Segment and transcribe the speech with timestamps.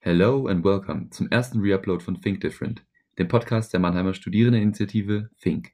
[0.00, 2.84] Hello and welcome zum ersten Reupload von Think Different,
[3.18, 5.72] dem Podcast der Mannheimer Studierendeninitiative Think.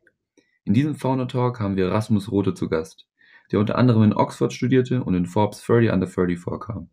[0.64, 3.06] In diesem Founder Talk haben wir Rasmus Rote zu Gast,
[3.52, 6.88] der unter anderem in Oxford studierte und in Forbes 30 Under 30 vorkam.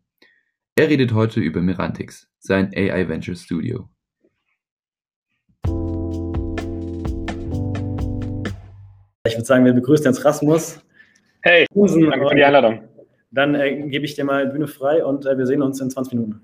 [0.75, 3.87] Er redet heute über Mirantix, sein AI Venture Studio.
[9.25, 10.81] Ich würde sagen, wir begrüßen jetzt Rasmus.
[11.43, 12.89] Hey, Husen, danke für die Einladung.
[13.31, 16.15] Dann äh, gebe ich dir mal Bühne frei und äh, wir sehen uns in 20
[16.15, 16.41] Minuten.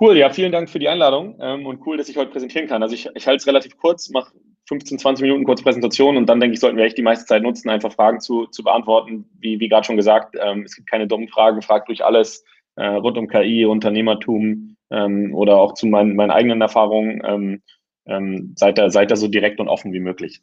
[0.00, 2.82] Cool, ja, vielen Dank für die Einladung ähm, und cool, dass ich heute präsentieren kann.
[2.82, 4.32] Also ich, ich halte es relativ kurz, mache
[4.68, 7.42] 15, 20 Minuten kurz Präsentation und dann denke ich, sollten wir echt die meiste Zeit
[7.42, 9.28] nutzen, einfach Fragen zu, zu beantworten.
[9.40, 12.44] Wie, wie gerade schon gesagt, ähm, es gibt keine dummen Fragen, fragt durch alles
[12.76, 17.20] äh, rund um KI, Unternehmertum ähm, oder auch zu meinen, meinen eigenen Erfahrungen.
[17.24, 17.62] Ähm,
[18.06, 20.40] ähm, seid, da, seid da so direkt und offen wie möglich.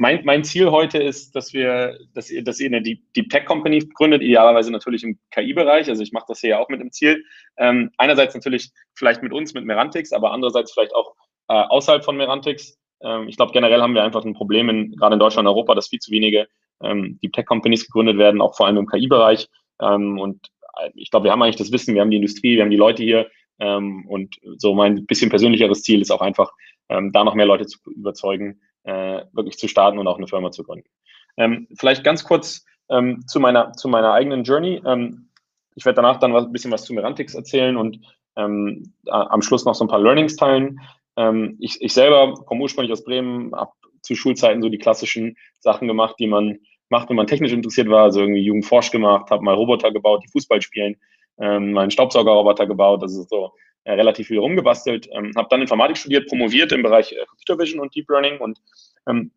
[0.00, 3.44] Mein, mein Ziel heute ist, dass wir, dass ihr, dass ihr eine Deep, Deep Tech
[3.46, 5.88] Company gründet, idealerweise natürlich im KI-Bereich.
[5.88, 7.24] Also ich mache das hier ja auch mit dem Ziel.
[7.56, 11.16] Ähm, einerseits natürlich vielleicht mit uns, mit Merantix, aber andererseits vielleicht auch
[11.48, 12.78] äh, außerhalb von Merantix.
[13.02, 15.74] Ähm, ich glaube, generell haben wir einfach ein Problem, in, gerade in Deutschland und Europa,
[15.74, 16.46] dass viel zu wenige
[16.80, 19.48] ähm, Deep Tech Companies gegründet werden, auch vor allem im KI-Bereich.
[19.82, 20.46] Ähm, und
[20.80, 22.76] äh, ich glaube, wir haben eigentlich das Wissen, wir haben die Industrie, wir haben die
[22.76, 23.28] Leute hier.
[23.58, 26.52] Ähm, und so mein bisschen persönlicheres Ziel ist auch einfach,
[26.88, 30.50] ähm, da noch mehr Leute zu überzeugen, äh, wirklich zu starten und auch eine Firma
[30.50, 30.88] zu gründen.
[31.36, 34.82] Ähm, vielleicht ganz kurz ähm, zu, meiner, zu meiner eigenen Journey.
[34.84, 35.28] Ähm,
[35.74, 38.00] ich werde danach dann was, ein bisschen was zu Merantix erzählen und
[38.36, 40.80] ähm, am Schluss noch so ein paar Learnings teilen.
[41.16, 43.72] Ähm, ich, ich selber komme ursprünglich aus Bremen, habe
[44.02, 48.04] zu Schulzeiten so die klassischen Sachen gemacht, die man macht, wenn man technisch interessiert war,
[48.04, 50.96] also irgendwie Jugendforsch gemacht, habe mal Roboter gebaut, die Fußball spielen,
[51.38, 53.52] ähm, mal einen Staubsaugerroboter gebaut, das ist so
[53.88, 57.80] äh, relativ viel rumgebastelt, ähm, habe dann Informatik studiert, promoviert im Bereich äh, Computer Vision
[57.80, 58.58] und Deep Learning und
[59.06, 59.30] ähm,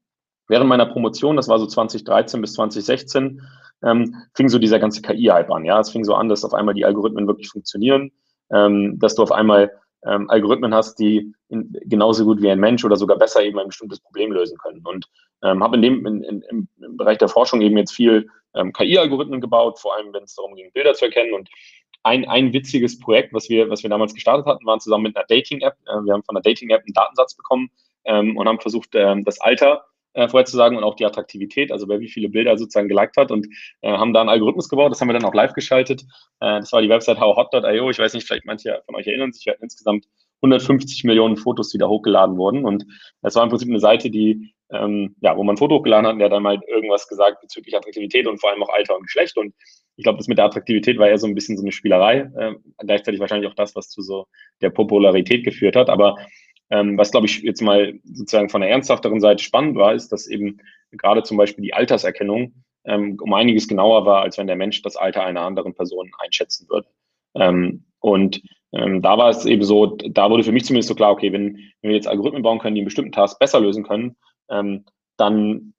[0.50, 3.42] während meiner Promotion, das war so 2013 bis 2016,
[3.84, 5.64] ähm, fing so dieser ganze KI-Hype an.
[5.64, 8.12] Ja, es fing so an, dass auf einmal die Algorithmen wirklich funktionieren,
[8.52, 9.72] ähm, dass du auf einmal
[10.06, 13.67] ähm, Algorithmen hast, die in, genauso gut wie ein Mensch oder sogar besser eben ein
[13.67, 14.82] bestimmtes Problem lösen können.
[14.84, 15.06] Und
[15.44, 19.40] ähm, habe in dem in, in, im Bereich der Forschung eben jetzt viel ähm, KI-Algorithmen
[19.40, 21.34] gebaut, vor allem wenn es darum ging, Bilder zu erkennen.
[21.34, 21.50] Und
[22.04, 25.26] ein, ein witziges Projekt, was wir, was wir damals gestartet hatten, waren zusammen mit einer
[25.28, 25.76] Dating-App.
[25.86, 27.70] Äh, wir haben von der Dating-App einen Datensatz bekommen
[28.06, 32.00] ähm, und haben versucht, ähm, das Alter äh, vorherzusagen und auch die Attraktivität, also wer
[32.00, 33.48] wie viele Bilder sozusagen geliked hat und
[33.82, 36.02] äh, haben da einen Algorithmus gebaut, das haben wir dann auch live geschaltet.
[36.40, 37.90] Äh, das war die Website howhot.io.
[37.90, 40.06] Ich weiß nicht, vielleicht manche von euch erinnern sich, wir hatten insgesamt
[40.42, 42.66] 150 Millionen Fotos, die da hochgeladen wurden.
[42.66, 42.86] Und
[43.22, 46.14] das war im Prinzip eine Seite, die, ähm, ja, wo man ein Foto hochgeladen hat
[46.14, 49.38] und der dann mal irgendwas gesagt bezüglich Attraktivität und vor allem auch Alter und Geschlecht.
[49.38, 49.54] Und
[49.96, 52.56] ich glaube, das mit der Attraktivität war eher so ein bisschen so eine Spielerei, äh,
[52.80, 54.28] gleichzeitig wahrscheinlich auch das, was zu so
[54.62, 55.90] der Popularität geführt hat.
[55.90, 56.18] Aber
[56.70, 60.28] ähm, was, glaube ich, jetzt mal sozusagen von der ernsthafteren Seite spannend war, ist, dass
[60.28, 60.58] eben
[60.92, 64.96] gerade zum Beispiel die Alterserkennung ähm, um einiges genauer war, als wenn der Mensch das
[64.96, 66.88] Alter einer anderen Person einschätzen würde.
[67.36, 68.42] Ähm, und
[68.73, 71.56] ähm, da war es eben so, da wurde für mich zumindest so klar, okay, wenn,
[71.82, 74.16] wenn wir jetzt Algorithmen bauen können, die einen bestimmten Task besser lösen können,
[74.50, 74.86] ähm,
[75.18, 75.73] dann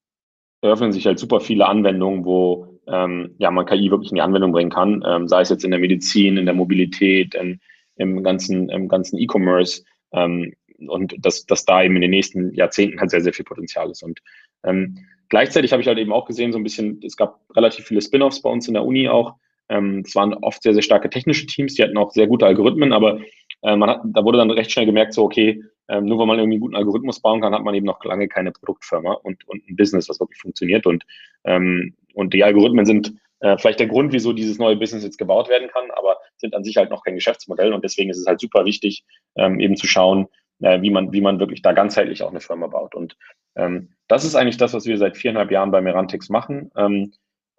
[0.61, 4.53] eröffnen sich halt super viele Anwendungen, wo ähm, ja, man KI wirklich in die Anwendung
[4.53, 7.61] bringen kann, ähm, sei es jetzt in der Medizin, in der Mobilität, in,
[7.97, 9.83] im ganzen im ganzen E-Commerce
[10.13, 10.53] ähm,
[10.89, 14.03] und dass, dass da eben in den nächsten Jahrzehnten halt sehr, sehr viel Potenzial ist.
[14.03, 14.21] Und
[14.65, 14.99] ähm,
[15.29, 18.43] gleichzeitig habe ich halt eben auch gesehen, so ein bisschen, es gab relativ viele Spin-offs
[18.43, 19.37] bei uns in der Uni auch,
[19.69, 22.93] ähm, es waren oft sehr, sehr starke technische Teams, die hatten auch sehr gute Algorithmen,
[22.93, 23.21] aber
[23.63, 26.39] äh, man hat, da wurde dann recht schnell gemerkt, so okay, ähm, nur weil man
[26.39, 29.69] irgendwie einen guten Algorithmus bauen kann, hat man eben noch lange keine Produktfirma und, und
[29.69, 30.87] ein Business, was wirklich funktioniert.
[30.87, 31.05] Und,
[31.45, 35.49] ähm, und die Algorithmen sind äh, vielleicht der Grund, wieso dieses neue Business jetzt gebaut
[35.49, 37.73] werden kann, aber sind an sich halt noch kein Geschäftsmodell.
[37.73, 40.29] Und deswegen ist es halt super wichtig, ähm, eben zu schauen,
[40.61, 42.95] äh, wie, man, wie man wirklich da ganzheitlich auch eine Firma baut.
[42.95, 43.17] Und
[43.57, 46.71] ähm, das ist eigentlich das, was wir seit viereinhalb Jahren bei Merantix machen.
[46.77, 47.13] Ähm,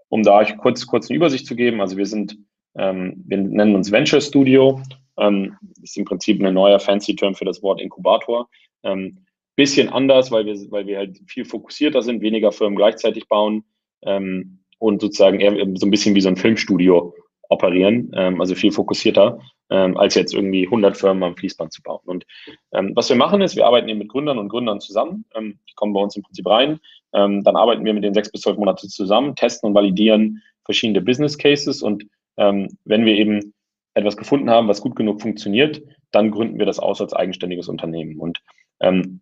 [0.08, 2.38] um da euch kurz, kurz eine Übersicht zu geben, also wir sind,
[2.76, 4.82] ähm, wir nennen uns Venture Studio,
[5.18, 8.48] ähm, ist im Prinzip ein neuer fancy Term für das Wort Inkubator.
[8.84, 9.26] Ähm,
[9.56, 13.66] bisschen anders, weil wir, weil wir halt viel fokussierter sind, weniger Firmen gleichzeitig bauen
[14.06, 17.14] ähm, und sozusagen eher so ein bisschen wie so ein Filmstudio
[17.50, 19.40] operieren, ähm, also viel fokussierter,
[19.70, 22.02] ähm, als jetzt irgendwie 100 Firmen am Fließband zu bauen.
[22.06, 22.26] Und
[22.74, 25.74] ähm, was wir machen ist, wir arbeiten eben mit Gründern und Gründern zusammen, ähm, die
[25.76, 26.80] kommen bei uns im Prinzip rein,
[27.14, 31.02] ähm, dann arbeiten wir mit den sechs bis zwölf Monate zusammen, testen und validieren verschiedene
[31.02, 33.54] Business Cases und wenn wir eben
[33.94, 38.20] etwas gefunden haben, was gut genug funktioniert, dann gründen wir das aus als eigenständiges Unternehmen.
[38.20, 38.42] Und
[38.80, 39.22] ähm,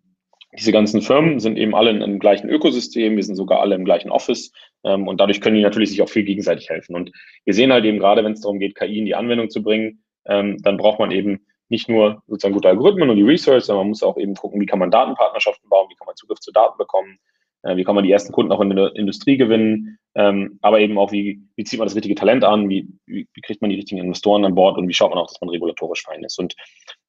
[0.54, 3.84] diese ganzen Firmen sind eben alle in einem gleichen Ökosystem, wir sind sogar alle im
[3.84, 4.52] gleichen Office
[4.84, 6.94] ähm, und dadurch können die natürlich sich auch viel gegenseitig helfen.
[6.94, 7.10] Und
[7.44, 10.04] wir sehen halt eben gerade, wenn es darum geht, KI in die Anwendung zu bringen,
[10.26, 13.88] ähm, dann braucht man eben nicht nur sozusagen gute Algorithmen und die Research, sondern man
[13.90, 16.76] muss auch eben gucken, wie kann man Datenpartnerschaften bauen, wie kann man Zugriff zu Daten
[16.76, 17.18] bekommen,
[17.62, 20.98] äh, wie kann man die ersten Kunden auch in der Industrie gewinnen, ähm, aber eben
[20.98, 23.76] auch, wie, wie zieht man das richtige Talent an, wie, wie, wie, kriegt man die
[23.76, 26.38] richtigen Investoren an Bord und wie schaut man auch, dass man regulatorisch fein ist.
[26.38, 26.54] Und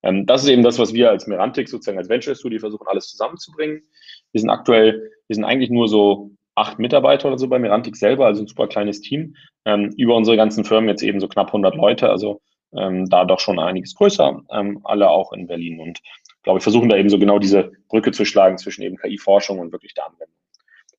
[0.03, 3.09] ähm, das ist eben das, was wir als Merantic sozusagen als Venture Studio versuchen, alles
[3.09, 3.83] zusammenzubringen.
[4.31, 8.27] Wir sind aktuell, wir sind eigentlich nur so acht Mitarbeiter oder so bei Merantic selber,
[8.27, 9.35] also ein super kleines Team.
[9.65, 12.41] Ähm, über unsere ganzen Firmen jetzt eben so knapp 100 Leute, also
[12.75, 15.79] ähm, da doch schon einiges größer, ähm, alle auch in Berlin.
[15.79, 15.99] Und
[16.43, 19.71] glaube ich, versuchen da eben so genau diese Brücke zu schlagen zwischen eben KI-Forschung und
[19.71, 20.42] wirklich der Anwendung.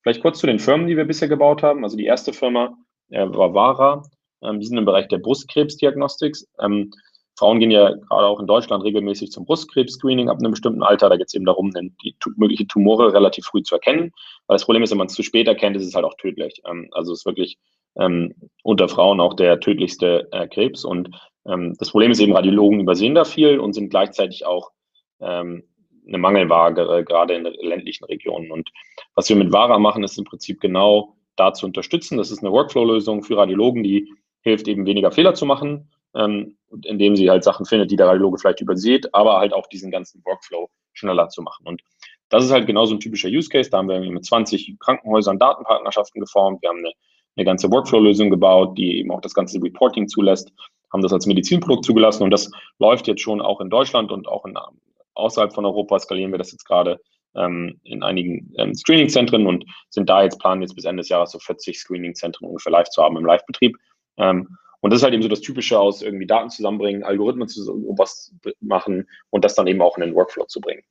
[0.05, 1.83] Vielleicht kurz zu den Firmen, die wir bisher gebaut haben.
[1.83, 2.77] Also die erste Firma
[3.09, 4.03] äh, war Vara.
[4.43, 6.37] Ähm, die sind im Bereich der Brustkrebsdiagnostik.
[6.61, 6.91] Ähm,
[7.39, 11.09] Frauen gehen ja gerade auch in Deutschland regelmäßig zum Brustkrebs-Screening ab einem bestimmten Alter.
[11.09, 14.13] Da geht es eben darum, die mögliche Tumore relativ früh zu erkennen.
[14.47, 16.61] Weil das Problem ist, wenn man es zu spät erkennt, ist es halt auch tödlich.
[16.69, 17.57] Ähm, also es ist wirklich
[17.97, 20.85] ähm, unter Frauen auch der tödlichste äh, Krebs.
[20.85, 21.09] Und
[21.47, 24.71] ähm, das Problem ist eben, Radiologen übersehen da viel und sind gleichzeitig auch
[25.21, 25.65] ähm,
[26.07, 28.51] eine Mangelware, gerade in ländlichen Regionen.
[28.51, 28.71] Und
[29.15, 32.19] was wir mit VARA machen, ist im Prinzip genau da zu unterstützen.
[32.19, 34.13] Das ist eine Workflow-Lösung für Radiologen, die
[34.43, 38.39] hilft eben weniger Fehler zu machen, ähm, indem sie halt Sachen findet, die der Radiologe
[38.39, 41.67] vielleicht übersieht, aber halt auch diesen ganzen Workflow schneller zu machen.
[41.67, 41.83] Und
[42.29, 43.71] das ist halt genau so ein typischer Use Case.
[43.71, 46.63] Da haben wir mit 20 Krankenhäusern Datenpartnerschaften geformt.
[46.63, 46.93] Wir haben eine,
[47.37, 50.53] eine ganze Workflow-Lösung gebaut, die eben auch das ganze Reporting zulässt,
[50.93, 54.45] haben das als Medizinprodukt zugelassen und das läuft jetzt schon auch in Deutschland und auch
[54.45, 54.57] in
[55.15, 57.01] außerhalb von Europa skalieren wir das jetzt gerade
[57.37, 61.33] ähm, in einigen ähm, Screening-Zentren und sind da jetzt, planen jetzt bis Ende des Jahres
[61.33, 63.77] so 40 Screening-Zentren ungefähr live zu haben im Live-Betrieb.
[64.19, 67.65] Ähm, und das ist halt eben so das Typische aus irgendwie Daten zusammenbringen, Algorithmen zu
[67.97, 70.83] was machen und das dann eben auch in den Workflow zu bringen.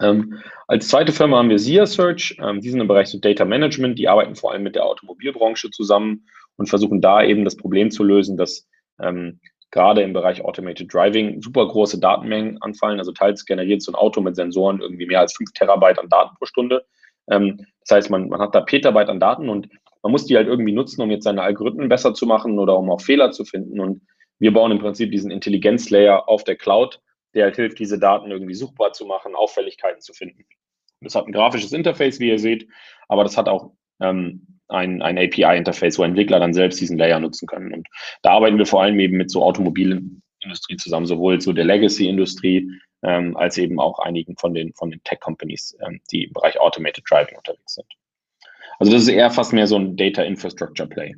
[0.00, 2.36] Ähm, als zweite Firma haben wir SIA Search.
[2.40, 3.98] Ähm, die sind im Bereich so Data Management.
[3.98, 6.26] Die arbeiten vor allem mit der Automobilbranche zusammen
[6.56, 8.66] und versuchen da eben das Problem zu lösen, dass
[8.98, 12.98] ähm, gerade im Bereich Automated Driving super große Datenmengen anfallen.
[12.98, 16.34] Also teils generiert so ein Auto mit Sensoren irgendwie mehr als 5 Terabyte an Daten
[16.36, 16.84] pro Stunde.
[17.30, 19.68] Ähm, das heißt, man, man hat da Petabyte an Daten und
[20.02, 22.90] man muss die halt irgendwie nutzen, um jetzt seine Algorithmen besser zu machen oder um
[22.90, 23.80] auch Fehler zu finden.
[23.80, 24.02] Und
[24.38, 27.00] wir bauen im Prinzip diesen Intelligenzlayer auf der Cloud,
[27.34, 30.44] der halt hilft, diese Daten irgendwie suchbar zu machen, Auffälligkeiten zu finden.
[31.00, 32.68] Das hat ein grafisches Interface, wie ihr seht,
[33.08, 37.46] aber das hat auch ähm, ein, ein API-Interface, wo Entwickler dann selbst diesen Layer nutzen
[37.46, 37.72] können.
[37.72, 37.88] Und
[38.22, 42.70] da arbeiten wir vor allem eben mit so Automobilindustrie zusammen, sowohl so der Legacy-Industrie
[43.02, 47.04] ähm, als eben auch einigen von den, von den Tech-Companies, ähm, die im Bereich Automated
[47.08, 47.86] Driving unterwegs sind.
[48.78, 51.14] Also das ist eher fast mehr so ein Data Infrastructure Play.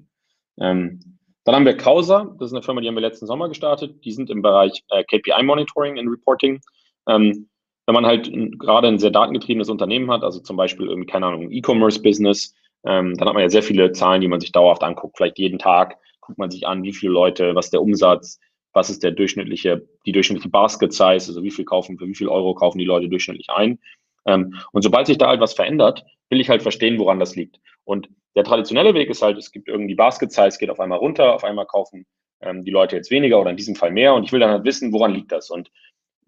[0.60, 1.00] Ähm,
[1.44, 4.04] dann haben wir Causa, das ist eine Firma, die haben wir letzten Sommer gestartet.
[4.04, 6.60] Die sind im Bereich äh, KPI Monitoring and Reporting.
[7.08, 7.48] Ähm,
[7.86, 12.54] wenn man halt gerade ein sehr datengetriebenes Unternehmen hat, also zum Beispiel keine Ahnung, E-Commerce-Business,
[12.84, 15.16] ähm, dann hat man ja sehr viele Zahlen, die man sich dauerhaft anguckt.
[15.16, 18.40] Vielleicht jeden Tag guckt man sich an, wie viele Leute, was ist der Umsatz,
[18.72, 22.28] was ist der durchschnittliche, die durchschnittliche Basket Size, also wie viel kaufen, für wie viel
[22.28, 23.78] Euro kaufen die Leute durchschnittlich ein.
[24.26, 27.60] Ähm, und sobald sich da halt was verändert, will ich halt verstehen, woran das liegt.
[27.84, 31.34] Und der traditionelle Weg ist halt, es gibt irgendwie Basket Size, geht auf einmal runter,
[31.34, 32.06] auf einmal kaufen
[32.40, 34.64] ähm, die Leute jetzt weniger oder in diesem Fall mehr und ich will dann halt
[34.64, 35.50] wissen, woran liegt das.
[35.50, 35.70] Und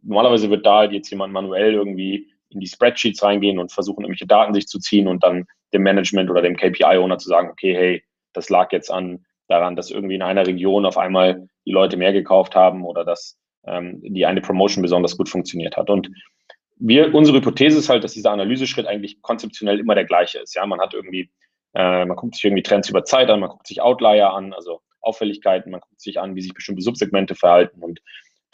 [0.02, 4.26] normalerweise wird da halt jetzt jemand manuell irgendwie in die Spreadsheets reingehen und versuchen, irgendwelche
[4.26, 8.04] Daten sich zu ziehen und dann dem Management oder dem KPI-Owner zu sagen, okay, hey,
[8.32, 12.12] das lag jetzt an daran, dass irgendwie in einer Region auf einmal die Leute mehr
[12.12, 15.90] gekauft haben oder dass ähm, die eine Promotion besonders gut funktioniert hat.
[15.90, 16.10] Und
[16.76, 20.54] wir, unsere Hypothese ist halt, dass dieser Analyseschritt eigentlich konzeptionell immer der gleiche ist.
[20.54, 21.30] Ja, man hat irgendwie,
[21.74, 24.80] äh, man guckt sich irgendwie Trends über Zeit an, man guckt sich Outlier an, also
[25.00, 28.00] Auffälligkeiten, man guckt sich an, wie sich bestimmte Subsegmente verhalten und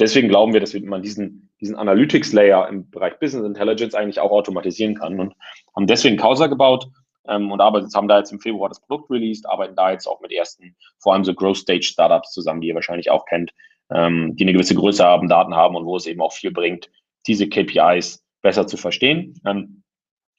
[0.01, 4.97] deswegen glauben wir, dass man diesen, diesen Analytics-Layer im Bereich Business Intelligence eigentlich auch automatisieren
[4.97, 5.35] kann und
[5.77, 6.89] haben deswegen Causa gebaut,
[7.27, 10.21] ähm, und arbeiten, haben da jetzt im Februar das Produkt released, arbeiten da jetzt auch
[10.21, 13.53] mit ersten, vor allem so Growth Stage Startups zusammen, die ihr wahrscheinlich auch kennt,
[13.91, 16.91] ähm, die eine gewisse Größe haben, Daten haben und wo es eben auch viel bringt,
[17.27, 19.41] diese KPIs besser zu verstehen.
[19.45, 19.83] Ähm,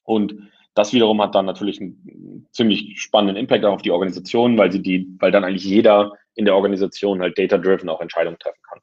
[0.03, 4.81] und das wiederum hat dann natürlich einen ziemlich spannenden Impact auf die Organisation, weil sie
[4.81, 8.79] die, weil dann eigentlich jeder in der Organisation halt data-driven auch Entscheidungen treffen kann.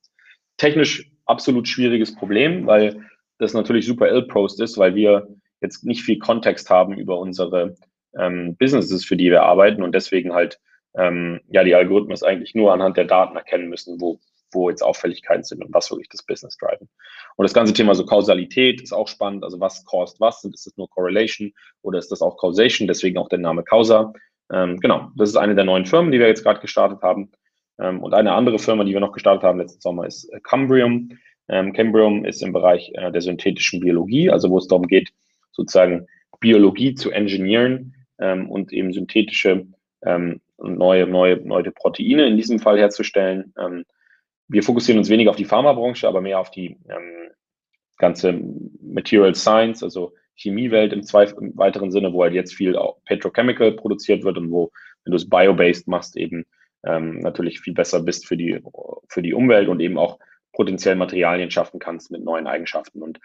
[0.59, 3.05] Technisch absolut schwieriges Problem, weil
[3.38, 5.28] das natürlich super ill-prost ist, weil wir
[5.61, 7.75] jetzt nicht viel Kontext haben über unsere
[8.19, 10.61] ähm, Businesses, für die wir arbeiten und deswegen halt
[10.97, 14.19] ähm, ja die Algorithmen eigentlich nur anhand der Daten erkennen müssen, wo,
[14.53, 16.88] wo jetzt Auffälligkeiten sind und was wirklich das Business driven.
[17.37, 19.45] Und das ganze Thema so Kausalität ist auch spannend.
[19.45, 20.45] Also was caused was?
[20.45, 22.88] Ist das nur Correlation oder ist das auch Causation?
[22.88, 24.12] Deswegen auch der Name Causa.
[24.53, 27.31] Ähm, genau, das ist eine der neuen Firmen, die wir jetzt gerade gestartet haben.
[27.79, 31.19] Ähm, und eine andere Firma, die wir noch gestartet haben letzten Sommer, ist äh, Cambrium.
[31.49, 35.11] Ähm, Cambrium ist im Bereich äh, der synthetischen Biologie, also wo es darum geht,
[35.53, 36.07] sozusagen
[36.41, 39.67] Biologie zu engineeren ähm, und eben synthetische
[40.03, 43.53] ähm, neue, neue, neue Proteine in diesem Fall herzustellen.
[43.59, 43.85] Ähm,
[44.49, 47.31] wir fokussieren uns weniger auf die Pharmabranche, aber mehr auf die ähm,
[47.99, 48.41] ganze
[48.81, 54.23] Material Science, also Chemiewelt im, Zweif im weiteren Sinne, wo halt jetzt viel Petrochemical produziert
[54.23, 54.71] wird und wo,
[55.05, 56.47] wenn du es bio-based machst, eben
[56.87, 58.61] ähm, natürlich viel besser bist für die,
[59.09, 60.19] für die Umwelt und eben auch
[60.53, 63.03] potenziell Materialien schaffen kannst mit neuen Eigenschaften.
[63.03, 63.19] Und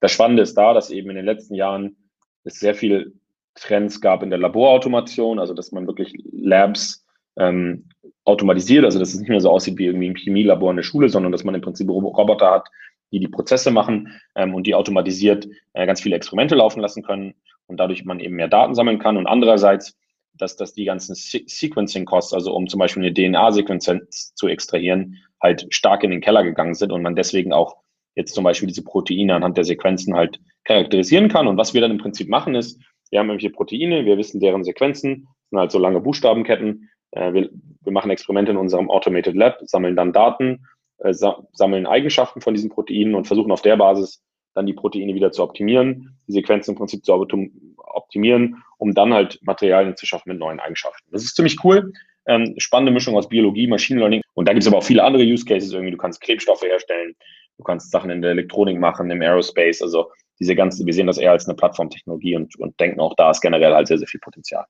[0.00, 1.96] das Spannende ist da, dass eben in den letzten Jahren
[2.44, 3.14] es sehr viel
[3.54, 7.04] Trends gab in der Laborautomation, also dass man wirklich Labs
[7.36, 7.88] ähm,
[8.24, 11.08] automatisiert, also dass es nicht mehr so aussieht wie irgendwie ein Chemielabor in der Schule,
[11.08, 12.68] sondern dass man im Prinzip Roboter hat,
[13.12, 17.34] die die Prozesse machen ähm, und die automatisiert äh, ganz viele Experimente laufen lassen können
[17.66, 19.16] und dadurch man eben mehr Daten sammeln kann.
[19.16, 19.96] Und andererseits,
[20.34, 25.66] dass, dass die ganzen Se Sequencing-Costs, also um zum Beispiel eine DNA-Sequenz zu extrahieren, halt
[25.70, 27.76] stark in den Keller gegangen sind und man deswegen auch
[28.16, 31.46] jetzt zum Beispiel diese Proteine anhand der Sequenzen halt charakterisieren kann.
[31.46, 32.80] Und was wir dann im Prinzip machen ist,
[33.10, 36.90] wir haben irgendwelche Proteine, wir wissen deren Sequenzen, sind halt so lange Buchstabenketten.
[37.12, 37.50] Äh, wir,
[37.82, 40.66] wir machen Experimente in unserem Automated Lab, sammeln dann Daten,
[40.98, 44.22] äh, sammeln Eigenschaften von diesen Proteinen und versuchen auf der Basis
[44.54, 49.40] dann die Proteine wieder zu optimieren, die Sequenzen im Prinzip zu optimieren, um dann halt
[49.42, 51.04] Materialien zu schaffen mit neuen Eigenschaften.
[51.10, 51.92] Das ist ziemlich cool.
[52.26, 54.22] Ähm, spannende Mischung aus Biologie, Machine Learning.
[54.34, 55.72] Und da gibt es aber auch viele andere Use Cases.
[55.72, 57.14] Irgendwie, du kannst Klebstoffe herstellen,
[57.58, 59.82] du kannst Sachen in der Elektronik machen, im Aerospace.
[59.82, 63.30] Also diese ganze, wir sehen das eher als eine Plattformtechnologie und, und denken auch, da
[63.30, 64.66] ist generell halt sehr, sehr viel Potenzial.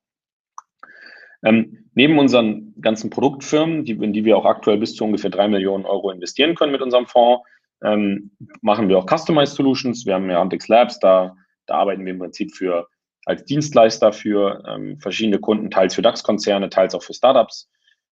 [1.43, 5.47] Ähm, neben unseren ganzen Produktfirmen, die, in die wir auch aktuell bis zu ungefähr drei
[5.49, 7.47] Millionen Euro investieren können mit unserem Fonds,
[7.83, 8.31] ähm,
[8.63, 10.07] machen wir auch Customized Solutions.
[10.07, 12.89] Wir haben ja Antix Labs, da, da arbeiten wir im Prinzip für
[13.27, 17.71] als Dienstleister für ähm, verschiedene Kunden, teils für DAX-Konzerne, teils auch für Startups,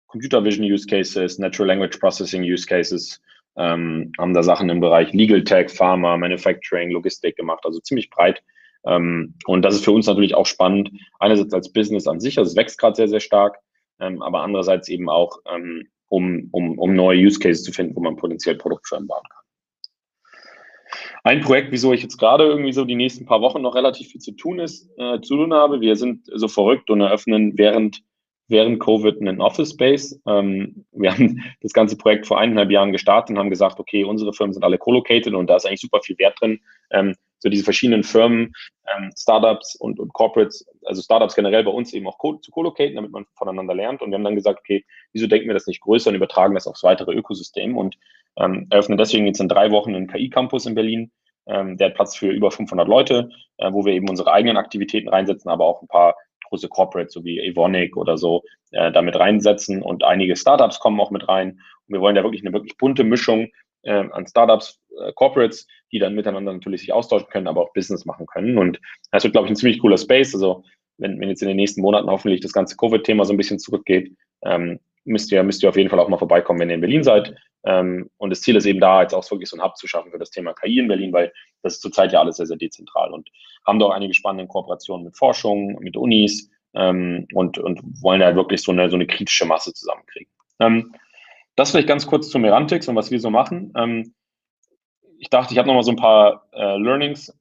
[0.06, 3.20] Computer Vision Use Cases, Natural Language Processing Use Cases,
[3.56, 8.42] ähm, haben da Sachen im Bereich Legal Tech, Pharma, Manufacturing, Logistik gemacht, also ziemlich breit.
[8.84, 10.90] Ähm, und das ist für uns natürlich auch spannend.
[11.18, 13.58] Einerseits als Business an sich, also es wächst gerade sehr, sehr stark,
[14.00, 18.00] ähm, aber andererseits eben auch, ähm, um, um, um neue Use Cases zu finden, wo
[18.00, 19.40] man potenziell Produktfirmen bauen kann.
[21.22, 24.20] Ein Projekt, wieso ich jetzt gerade irgendwie so die nächsten paar Wochen noch relativ viel
[24.20, 25.80] zu tun ist, äh, zu tun habe.
[25.80, 28.02] Wir sind so verrückt und eröffnen während
[28.50, 30.20] während Covid einen Office Space.
[30.26, 34.32] Ähm, wir haben das ganze Projekt vor eineinhalb Jahren gestartet und haben gesagt, okay, unsere
[34.32, 36.60] Firmen sind alle co-located und da ist eigentlich super viel Wert drin.
[36.90, 38.52] Ähm, so diese verschiedenen Firmen,
[38.94, 42.96] ähm, Startups und, und Corporates, also Startups generell bei uns eben auch co zu co-locaten,
[42.96, 44.02] damit man voneinander lernt.
[44.02, 46.66] Und wir haben dann gesagt, okay, wieso denken wir das nicht größer und übertragen das
[46.66, 47.96] aufs weitere Ökosystem und
[48.36, 51.10] ähm, eröffnen deswegen jetzt in drei Wochen einen KI-Campus in Berlin.
[51.46, 55.08] Ähm, der hat Platz für über 500 Leute, äh, wo wir eben unsere eigenen Aktivitäten
[55.08, 56.14] reinsetzen, aber auch ein paar
[56.50, 58.42] große Corporates, so wie Evonik oder so,
[58.72, 61.60] äh, damit reinsetzen und einige Startups kommen auch mit rein.
[61.86, 63.48] Und wir wollen da wirklich eine wirklich bunte Mischung
[63.82, 68.04] äh, an Startups, äh, Corporates, die dann miteinander natürlich sich austauschen können, aber auch Business
[68.04, 68.58] machen können.
[68.58, 68.80] Und
[69.10, 70.34] das wird, glaube ich, ein ziemlich cooler Space.
[70.34, 70.62] Also
[70.98, 74.12] wenn, wenn jetzt in den nächsten Monaten hoffentlich das ganze Covid-Thema so ein bisschen zurückgeht,
[74.44, 77.02] ähm, müsst ihr, müsst ihr auf jeden Fall auch mal vorbeikommen, wenn ihr in Berlin
[77.02, 77.34] seid.
[77.64, 80.10] Ähm, und das Ziel ist eben da, jetzt auch wirklich so ein Hub zu schaffen
[80.10, 83.12] für das Thema KI in Berlin, weil das ist zurzeit ja alles sehr, sehr dezentral
[83.12, 83.28] und
[83.66, 88.34] haben da auch einige spannende Kooperationen mit Forschung, mit Unis ähm, und, und wollen da
[88.34, 90.30] wirklich so eine, so eine kritische Masse zusammenkriegen.
[90.58, 90.94] Ähm,
[91.56, 93.72] das vielleicht ganz kurz zu Merantix und was wir so machen.
[93.76, 94.14] Ähm,
[95.18, 97.36] ich dachte, ich habe nochmal so ein paar äh, Learnings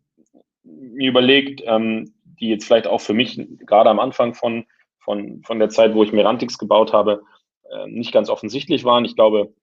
[0.63, 4.65] mir überlegt, ähm, die jetzt vielleicht auch für mich gerade am Anfang von,
[4.99, 7.23] von, von der Zeit, wo ich Merantix gebaut habe,
[7.71, 9.05] äh, nicht ganz offensichtlich waren.
[9.05, 9.53] Ich glaube,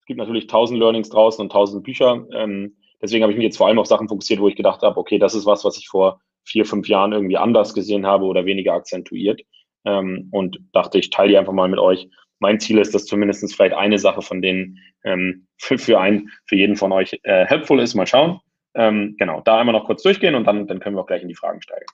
[0.00, 2.26] es gibt natürlich tausend Learnings draußen und tausend Bücher.
[2.34, 4.98] Ähm, deswegen habe ich mich jetzt vor allem auf Sachen fokussiert, wo ich gedacht habe,
[4.98, 8.44] okay, das ist was, was ich vor vier, fünf Jahren irgendwie anders gesehen habe oder
[8.44, 9.42] weniger akzentuiert.
[9.84, 12.08] Ähm, und dachte, ich teile die einfach mal mit euch.
[12.40, 16.56] Mein Ziel ist, dass zumindest vielleicht eine Sache von denen ähm, für, für, einen, für
[16.56, 17.94] jeden von euch äh, helpful ist.
[17.94, 18.40] Mal schauen.
[18.74, 21.28] Ähm, genau, da einmal noch kurz durchgehen und dann, dann können wir auch gleich in
[21.28, 21.86] die Fragen steigen.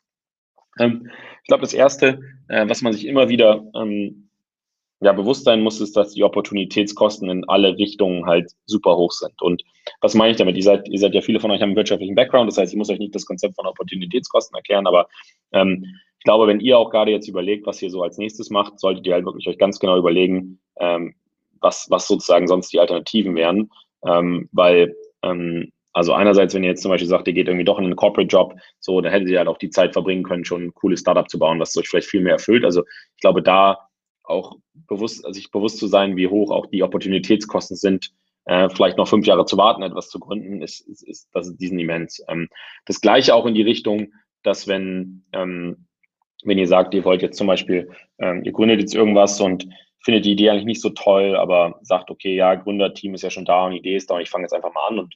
[0.79, 1.11] Ähm,
[1.43, 4.28] ich glaube, das Erste, äh, was man sich immer wieder ähm,
[5.01, 9.41] ja, bewusst sein muss, ist, dass die Opportunitätskosten in alle Richtungen halt super hoch sind.
[9.41, 9.63] Und
[10.01, 10.57] was meine ich damit?
[10.57, 12.79] Ihr seid, ihr seid ja viele von euch haben einen wirtschaftlichen Background, das heißt, ich
[12.79, 15.09] muss euch nicht das Konzept von Opportunitätskosten erklären, aber
[15.53, 15.85] ähm,
[16.19, 19.07] ich glaube, wenn ihr auch gerade jetzt überlegt, was ihr so als nächstes macht, solltet
[19.07, 21.15] ihr halt wirklich euch ganz genau überlegen, ähm,
[21.61, 23.71] was, was sozusagen sonst die Alternativen wären.
[24.05, 27.79] Ähm, weil, ähm, also einerseits, wenn ihr jetzt zum Beispiel sagt, ihr geht irgendwie doch
[27.79, 30.75] in einen Corporate-Job, so, dann hättet ihr halt auch die Zeit verbringen können, schon ein
[30.75, 32.65] cooles Startup zu bauen, was euch vielleicht viel mehr erfüllt.
[32.65, 32.83] Also
[33.15, 33.88] ich glaube, da
[34.29, 38.13] auch bewusst, also sich bewusst zu sein, wie hoch auch die Opportunitätskosten sind,
[38.45, 41.61] äh, vielleicht noch fünf Jahre zu warten, etwas zu gründen, ist, ist, ist das ist
[41.61, 42.23] diesen immens.
[42.29, 42.49] Ähm,
[42.87, 45.87] das gleiche auch in die Richtung, dass wenn, ähm,
[46.45, 49.69] wenn ihr sagt, ihr wollt jetzt zum Beispiel, ähm, ihr gründet jetzt irgendwas und
[50.03, 53.45] findet die Idee eigentlich nicht so toll, aber sagt, okay, ja, Gründerteam ist ja schon
[53.45, 55.15] da und Idee ist da und ich fange jetzt einfach mal an und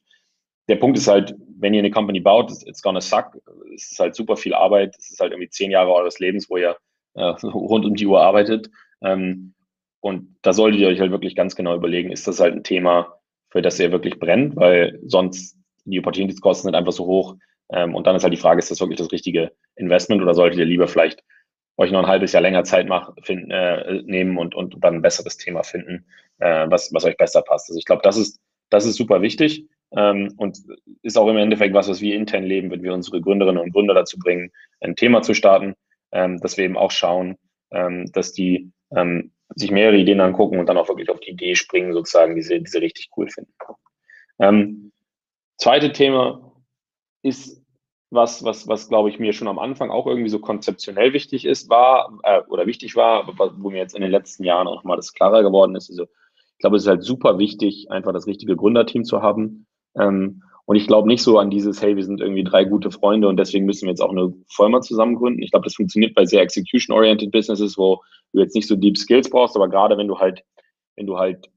[0.68, 3.36] der Punkt ist halt, wenn ihr eine Company baut, it's gonna suck.
[3.74, 4.96] Es ist halt super viel Arbeit.
[4.98, 6.76] Es ist halt irgendwie zehn Jahre eures Lebens, wo ihr
[7.14, 8.70] äh, rund um die Uhr arbeitet.
[9.02, 9.54] Ähm,
[10.00, 13.18] und da solltet ihr euch halt wirklich ganz genau überlegen, ist das halt ein Thema,
[13.50, 17.36] für das ihr wirklich brennt, weil sonst die Opportunitätskosten sind einfach so hoch,
[17.72, 20.58] Ähm, und dann ist halt die Frage, ist das wirklich das richtige Investment oder solltet
[20.58, 21.22] ihr lieber vielleicht
[21.78, 25.02] euch noch ein halbes Jahr länger Zeit mach, finden, äh, nehmen und, und dann ein
[25.02, 26.04] besseres Thema finden,
[26.38, 27.70] äh, was, was euch besser passt.
[27.70, 29.64] Also ich glaube, das ist, das ist super wichtig
[29.96, 30.58] ähm, und
[31.02, 33.94] ist auch im Endeffekt was, was wir intern leben, wenn wir unsere Gründerinnen und Gründer
[33.94, 35.74] dazu bringen, ein Thema zu starten,
[36.12, 37.36] ähm, dass wir eben auch schauen,
[37.70, 41.54] ähm, dass die ähm, sich mehrere Ideen angucken und dann auch wirklich auf die Idee
[41.54, 43.52] springen, sozusagen, die sie, die sie richtig cool finden.
[44.38, 44.92] Ähm,
[45.58, 46.52] zweite Thema
[47.22, 47.62] ist
[48.10, 51.70] was, was, was glaube ich mir schon am Anfang auch irgendwie so konzeptionell wichtig ist,
[51.70, 55.14] war äh, oder wichtig war, wo mir jetzt in den letzten Jahren auch mal das
[55.14, 55.88] klarer geworden ist.
[55.88, 59.66] Also ich glaube, es ist halt super wichtig, einfach das richtige Gründerteam zu haben.
[59.96, 63.28] Ähm, und ich glaube nicht so an dieses, hey, wir sind irgendwie drei gute Freunde
[63.28, 65.42] und deswegen müssen wir jetzt auch eine Firma zusammen gründen.
[65.42, 68.00] Ich glaube, das funktioniert bei sehr execution-oriented Businesses, wo
[68.32, 70.42] du jetzt nicht so deep Skills brauchst, aber gerade wenn du halt,
[70.96, 71.50] wenn du halt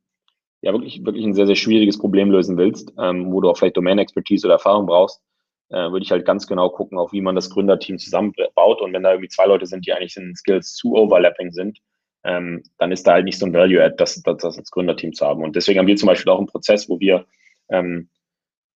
[0.59, 3.77] ja wirklich, wirklich ein sehr, sehr schwieriges Problem lösen willst, ähm, wo du auch vielleicht
[3.77, 5.21] Domain-Expertise oder Erfahrung brauchst,
[5.69, 8.81] äh, würde ich halt ganz genau gucken, auf wie man das Gründerteam zusammenbaut.
[8.81, 11.79] Und wenn da irgendwie zwei Leute sind, die eigentlich in Skills zu overlapping sind,
[12.25, 15.25] ähm, dann ist da halt nicht so ein Value-Add, das, das, das als Gründerteam zu
[15.25, 15.41] haben.
[15.41, 17.25] Und deswegen haben wir zum Beispiel auch einen Prozess, wo wir
[17.69, 18.09] ähm,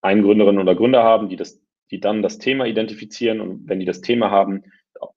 [0.02, 3.86] einen Gründerin oder Gründer haben, die das, die dann das Thema identifizieren und wenn die
[3.86, 4.64] das Thema haben,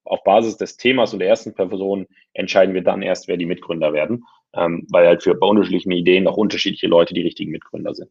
[0.04, 3.92] auf Basis des Themas und der ersten Person entscheiden wir dann erst, wer die Mitgründer
[3.92, 4.24] werden,
[4.54, 8.10] ähm, weil halt für bei unterschiedlichen Ideen auch unterschiedliche Leute die richtigen Mitgründer sind.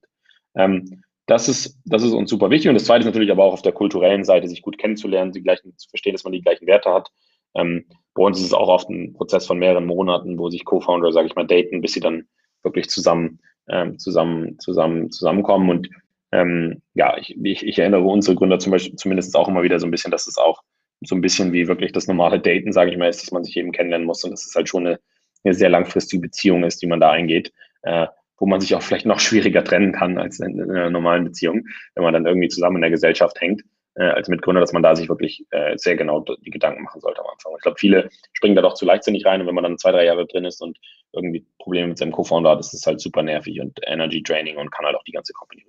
[0.56, 2.70] Ähm, das ist, das ist uns super wichtig.
[2.70, 5.42] Und das zweite ist natürlich aber auch auf der kulturellen Seite, sich gut kennenzulernen, die
[5.42, 7.10] gleichen, zu verstehen, dass man die gleichen Werte hat.
[7.56, 11.12] Ähm, bei uns ist es auch oft ein Prozess von mehreren Monaten, wo sich Co-Founder,
[11.12, 12.28] sage ich mal, daten, bis sie dann
[12.64, 15.70] wirklich zusammen, ähm, zusammen, zusammen, zusammenkommen.
[15.70, 15.90] Und
[16.32, 19.88] ähm, ja, ich, ich, ich, erinnere unsere Gründer zum Beispiel zumindest auch immer wieder so
[19.88, 20.62] ein bisschen, dass es auch
[21.02, 23.58] so ein bisschen wie wirklich das normale Daten, sage ich mal, ist, dass man sich
[23.58, 25.00] eben kennenlernen muss und dass es halt schon eine,
[25.44, 28.08] eine sehr langfristige Beziehung ist, die man da eingeht, äh,
[28.38, 31.66] wo man sich auch vielleicht noch schwieriger trennen kann als in, in, einer normalen Beziehung,
[31.96, 33.64] wenn man dann irgendwie zusammen in der Gesellschaft hängt
[33.96, 37.22] äh, als Mitgründer, dass man da sich wirklich äh, sehr genau die Gedanken machen sollte
[37.22, 37.54] am Anfang.
[37.58, 40.06] Ich glaube, viele springen da doch zu leichtsinnig rein und wenn man dann zwei, drei
[40.06, 40.78] Jahre drin ist und
[41.14, 44.72] irgendwie Probleme mit seinem Co-Founder hat, ist es halt super nervig und Energy Draining und
[44.72, 45.64] kann halt auch die ganze Company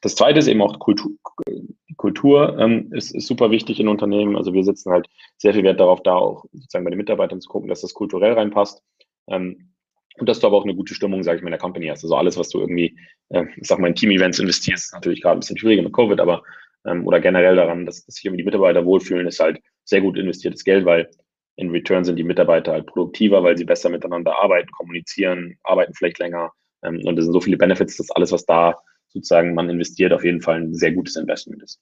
[0.00, 1.12] das zweite ist eben auch Kultur.
[1.96, 4.36] Kultur ähm, ist, ist, super wichtig in Unternehmen.
[4.36, 7.48] Also wir setzen halt sehr viel Wert darauf, da auch sozusagen bei den Mitarbeitern zu
[7.48, 8.82] gucken, dass das kulturell reinpasst.
[9.28, 9.72] Ähm,
[10.18, 12.02] und dass du aber auch eine gute Stimmung, sage ich mal, in der Company hast.
[12.02, 12.98] Also alles, was du irgendwie,
[13.30, 16.20] äh, ich sag mal, in Team-Events investierst, ist natürlich gerade ein bisschen schwieriger mit Covid,
[16.20, 16.42] aber
[16.86, 20.18] ähm, oder generell daran, dass, dass sich irgendwie die Mitarbeiter wohlfühlen, ist halt sehr gut
[20.18, 21.08] investiertes Geld, weil
[21.56, 26.18] in Return sind die Mitarbeiter halt produktiver, weil sie besser miteinander arbeiten, kommunizieren, arbeiten vielleicht
[26.18, 26.52] länger.
[26.82, 28.78] Ähm, und es sind so viele Benefits, dass alles, was da
[29.12, 31.80] sozusagen man investiert, auf jeden Fall ein sehr gutes Investment ist.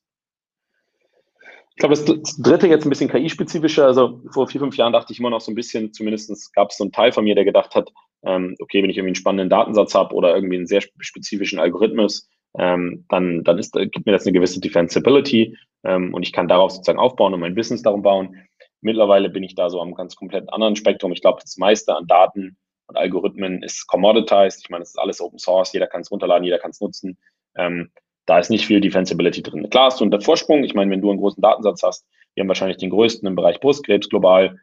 [1.70, 3.86] Ich glaube, das dritte jetzt ein bisschen KI-spezifischer.
[3.86, 6.76] Also vor vier, fünf Jahren dachte ich immer noch so ein bisschen, zumindest gab es
[6.76, 7.90] so einen Teil von mir, der gedacht hat,
[8.22, 12.28] ähm, okay, wenn ich irgendwie einen spannenden Datensatz habe oder irgendwie einen sehr spezifischen Algorithmus,
[12.58, 16.72] ähm, dann, dann ist, gibt mir das eine gewisse Defensibility ähm, und ich kann darauf
[16.72, 18.36] sozusagen aufbauen und mein Business darum bauen.
[18.82, 21.12] Mittlerweile bin ich da so am ganz komplett anderen Spektrum.
[21.12, 22.56] Ich glaube, das meiste an Daten
[22.90, 24.60] und Algorithmen ist commoditized.
[24.62, 27.16] Ich meine, es ist alles Open Source, jeder kann es runterladen, jeder kann es nutzen.
[27.56, 27.90] Ähm,
[28.26, 29.70] da ist nicht viel Defensibility drin.
[29.70, 30.64] Klar hast du einen Vorsprung.
[30.64, 33.60] Ich meine, wenn du einen großen Datensatz hast, wir haben wahrscheinlich den größten im Bereich
[33.60, 34.58] Brustkrebs global.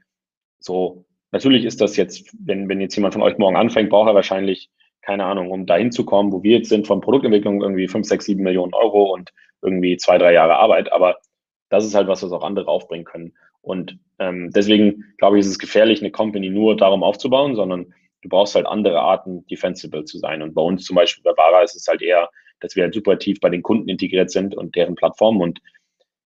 [0.60, 4.16] So, natürlich ist das jetzt, wenn, wenn jetzt jemand von euch morgen anfängt, braucht er
[4.16, 4.70] wahrscheinlich,
[5.02, 8.26] keine Ahnung, um dahin zu kommen, wo wir jetzt sind, von Produktentwicklung irgendwie 5, 6,
[8.26, 10.92] 7 Millionen Euro und irgendwie zwei, drei Jahre Arbeit.
[10.92, 11.18] Aber
[11.70, 13.34] das ist halt was, was auch andere aufbringen können.
[13.62, 18.30] Und ähm, deswegen glaube ich, ist es gefährlich, eine Company nur darum aufzubauen, sondern du
[18.30, 20.42] brauchst halt andere Arten, defensible zu sein.
[20.42, 23.20] Und bei uns zum Beispiel bei Vara ist es halt eher, dass wir halt super
[23.20, 25.42] tief bei den Kunden integriert sind und deren Plattformen.
[25.42, 25.60] Und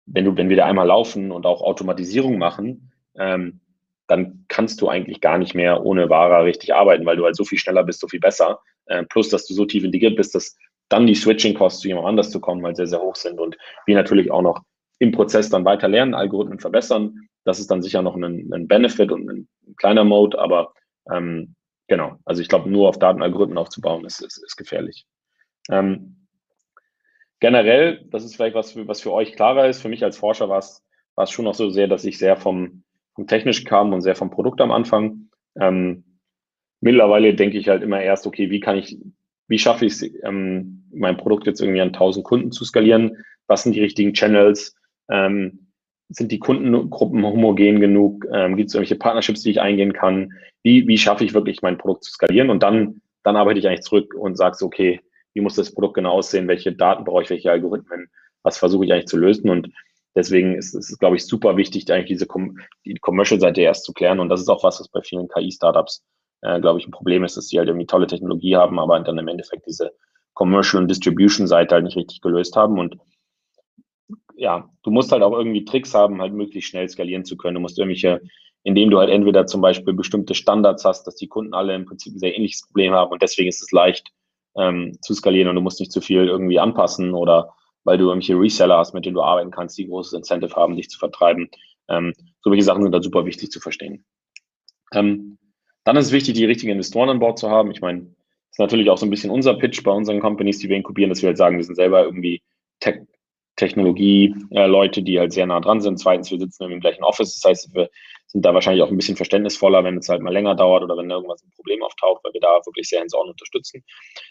[0.06, 3.60] wenn du, wenn wir da einmal laufen und auch Automatisierung machen, ähm,
[4.06, 7.44] dann kannst du eigentlich gar nicht mehr ohne Vara richtig arbeiten, weil du halt so
[7.44, 8.60] viel schneller bist, so viel besser.
[8.86, 10.56] Äh, plus, dass du so tief integriert bist, dass
[10.88, 13.38] dann die Switching-Costs zu jemand anders zu kommen, halt sehr, sehr hoch sind.
[13.38, 14.62] Und wir natürlich auch noch
[14.98, 17.28] im Prozess dann weiter lernen, Algorithmen verbessern.
[17.44, 20.72] Das ist dann sicher noch ein, ein Benefit und ein kleiner Mode, aber
[21.10, 21.54] ähm,
[21.90, 22.18] Genau.
[22.24, 25.06] Also ich glaube, nur auf Datenalgorithmen aufzubauen, ist, ist, ist gefährlich.
[25.68, 26.28] Ähm,
[27.40, 29.82] generell, das ist vielleicht was, für, was für euch klarer ist.
[29.82, 30.84] Für mich als Forscher war es,
[31.32, 32.84] schon noch so sehr, dass ich sehr vom,
[33.16, 35.30] vom Technisch kam und sehr vom Produkt am Anfang.
[35.60, 36.04] Ähm,
[36.80, 38.96] mittlerweile denke ich halt immer erst, okay, wie kann ich,
[39.48, 43.24] wie schaffe ich es, ähm, mein Produkt jetzt irgendwie an 1000 Kunden zu skalieren?
[43.48, 44.76] Was sind die richtigen Channels?
[45.10, 45.69] Ähm,
[46.10, 48.26] sind die Kundengruppen homogen genug?
[48.32, 50.32] Ähm, Gibt es irgendwelche Partnerships, die ich eingehen kann?
[50.62, 52.50] Wie, wie schaffe ich wirklich mein Produkt zu skalieren?
[52.50, 55.00] Und dann, dann arbeite ich eigentlich zurück und sage so, okay,
[55.34, 56.48] wie muss das Produkt genau aussehen?
[56.48, 57.30] Welche Daten brauche ich?
[57.30, 58.08] Welche Algorithmen?
[58.42, 59.48] Was versuche ich eigentlich zu lösen?
[59.48, 59.68] Und
[60.16, 64.18] deswegen ist es, glaube ich, super wichtig, eigentlich diese Com die Commercial-Seite erst zu klären.
[64.18, 66.02] Und das ist auch was, was bei vielen KI-Startups,
[66.42, 69.18] äh, glaube ich, ein Problem ist, dass sie halt irgendwie tolle Technologie haben, aber dann
[69.18, 69.92] im Endeffekt diese
[70.34, 72.78] Commercial- und Distribution-Seite halt nicht richtig gelöst haben.
[72.78, 72.96] Und
[74.40, 77.56] ja, du musst halt auch irgendwie Tricks haben, halt möglichst schnell skalieren zu können.
[77.56, 78.22] Du musst irgendwelche,
[78.62, 82.14] indem du halt entweder zum Beispiel bestimmte Standards hast, dass die Kunden alle im Prinzip
[82.14, 84.08] ein sehr ähnliches Problem haben und deswegen ist es leicht
[84.56, 88.40] ähm, zu skalieren und du musst nicht zu viel irgendwie anpassen oder weil du irgendwelche
[88.40, 91.50] Reseller hast, mit denen du arbeiten kannst, die großes Incentive haben, dich zu vertreiben.
[91.88, 94.06] Ähm, so welche Sachen sind da super wichtig zu verstehen.
[94.94, 95.36] Ähm,
[95.84, 97.70] dann ist es wichtig, die richtigen Investoren an Bord zu haben.
[97.72, 100.70] Ich meine, das ist natürlich auch so ein bisschen unser Pitch bei unseren Companies, die
[100.70, 102.42] wir inkubieren, dass wir halt sagen, wir sind selber irgendwie
[102.80, 103.02] Tech
[103.60, 105.98] Technologie-Leute, äh, die halt sehr nah dran sind.
[105.98, 107.40] Zweitens, wir sitzen im gleichen Office.
[107.40, 107.90] Das heißt, wir
[108.26, 111.10] sind da wahrscheinlich auch ein bisschen verständnisvoller, wenn es halt mal länger dauert oder wenn
[111.10, 113.84] irgendwas ein Problem auftaucht, weil wir da wirklich sehr hands-on unterstützen.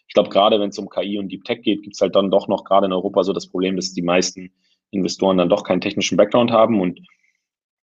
[0.08, 2.32] Ich glaube, gerade wenn es um KI und Deep Tech geht, gibt es halt dann
[2.32, 4.52] doch noch gerade in Europa so das Problem, dass die meisten
[4.92, 7.00] Investoren dann doch keinen technischen Background haben und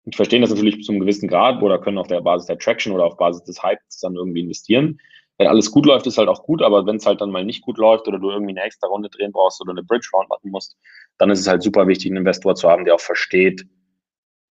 [0.08, 2.92] ich verstehe das natürlich zu einem gewissen Grad oder können auf der Basis der Traction
[2.92, 4.98] oder auf Basis des Hypes dann irgendwie investieren
[5.38, 7.62] wenn alles gut läuft, ist halt auch gut, aber wenn es halt dann mal nicht
[7.62, 10.50] gut läuft oder du irgendwie eine extra Runde drehen brauchst oder eine Bridge Round machen
[10.50, 10.76] musst,
[11.18, 13.66] dann ist es halt super wichtig, einen Investor zu haben, der auch versteht,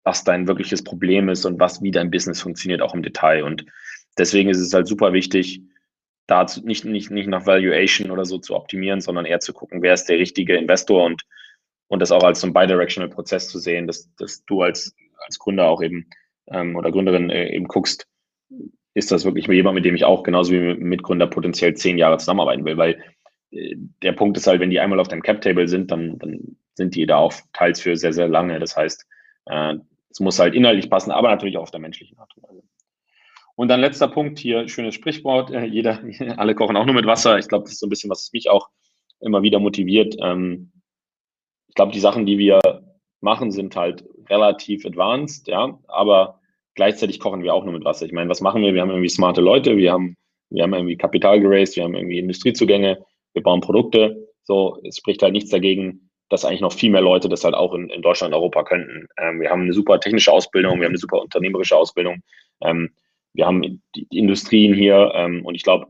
[0.04, 3.44] was dein wirkliches Problem ist und was, wie dein Business funktioniert, auch im Detail.
[3.44, 3.66] Und
[4.16, 5.62] deswegen ist es halt super wichtig,
[6.26, 9.94] da nicht, nicht, nicht nach Valuation oder so zu optimieren, sondern eher zu gucken, wer
[9.94, 11.24] ist der richtige Investor und,
[11.88, 14.94] und das auch als so ein bidirectional Prozess zu sehen, dass, dass du als,
[15.26, 16.08] als Gründer auch eben
[16.46, 18.06] ähm, oder Gründerin äh, eben guckst,
[19.00, 22.18] ist das wirklich jemand, mit dem ich auch genauso wie mit Mitgründer potenziell zehn Jahre
[22.18, 23.02] zusammenarbeiten will, weil
[23.50, 26.94] äh, der Punkt ist halt, wenn die einmal auf deinem Cap-Table sind, dann, dann sind
[26.94, 28.58] die da auch teils für sehr, sehr lange.
[28.60, 29.06] Das heißt,
[29.46, 29.74] äh,
[30.10, 32.62] es muss halt inhaltlich passen, aber natürlich auch auf der menschlichen Art und Weise.
[33.56, 36.00] Und dann letzter Punkt hier, schönes Sprichwort, äh, jeder,
[36.36, 37.38] alle kochen auch nur mit Wasser.
[37.38, 38.68] Ich glaube, das ist so ein bisschen, was mich auch
[39.20, 40.16] immer wieder motiviert.
[40.20, 40.72] Ähm,
[41.68, 42.60] ich glaube, die Sachen, die wir
[43.20, 46.39] machen, sind halt relativ advanced, ja, aber
[46.80, 48.06] gleichzeitig kochen wir auch nur mit Wasser.
[48.06, 48.72] Ich meine, was machen wir?
[48.72, 50.16] Wir haben irgendwie smarte Leute, wir haben,
[50.48, 54.26] wir haben irgendwie Kapital geraced, wir haben irgendwie Industriezugänge, wir bauen Produkte.
[54.44, 57.74] So, es spricht halt nichts dagegen, dass eigentlich noch viel mehr Leute das halt auch
[57.74, 59.08] in, in Deutschland und Europa könnten.
[59.18, 62.22] Ähm, wir haben eine super technische Ausbildung, wir haben eine super unternehmerische Ausbildung,
[62.62, 62.94] ähm,
[63.34, 65.88] wir haben die, die Industrien hier ähm, und ich glaube,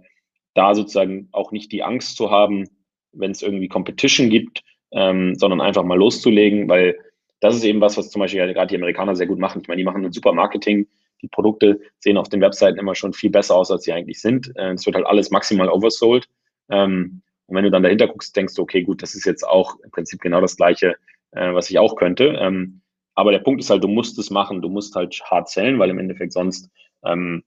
[0.54, 2.68] da sozusagen auch nicht die Angst zu haben,
[3.12, 6.98] wenn es irgendwie Competition gibt, ähm, sondern einfach mal loszulegen, weil
[7.40, 9.60] das ist eben was, was zum Beispiel gerade die Amerikaner sehr gut machen.
[9.62, 10.86] Ich meine, die machen ein super Marketing.
[11.22, 14.52] Die Produkte sehen auf den Webseiten immer schon viel besser aus, als sie eigentlich sind.
[14.56, 16.28] Äh, es wird halt alles maximal oversold.
[16.70, 19.78] Ähm, und wenn du dann dahinter guckst, denkst du, okay, gut, das ist jetzt auch
[19.82, 20.96] im Prinzip genau das Gleiche,
[21.32, 22.26] äh, was ich auch könnte.
[22.38, 22.82] Ähm,
[23.14, 25.90] aber der Punkt ist halt, du musst es machen, du musst halt hart zählen, weil
[25.90, 26.70] im Endeffekt sonst,
[27.04, 27.42] ähm,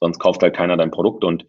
[0.00, 1.24] sonst kauft halt keiner dein Produkt.
[1.24, 1.46] Und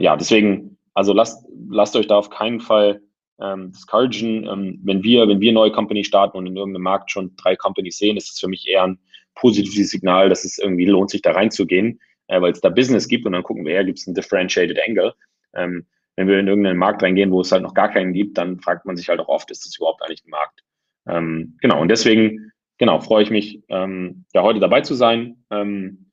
[0.00, 3.02] ja, deswegen, also lasst, lasst euch da auf keinen Fall
[3.40, 4.46] ähm, discouragen.
[4.46, 7.98] Ähm, wenn wir, wenn wir neue Company starten und in irgendeinem Markt schon drei Companies
[7.98, 8.98] sehen, ist es für mich eher ein
[9.34, 13.26] positives Signal, dass es irgendwie lohnt, sich da reinzugehen, äh, weil es da Business gibt
[13.26, 15.14] und dann gucken wir her, gibt es einen differentiated Angle.
[15.54, 18.58] Ähm, wenn wir in irgendeinen Markt reingehen, wo es halt noch gar keinen gibt, dann
[18.60, 20.62] fragt man sich halt auch oft, ist das überhaupt eigentlich ein Markt?
[21.06, 25.44] Ähm, genau, und deswegen, genau, freue ich mich, ähm, ja, heute dabei zu sein.
[25.50, 26.10] Ähm,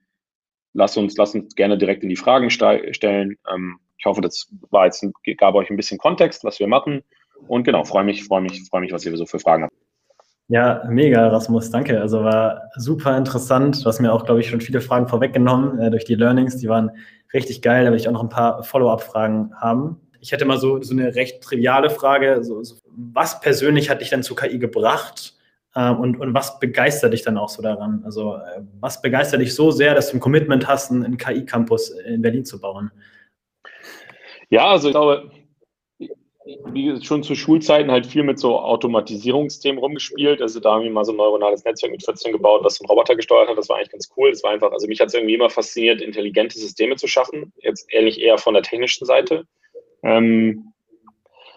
[0.73, 3.37] lass uns, lass uns gerne direkt in die Fragen stellen.
[3.51, 5.05] Ähm, ich hoffe, das war jetzt,
[5.37, 7.03] gab euch ein bisschen Kontext, was wir machen.
[7.47, 9.73] Und genau, freue mich, freue mich, freue mich, was ihr so für Fragen habt.
[10.49, 12.01] Ja, mega, Rasmus, danke.
[12.01, 13.81] Also war super interessant.
[13.81, 16.57] Du hast mir auch, glaube ich, schon viele Fragen vorweggenommen äh, durch die Learnings.
[16.57, 16.91] Die waren
[17.33, 17.85] richtig geil.
[17.85, 20.01] Da will ich auch noch ein paar Follow-up-Fragen haben.
[20.19, 22.43] Ich hätte mal so, so eine recht triviale Frage.
[22.43, 25.33] So, so, was persönlich hat dich denn zu KI gebracht?
[25.75, 28.01] Äh, und, und was begeistert dich dann auch so daran?
[28.03, 32.21] Also, äh, was begeistert dich so sehr, dass du ein Commitment hast, einen KI-Campus in
[32.21, 32.91] Berlin zu bauen?
[34.53, 35.31] Ja, also ich glaube,
[36.67, 40.43] wie schon zu Schulzeiten halt viel mit so Automatisierungsthemen rumgespielt.
[40.43, 42.87] Also da haben wir mal so ein neuronales Netzwerk mit 14 gebaut, was so ein
[42.87, 43.57] Roboter gesteuert hat.
[43.57, 44.29] Das war eigentlich ganz cool.
[44.29, 47.51] Das war einfach, also mich hat es irgendwie immer fasziniert, intelligente Systeme zu schaffen.
[47.63, 49.45] Jetzt ehrlich eher von der technischen Seite.
[50.03, 50.71] Ähm,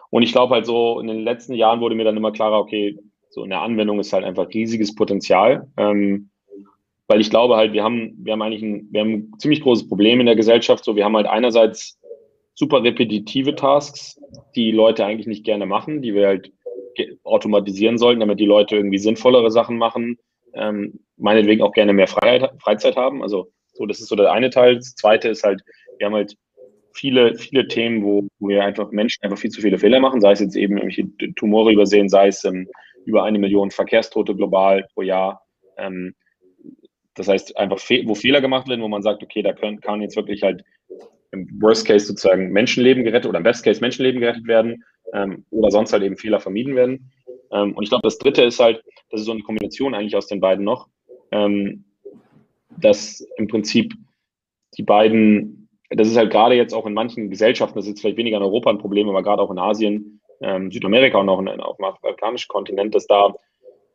[0.09, 2.99] und ich glaube halt so, in den letzten Jahren wurde mir dann immer klarer, okay,
[3.29, 5.69] so in der Anwendung ist halt einfach riesiges Potenzial.
[5.77, 6.31] Ähm,
[7.09, 9.87] weil ich glaube halt, wir haben, wir haben eigentlich ein, wir haben ein ziemlich großes
[9.87, 10.83] Problem in der Gesellschaft.
[10.83, 11.99] So, wir haben halt einerseits
[12.57, 14.21] super repetitive Tasks,
[14.57, 16.53] die Leute eigentlich nicht gerne machen, die wir halt
[17.23, 20.19] automatisieren sollten, damit die Leute irgendwie sinnvollere Sachen machen,
[20.55, 23.23] ähm, meinetwegen auch gerne mehr Freiheit, Freizeit haben.
[23.23, 24.77] Also so, das ist so der eine Teil.
[24.77, 25.63] Das zweite ist halt,
[25.99, 26.35] wir haben halt
[26.95, 30.33] viele, viele Themen, wo, wo wir einfach Menschen einfach viel zu viele Fehler machen, sei
[30.33, 32.69] es jetzt eben irgendwelche Tumore übersehen, sei es ähm,
[33.05, 35.43] über eine Million Verkehrstote global pro Jahr.
[35.77, 36.15] Ähm,
[37.15, 40.17] das heißt, einfach, wo Fehler gemacht werden, wo man sagt, okay, da können, kann jetzt
[40.17, 40.65] wirklich halt
[41.37, 45.71] im Worst Case sozusagen Menschenleben gerettet oder im Best Case Menschenleben gerettet werden ähm, oder
[45.71, 47.11] sonst halt eben Fehler vermieden werden.
[47.53, 50.27] Ähm, und ich glaube, das Dritte ist halt, das ist so eine Kombination eigentlich aus
[50.27, 50.89] den beiden noch,
[51.31, 51.85] ähm,
[52.79, 53.95] dass im Prinzip
[54.77, 58.19] die beiden, das ist halt gerade jetzt auch in manchen Gesellschaften, das ist jetzt vielleicht
[58.19, 61.49] weniger in Europa ein Problem, aber gerade auch in Asien, ähm, Südamerika und auch in,
[61.49, 63.35] auf dem afrikanischen Kontinent, dass da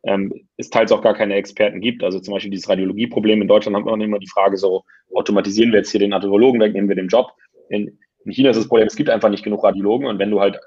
[0.04, 2.02] ähm, es teils auch gar keine Experten gibt.
[2.02, 4.82] Also zum Beispiel dieses Radiologieproblem in Deutschland haben wir immer die Frage so,
[5.14, 7.32] automatisieren wir jetzt hier den Radiologen weg, nehmen wir den Job.
[7.68, 10.40] In, in China ist das Problem, es gibt einfach nicht genug Radiologen und wenn du
[10.40, 10.58] halt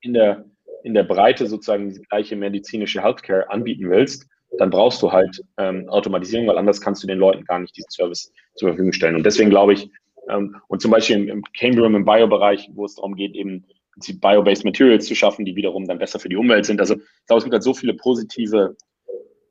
[0.00, 0.44] in der,
[0.82, 5.88] in der Breite sozusagen die gleiche medizinische Healthcare anbieten willst, dann brauchst du halt ähm,
[5.88, 9.16] Automatisierung, weil anders kannst du den Leuten gar nicht diesen Service zur Verfügung stellen.
[9.16, 9.90] Und deswegen glaube ich,
[10.28, 13.64] ähm, und zum Beispiel im, im Cambrium, im Bio-Bereich, wo es darum geht, eben
[13.96, 16.80] Bio-based Materials zu schaffen, die wiederum dann besser für die Umwelt sind.
[16.80, 18.76] Also ich glaube, es gibt halt so viele positive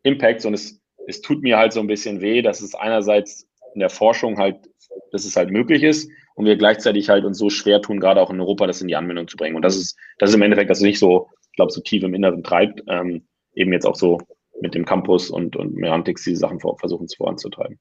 [0.03, 3.79] Impacts und es, es tut mir halt so ein bisschen weh, dass es einerseits in
[3.79, 4.58] der Forschung halt,
[5.12, 8.29] dass es halt möglich ist und wir gleichzeitig halt uns so schwer tun, gerade auch
[8.29, 9.55] in Europa, das in die Anwendung zu bringen.
[9.55, 12.13] Und das ist, das ist im Endeffekt, das nicht so, ich glaube, so tief im
[12.13, 14.19] Inneren treibt, ähm, eben jetzt auch so
[14.62, 17.79] mit dem Campus und, und Merantix diese Sachen versuchen zu voranzutreiben.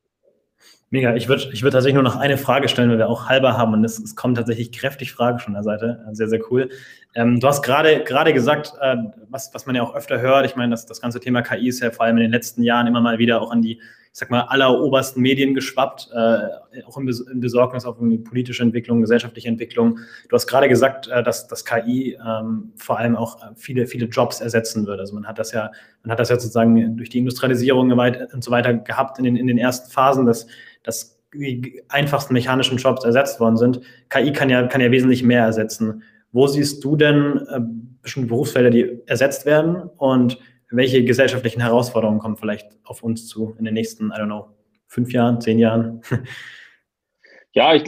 [0.91, 1.15] Mega.
[1.17, 3.73] Ich würde ich würd tatsächlich nur noch eine Frage stellen, weil wir auch halber haben
[3.73, 6.05] und es, es kommen tatsächlich kräftig Fragen von der Seite.
[6.13, 6.69] Sehr, sehr cool.
[7.15, 8.97] Ähm, du hast gerade gesagt, äh,
[9.29, 11.81] was, was man ja auch öfter hört, ich meine, das, das ganze Thema KI ist
[11.81, 13.81] ja vor allem in den letzten Jahren immer mal wieder auch an die
[14.17, 19.49] sag mal, allerobersten Medien geschwappt, äh, auch in, Bes in, Besorgnis auf politische Entwicklung, gesellschaftliche
[19.49, 19.99] Entwicklung.
[20.29, 24.41] Du hast gerade gesagt, äh, dass das KI ähm, vor allem auch viele, viele Jobs
[24.41, 25.01] ersetzen wird.
[25.01, 25.73] Also man hat das ja,
[26.05, 29.49] man hat das ja sozusagen durch die Industrialisierung und so weiter gehabt in den, in
[29.49, 30.47] den ersten Phasen, dass,
[30.85, 33.81] dass die einfachsten mechanischen Jobs ersetzt worden sind.
[34.11, 36.05] KI kann ja, kann ja wesentlich mehr ersetzen.
[36.31, 37.59] Wo siehst du denn äh,
[38.01, 40.39] bestimmte Berufsfelder, die ersetzt werden und
[40.77, 44.49] welche gesellschaftlichen Herausforderungen kommen vielleicht auf uns zu in den nächsten, I don't know,
[44.87, 46.03] fünf Jahren, zehn Jahren?
[47.57, 47.85] Ja, ich,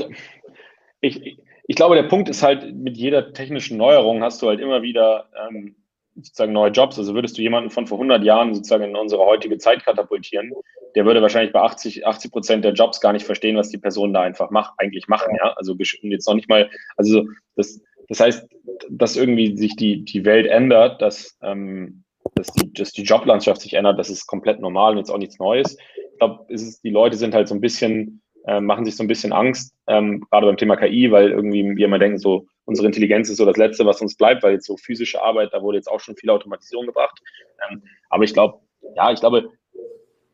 [1.01, 4.83] ich, ich glaube, der Punkt ist halt, mit jeder technischen Neuerung hast du halt immer
[4.83, 5.75] wieder ähm,
[6.15, 6.99] sozusagen neue Jobs.
[6.99, 10.53] Also würdest du jemanden von vor 100 Jahren sozusagen in unsere heutige Zeit katapultieren,
[10.95, 14.15] der würde wahrscheinlich bei 80, 80 Prozent der Jobs gar nicht verstehen, was die Person
[14.15, 15.37] da einfach macht, eigentlich machen.
[15.37, 17.25] Ja, also jetzt noch nicht mal, also
[17.57, 18.49] das, das heißt,
[18.89, 22.05] dass irgendwie sich die, die Welt ändert, dass ähm,
[22.37, 25.39] dass die, dass die Joblandschaft sich ändert, das ist komplett normal und jetzt auch nichts
[25.39, 25.77] Neues.
[26.13, 29.33] Ich glaube, die Leute sind halt so ein bisschen, äh, machen sich so ein bisschen
[29.33, 33.39] Angst, ähm, gerade beim Thema KI, weil irgendwie wir immer denken, so unsere Intelligenz ist
[33.39, 36.01] so das Letzte, was uns bleibt, weil jetzt so physische Arbeit, da wurde jetzt auch
[36.01, 37.21] schon viel Automatisierung gebracht.
[37.69, 38.61] Ähm, aber ich glaube,
[38.95, 39.51] ja, ich glaube,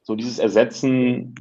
[0.03, 1.35] so dieses Ersetzen,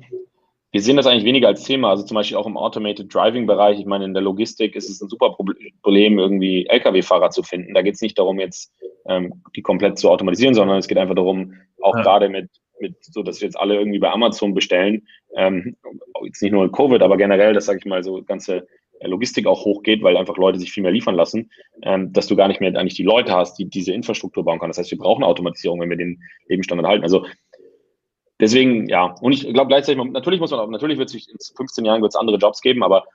[0.71, 1.89] wir sehen das eigentlich weniger als Thema.
[1.89, 3.79] Also zum Beispiel auch im Automated Driving Bereich.
[3.79, 7.73] Ich meine, in der Logistik ist es ein super Problem, irgendwie Lkw-Fahrer zu finden.
[7.73, 8.73] Da geht es nicht darum, jetzt
[9.05, 12.03] ähm, die komplett zu automatisieren, sondern es geht einfach darum, auch ja.
[12.03, 15.75] gerade mit, mit, so dass wir jetzt alle irgendwie bei Amazon bestellen, ähm,
[16.23, 18.65] jetzt nicht nur in Covid, aber generell, dass, sage ich mal, so ganze
[19.03, 21.49] Logistik auch hochgeht, weil einfach Leute sich viel mehr liefern lassen,
[21.81, 24.69] ähm, dass du gar nicht mehr eigentlich die Leute hast, die diese Infrastruktur bauen können.
[24.69, 27.03] Das heißt, wir brauchen Automatisierung, wenn wir den Lebensstandard halten.
[27.03, 27.25] Also
[28.41, 31.85] deswegen, ja, und ich glaube gleichzeitig, natürlich muss man auch, natürlich wird es in 15
[31.85, 33.05] Jahren wird es andere Jobs geben, aber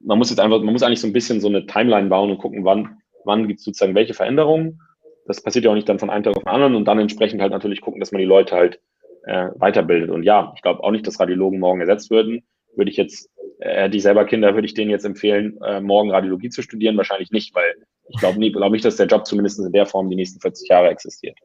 [0.00, 2.38] man muss jetzt einfach, man muss eigentlich so ein bisschen so eine Timeline bauen und
[2.38, 4.80] gucken, wann, wann gibt es sozusagen welche Veränderungen.
[5.26, 7.40] Das passiert ja auch nicht dann von einem Tag auf den anderen und dann entsprechend
[7.40, 8.80] halt natürlich gucken, dass man die Leute halt
[9.24, 10.10] äh, weiterbildet.
[10.10, 12.42] Und ja, ich glaube auch nicht, dass Radiologen morgen ersetzt würden.
[12.76, 16.50] Würde ich jetzt, äh, ich selber Kinder, würde ich denen jetzt empfehlen, äh, morgen Radiologie
[16.50, 16.96] zu studieren?
[16.96, 17.74] Wahrscheinlich nicht, weil
[18.08, 20.68] ich glaube nie, glaube nicht, dass der Job zumindest in der Form die nächsten 40
[20.68, 21.38] Jahre existiert.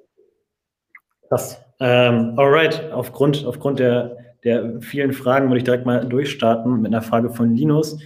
[1.30, 1.64] Krass.
[1.80, 7.02] Ähm, alright, aufgrund, aufgrund der, der vielen Fragen würde ich direkt mal durchstarten mit einer
[7.02, 8.00] Frage von Linus.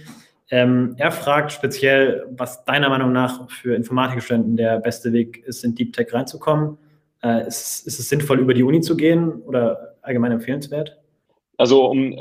[0.50, 5.74] Ähm, er fragt speziell, was deiner Meinung nach für Informatikstudenten der beste Weg ist, in
[5.74, 6.76] Deep Tech reinzukommen.
[7.22, 10.98] Äh, ist, ist es sinnvoll, über die Uni zu gehen oder allgemein empfehlenswert?
[11.56, 12.14] Also um,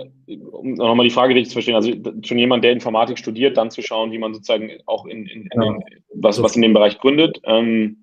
[0.52, 1.92] um nochmal die Frage richtig zu verstehen, also
[2.24, 5.62] schon jemand, der Informatik studiert, dann zu schauen, wie man sozusagen auch in, in, in
[5.62, 5.74] ja.
[5.74, 7.42] den, was, was in dem Bereich gründet.
[7.44, 7.98] Ähm,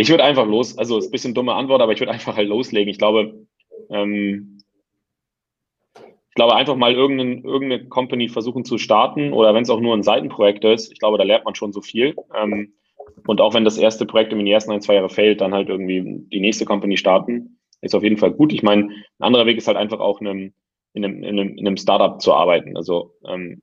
[0.00, 2.48] ich würde einfach los, also ist ein bisschen dumme Antwort, aber ich würde einfach halt
[2.48, 2.88] loslegen.
[2.88, 3.46] Ich glaube,
[3.90, 4.58] ähm,
[5.94, 9.94] ich glaube, einfach mal irgendeine, irgendeine Company versuchen zu starten oder wenn es auch nur
[9.94, 12.16] ein Seitenprojekt ist, ich glaube, da lernt man schon so viel.
[12.34, 12.72] Ähm,
[13.26, 15.68] und auch wenn das erste Projekt in den ersten ein, zwei Jahre fällt, dann halt
[15.68, 18.52] irgendwie die nächste Company starten, ist auf jeden Fall gut.
[18.52, 20.52] Ich meine, ein anderer Weg ist halt einfach auch in einem,
[20.94, 22.76] in einem, in einem, in einem Startup zu arbeiten.
[22.76, 23.60] Also ähm,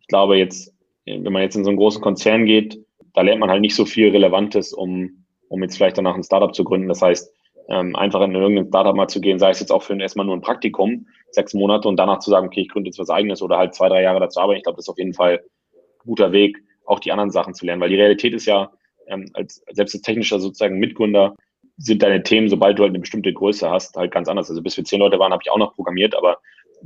[0.00, 2.80] ich glaube jetzt, wenn man jetzt in so einen großen Konzern geht,
[3.14, 6.54] da lernt man halt nicht so viel Relevantes, um um jetzt vielleicht danach ein Startup
[6.54, 6.88] zu gründen.
[6.88, 7.32] Das heißt,
[7.68, 10.36] ähm, einfach in irgendein Startup mal zu gehen, sei es jetzt auch für erstmal nur
[10.36, 13.58] ein Praktikum, sechs Monate und danach zu sagen, okay, ich gründe jetzt was eigenes oder
[13.58, 14.58] halt zwei, drei Jahre dazu arbeiten.
[14.58, 15.42] Ich glaube, das ist auf jeden Fall
[15.74, 16.56] ein guter Weg,
[16.86, 18.70] auch die anderen Sachen zu lernen, weil die Realität ist ja,
[19.06, 21.34] ähm, als selbst als technischer sozusagen Mitgründer
[21.76, 24.48] sind deine Themen, sobald du halt eine bestimmte Größe hast, halt ganz anders.
[24.48, 26.38] Also bis wir zehn Leute waren, habe ich auch noch programmiert, aber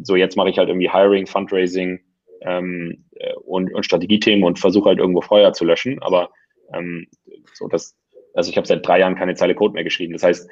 [0.03, 2.01] so jetzt mache ich halt irgendwie Hiring, Fundraising
[2.43, 6.03] ähm, äh, und, und Strategiethemen und versuche halt irgendwo Feuer zu löschen.
[6.03, 6.31] Aber
[6.75, 7.07] ähm,
[7.55, 7.95] so das,
[8.35, 10.13] also ich habe seit drei Jahren keine Zeile Code mehr geschrieben.
[10.13, 10.49] Das heißt,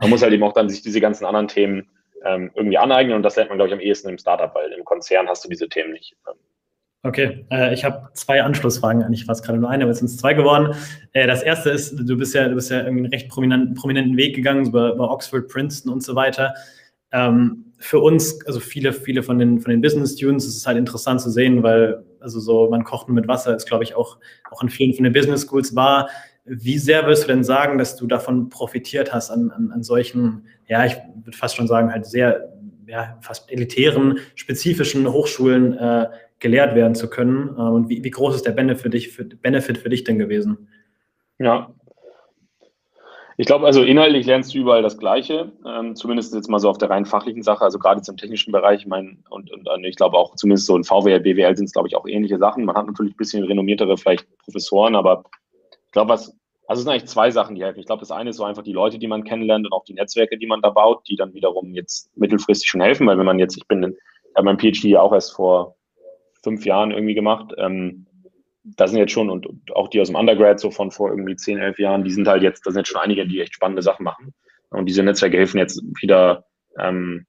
[0.00, 1.88] man muss halt eben auch dann sich diese ganzen anderen Themen
[2.24, 4.84] ähm, irgendwie aneignen und das lernt man, glaube ich, am ehesten im Startup, weil im
[4.84, 6.16] Konzern hast du diese Themen nicht.
[7.04, 9.02] Okay, äh, ich habe zwei Anschlussfragen.
[9.04, 10.74] Eigentlich war es gerade nur eine, aber es sind zwei geworden.
[11.12, 14.16] Äh, das erste ist, du bist ja, du bist ja irgendwie einen recht prominenten, prominenten
[14.16, 16.54] Weg gegangen über, über Oxford, Princeton und so weiter.
[17.12, 20.76] Ähm, für uns, also viele, viele von den, von den Business Students, ist es halt
[20.76, 24.18] interessant zu sehen, weil, also so, man kocht nur mit Wasser, ist, glaube ich, auch,
[24.50, 26.08] auch in vielen von den Business Schools war.
[26.48, 30.46] Wie sehr wirst du denn sagen, dass du davon profitiert hast an, an, an solchen,
[30.66, 32.52] ja, ich würde fast schon sagen, halt sehr,
[32.86, 36.08] ja, fast elitären, spezifischen Hochschulen äh,
[36.38, 37.48] gelehrt werden zu können?
[37.56, 40.68] Äh, und wie, wie groß ist der Benefit für dich, Benefit für dich denn gewesen?
[41.38, 41.72] Ja,
[43.40, 46.78] ich glaube, also inhaltlich lernst du überall das Gleiche, ähm, zumindest jetzt mal so auf
[46.78, 49.94] der rein fachlichen Sache, also gerade im technischen Bereich, ich meine, und, und, und ich
[49.94, 52.64] glaube auch zumindest so in VWL, BWL sind es, glaube ich, auch ähnliche Sachen.
[52.64, 55.22] Man hat natürlich ein bisschen renommiertere vielleicht Professoren, aber
[55.88, 57.80] ich glaube, was, also es sind eigentlich zwei Sachen, die helfen.
[57.80, 59.94] Ich glaube, das eine ist so einfach die Leute, die man kennenlernt und auch die
[59.94, 63.38] Netzwerke, die man da baut, die dann wiederum jetzt mittelfristig schon helfen, weil wenn man
[63.38, 65.76] jetzt, ich bin, ich habe mein PhD auch erst vor
[66.42, 68.06] fünf Jahren irgendwie gemacht, ähm,
[68.64, 71.36] da sind jetzt schon, und, und, auch die aus dem Undergrad, so von vor irgendwie
[71.36, 73.80] 10, 11 Jahren, die sind halt jetzt, da sind jetzt schon einige, die echt spannende
[73.80, 74.34] Sachen machen.
[74.68, 76.44] Und diese Netzwerke helfen jetzt wieder
[76.78, 77.26] ähm,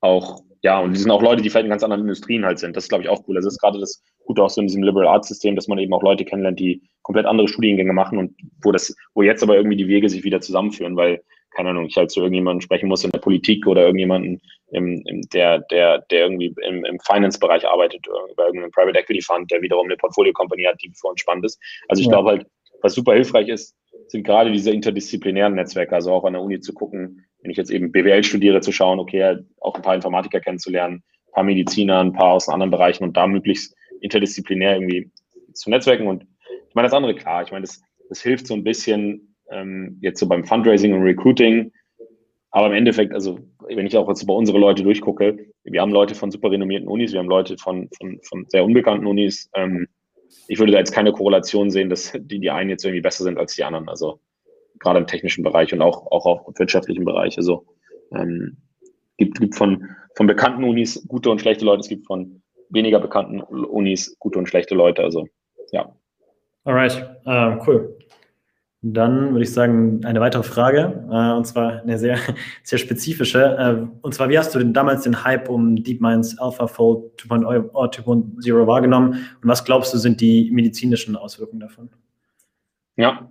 [0.00, 2.76] auch, ja, und die sind auch Leute, die vielleicht in ganz anderen Industrien halt sind.
[2.76, 3.34] Das ist, glaube ich, auch cool.
[3.34, 5.92] Das ist gerade das Gute auch so in diesem Liberal Arts System, dass man eben
[5.94, 9.76] auch Leute kennenlernt, die komplett andere Studiengänge machen und wo das, wo jetzt aber irgendwie
[9.76, 13.10] die Wege sich wieder zusammenführen, weil keine Ahnung, ich halt zu irgendjemandem sprechen muss in
[13.10, 18.46] der Politik oder irgendjemanden, im, im, der, der, der irgendwie im, im Finance-Bereich arbeitet, über
[18.46, 21.60] irgendeinen Private Equity Fund, der wiederum eine Portfolio-Company hat, die für uns spannend ist.
[21.88, 22.12] Also ich ja.
[22.12, 22.46] glaube halt,
[22.82, 23.74] was super hilfreich ist,
[24.06, 27.70] sind gerade diese interdisziplinären Netzwerke, also auch an der Uni zu gucken, wenn ich jetzt
[27.70, 32.12] eben BWL studiere, zu schauen, okay, auch ein paar Informatiker kennenzulernen, ein paar Mediziner, ein
[32.12, 35.10] paar aus anderen Bereichen und da möglichst interdisziplinär irgendwie
[35.52, 36.06] zu netzwerken.
[36.06, 36.26] Und
[36.68, 40.20] ich meine, das andere, klar, ich meine, das, das hilft so ein bisschen, ähm, jetzt
[40.20, 41.72] so beim Fundraising und Recruiting.
[42.50, 46.14] Aber im Endeffekt, also wenn ich auch jetzt bei unsere Leute durchgucke, wir haben Leute
[46.14, 49.48] von super renommierten Unis, wir haben Leute von, von, von sehr unbekannten Unis.
[49.54, 49.86] Ähm,
[50.48, 53.38] ich würde da jetzt keine Korrelation sehen, dass die, die einen jetzt irgendwie besser sind
[53.38, 53.88] als die anderen.
[53.88, 54.20] Also
[54.80, 57.36] gerade im technischen Bereich und auch, auch auf wirtschaftlichen Bereich.
[57.36, 57.66] Also
[58.12, 58.56] ähm,
[59.16, 63.40] gibt, gibt von, von bekannten Unis gute und schlechte Leute, es gibt von weniger bekannten
[63.40, 65.02] Unis gute und schlechte Leute.
[65.02, 65.28] Also
[65.70, 65.94] ja.
[66.64, 67.96] Alright, uh, cool.
[68.82, 72.16] Dann würde ich sagen, eine weitere Frage, äh, und zwar eine sehr,
[72.62, 73.56] sehr spezifische.
[73.58, 79.12] Äh, und zwar, wie hast du denn damals den Hype um DeepMinds AlphaFold 2.0 wahrgenommen?
[79.42, 81.90] Und was glaubst du, sind die medizinischen Auswirkungen davon?
[82.96, 83.28] Ja.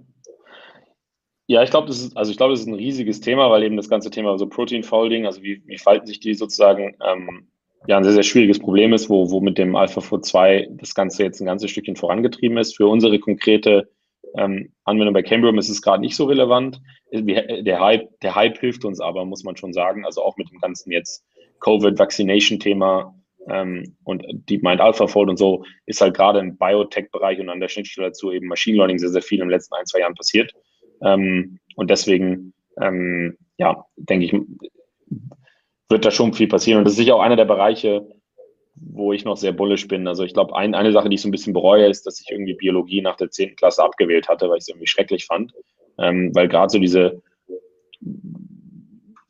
[1.50, 3.76] Ja, ich glaube, das ist, also ich glaube, das ist ein riesiges Thema, weil eben
[3.76, 7.48] das ganze Thema so Protein Folding, also wie, wie falten sich die sozusagen, ähm,
[7.88, 11.24] ja, ein sehr, sehr schwieriges Problem ist, wo, wo mit dem AlphaFold 2 das Ganze
[11.24, 12.78] jetzt ein ganzes Stückchen vorangetrieben ist.
[12.78, 13.90] Für unsere konkrete
[14.38, 16.82] ähm, Anwendung bei Cambrium ist es gerade nicht so relevant.
[17.12, 20.06] Der Hype, der Hype hilft uns aber, muss man schon sagen.
[20.06, 21.26] Also auch mit dem ganzen jetzt
[21.62, 23.16] Covid-Vaccination-Thema
[23.50, 28.10] ähm, und DeepMind AlphaFold und so ist halt gerade im Biotech-Bereich und an der Schnittstelle
[28.10, 30.54] dazu eben Machine Learning sehr, sehr viel in den letzten ein, zwei Jahren passiert.
[31.02, 34.34] Ähm, und deswegen, ähm, ja, denke ich,
[35.90, 36.80] wird da schon viel passieren.
[36.80, 38.08] Und das ist sicher auch einer der Bereiche,
[38.76, 40.08] wo ich noch sehr bullisch bin.
[40.08, 42.32] Also ich glaube, ein, eine Sache, die ich so ein bisschen bereue, ist, dass ich
[42.32, 43.56] irgendwie Biologie nach der 10.
[43.56, 45.54] Klasse abgewählt hatte, weil ich es irgendwie schrecklich fand.
[45.98, 47.22] Ähm, weil gerade so diese,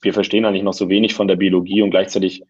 [0.01, 2.43] wir verstehen eigentlich noch so wenig von der Biologie und gleichzeitig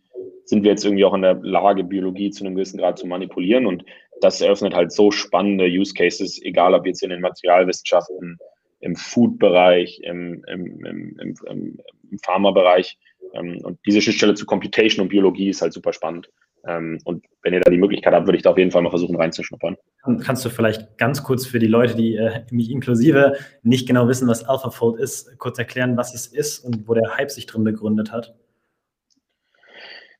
[0.49, 3.67] sind wir jetzt irgendwie auch in der Lage, Biologie zu einem gewissen Grad zu manipulieren.
[3.67, 3.85] Und
[4.19, 8.37] das eröffnet halt so spannende Use Cases, egal ob jetzt in den Materialwissenschaften,
[8.79, 11.79] im Food-Bereich, im, im, im, im,
[12.23, 12.97] Pharma-Bereich.
[13.33, 16.29] Ähm, und diese Schnittstelle zu Computation und Biologie ist halt super spannend.
[16.65, 18.89] Ähm, und wenn ihr da die Möglichkeit habt, würde ich da auf jeden Fall mal
[18.89, 19.77] versuchen reinzuschnuppern.
[20.21, 24.27] Kannst du vielleicht ganz kurz für die Leute, die äh, mich inklusive nicht genau wissen,
[24.27, 28.11] was AlphaFold ist, kurz erklären, was es ist und wo der Hype sich drin begründet
[28.11, 28.35] hat?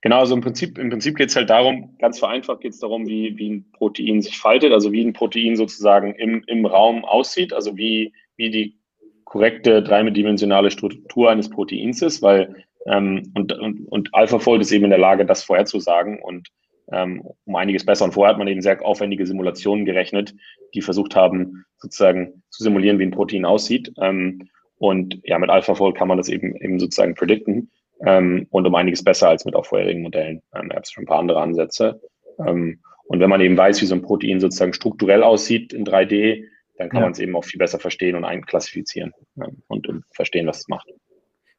[0.01, 3.05] Genau, also im Prinzip, im Prinzip geht es halt darum, ganz vereinfacht geht es darum,
[3.07, 7.51] wie, wie ein Protein sich faltet, also wie ein Protein sozusagen im, im Raum aussieht,
[7.51, 8.79] also wie, wie die
[9.25, 14.89] korrekte dreidimensionale Struktur eines Proteins ist, weil ähm, und, und, und AlphaFold ist eben in
[14.89, 16.47] der Lage, das vorherzusagen und
[16.91, 18.05] ähm, um einiges besser.
[18.05, 20.33] Und vorher hat man eben sehr aufwendige Simulationen gerechnet,
[20.73, 23.91] die versucht haben, sozusagen zu simulieren, wie ein Protein aussieht.
[24.01, 27.69] Ähm, und ja, mit AlphaFold kann man das eben, eben sozusagen predikten
[28.05, 30.41] ähm, und um einiges besser als mit auch vorherigen Modellen.
[30.55, 32.01] Ähm, gibt es schon ein paar andere Ansätze.
[32.39, 36.45] Ähm, und wenn man eben weiß, wie so ein Protein sozusagen strukturell aussieht in 3D,
[36.79, 37.05] dann kann ja.
[37.05, 40.67] man es eben auch viel besser verstehen und einklassifizieren ähm, und, und verstehen, was es
[40.69, 40.87] macht.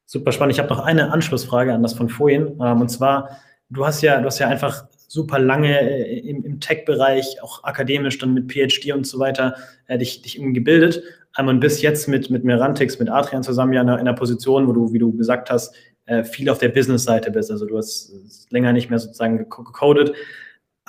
[0.05, 0.53] Super spannend.
[0.53, 2.59] Ich habe noch eine Anschlussfrage an das von vorhin.
[2.59, 6.59] Ähm, und zwar, du hast ja, du hast ja einfach super lange äh, im, im
[6.59, 9.55] Tech-Bereich, auch akademisch, dann mit PhD und so weiter,
[9.85, 11.03] äh, dich, dich irgendwie gebildet.
[11.37, 14.73] Ähm, und bis jetzt mit, mit Merantix, mit Adrian zusammen ja in einer, Position, wo
[14.73, 17.51] du, wie du gesagt hast, äh, viel auf der Business-Seite bist.
[17.51, 18.11] Also du hast
[18.49, 20.13] länger nicht mehr sozusagen gecodet.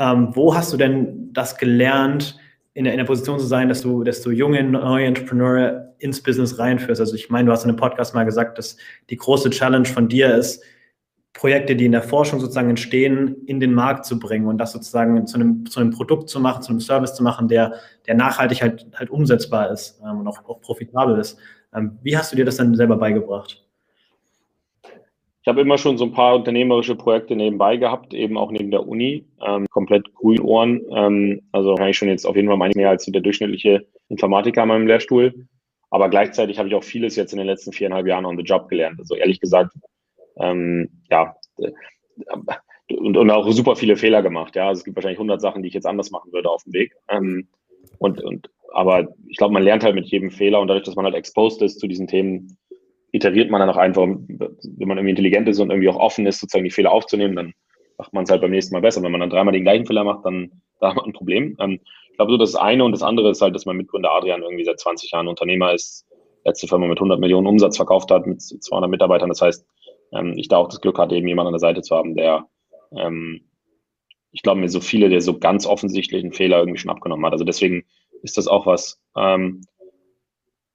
[0.00, 2.38] Ähm, wo hast du denn das gelernt,
[2.74, 6.22] in der, in der Position zu sein, dass du, dass du junge, neue Entrepreneure ins
[6.22, 7.00] Business reinführst?
[7.00, 8.76] Also ich meine, du hast in einem Podcast mal gesagt, dass
[9.10, 10.62] die große Challenge von dir ist,
[11.34, 15.26] Projekte, die in der Forschung sozusagen entstehen, in den Markt zu bringen und das sozusagen
[15.26, 17.74] zu einem, zu einem Produkt zu machen, zu einem Service zu machen, der,
[18.06, 21.38] der nachhaltig halt, halt umsetzbar ist ähm, und auch, auch profitabel ist.
[21.74, 23.64] Ähm, wie hast du dir das dann selber beigebracht?
[25.42, 28.86] Ich habe immer schon so ein paar unternehmerische Projekte nebenbei gehabt, eben auch neben der
[28.86, 30.82] Uni, ähm, komplett grün Ohren.
[30.94, 34.68] Ähm, also kann ich schon jetzt auf jeden Fall mehr als der durchschnittliche Informatiker in
[34.68, 35.48] meinem Lehrstuhl.
[35.90, 38.68] Aber gleichzeitig habe ich auch vieles jetzt in den letzten viereinhalb Jahren on the job
[38.68, 39.00] gelernt.
[39.00, 39.74] Also ehrlich gesagt,
[40.38, 41.34] ähm, ja,
[42.96, 44.54] und, und auch super viele Fehler gemacht.
[44.54, 46.72] Ja, also es gibt wahrscheinlich 100 Sachen, die ich jetzt anders machen würde auf dem
[46.72, 46.94] Weg.
[47.08, 47.48] Ähm,
[47.98, 51.04] und, und, aber ich glaube, man lernt halt mit jedem Fehler und dadurch, dass man
[51.04, 52.56] halt exposed ist zu diesen Themen,
[53.12, 56.40] iteriert man dann auch einfach, wenn man irgendwie intelligent ist und irgendwie auch offen ist,
[56.40, 57.54] sozusagen die Fehler aufzunehmen, dann
[57.98, 59.02] macht man es halt beim nächsten Mal besser.
[59.02, 60.50] Wenn man dann dreimal den gleichen Fehler macht, dann
[60.80, 61.56] da hat man ein Problem.
[61.60, 64.42] Ähm, ich glaube, so das eine und das andere ist halt, dass mein Mitgründer Adrian
[64.42, 66.06] irgendwie seit 20 Jahren Unternehmer ist,
[66.44, 69.28] letzte Firma mit 100 Millionen Umsatz verkauft hat, mit 200 Mitarbeitern.
[69.28, 69.66] Das heißt,
[70.12, 72.46] ähm, ich da auch das Glück hatte, eben jemanden an der Seite zu haben, der,
[72.96, 73.42] ähm,
[74.32, 77.32] ich glaube, mir so viele der so ganz offensichtlichen Fehler irgendwie schon abgenommen hat.
[77.32, 77.84] Also deswegen
[78.22, 79.62] ist das auch was, ähm,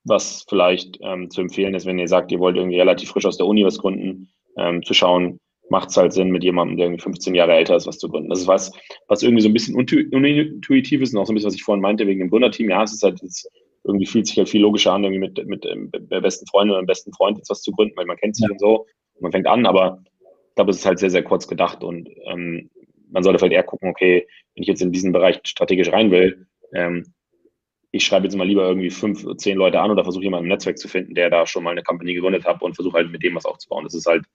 [0.07, 3.37] was vielleicht ähm, zu empfehlen ist, wenn ihr sagt, ihr wollt irgendwie relativ frisch aus
[3.37, 5.39] der Uni was gründen, ähm, zu schauen,
[5.69, 8.29] macht es halt Sinn, mit jemandem, der irgendwie 15 Jahre älter ist, was zu gründen.
[8.29, 8.71] Das ist was,
[9.07, 11.81] was irgendwie so ein bisschen unintuitiv ist und auch so ein bisschen, was ich vorhin
[11.81, 12.69] meinte, wegen dem Gründerteam.
[12.69, 13.47] Ja, es ist halt, es
[13.83, 16.71] irgendwie fühlt sich halt viel logischer an, irgendwie mit, mit, mit ähm, der besten Freundin
[16.71, 18.51] oder dem besten Freund jetzt was zu gründen, weil man kennt sich ja.
[18.51, 18.85] und so.
[19.15, 20.03] Und man fängt an, aber
[20.49, 22.69] ich glaube, es ist halt sehr, sehr kurz gedacht und ähm,
[23.09, 26.47] man sollte vielleicht eher gucken, okay, wenn ich jetzt in diesen Bereich strategisch rein will,
[26.73, 27.13] ähm,
[27.91, 30.77] ich schreibe jetzt mal lieber irgendwie fünf, zehn Leute an oder versuche jemanden im Netzwerk
[30.77, 33.35] zu finden, der da schon mal eine Company gegründet hat und versuche halt mit dem
[33.35, 33.83] was aufzubauen.
[33.83, 34.25] Das ist halt,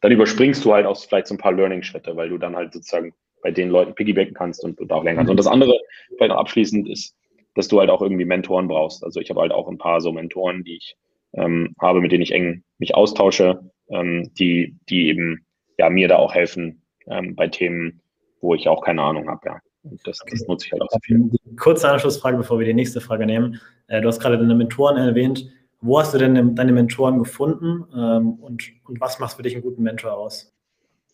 [0.00, 3.14] dann überspringst du halt auch vielleicht so ein paar Learning-Schritte, weil du dann halt sozusagen
[3.42, 5.30] bei den Leuten piggybacken kannst und, und auch lernen kannst.
[5.30, 5.78] Und das andere,
[6.16, 7.16] vielleicht noch abschließend, ist,
[7.54, 9.04] dass du halt auch irgendwie Mentoren brauchst.
[9.04, 10.96] Also ich habe halt auch ein paar so Mentoren, die ich
[11.34, 15.44] ähm, habe, mit denen ich eng mich austausche, ähm, die, die eben
[15.78, 18.00] ja mir da auch helfen ähm, bei Themen,
[18.40, 19.40] wo ich auch keine Ahnung habe.
[19.46, 19.60] Ja.
[19.84, 21.30] Und das, das nutze ich halt auch so viel.
[21.58, 23.60] Kurze Anschlussfrage, bevor wir die nächste Frage nehmen.
[23.88, 25.50] Äh, du hast gerade deine Mentoren erwähnt.
[25.80, 29.64] Wo hast du denn deine Mentoren gefunden ähm, und, und was macht für dich einen
[29.64, 30.52] guten Mentor aus?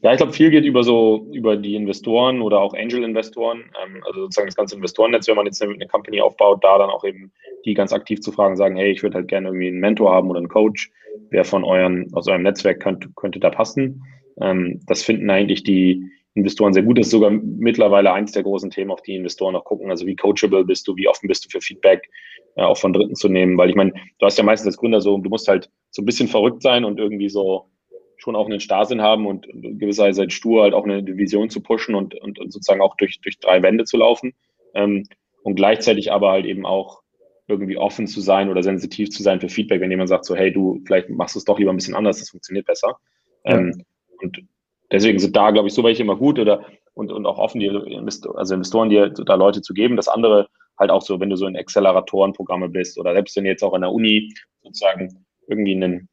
[0.00, 4.20] Ja, ich glaube, viel geht über so, über die Investoren oder auch Angel-Investoren, ähm, also
[4.20, 7.32] sozusagen das ganze Investorennetz, wenn man jetzt eine, eine, Company aufbaut, da dann auch eben
[7.64, 10.30] die ganz aktiv zu fragen, sagen, hey, ich würde halt gerne irgendwie einen Mentor haben
[10.30, 10.92] oder einen Coach,
[11.30, 14.04] wer von euren, aus eurem Netzwerk könnte, könnte da passen.
[14.40, 16.08] Ähm, das finden eigentlich die,
[16.38, 16.98] Investoren sehr gut.
[16.98, 19.90] Das ist sogar mittlerweile eins der großen Themen, auf die Investoren auch gucken.
[19.90, 22.08] Also wie coachable bist du, wie offen bist du für Feedback
[22.56, 23.56] äh, auch von Dritten zu nehmen.
[23.56, 26.06] Weil ich meine, du hast ja meistens als Gründer so, du musst halt so ein
[26.06, 27.70] bisschen verrückt sein und irgendwie so
[28.16, 31.62] schon auch einen Starrsinn haben und in gewisser Weise stur halt auch eine Vision zu
[31.62, 34.34] pushen und, und, und sozusagen auch durch, durch drei Wände zu laufen.
[34.74, 35.04] Ähm,
[35.44, 37.02] und gleichzeitig aber halt eben auch
[37.46, 40.52] irgendwie offen zu sein oder sensitiv zu sein für Feedback, wenn jemand sagt so, hey,
[40.52, 42.98] du, vielleicht machst du es doch lieber ein bisschen anders, das funktioniert besser.
[43.44, 43.58] Ja.
[43.58, 43.84] Ähm,
[44.20, 44.42] und
[44.90, 46.64] deswegen sind da, glaube ich, so welche immer gut oder
[46.94, 49.96] und, und auch offen, die also Investoren dir da Leute zu geben.
[49.96, 53.52] Das andere halt auch so, wenn du so in Acceleratorenprogramme bist oder selbst wenn ihr
[53.52, 54.32] jetzt auch an der Uni
[54.62, 56.08] sozusagen irgendwie einen,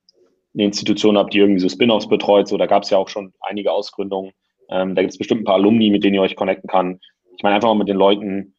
[0.54, 3.34] eine Institution habt, die irgendwie so Spin-offs betreut, so da gab es ja auch schon
[3.42, 4.32] einige Ausgründungen.
[4.70, 7.00] Ähm, da gibt es bestimmt ein paar Alumni, mit denen ihr euch connecten kann.
[7.36, 8.56] Ich meine, einfach mal mit den Leuten,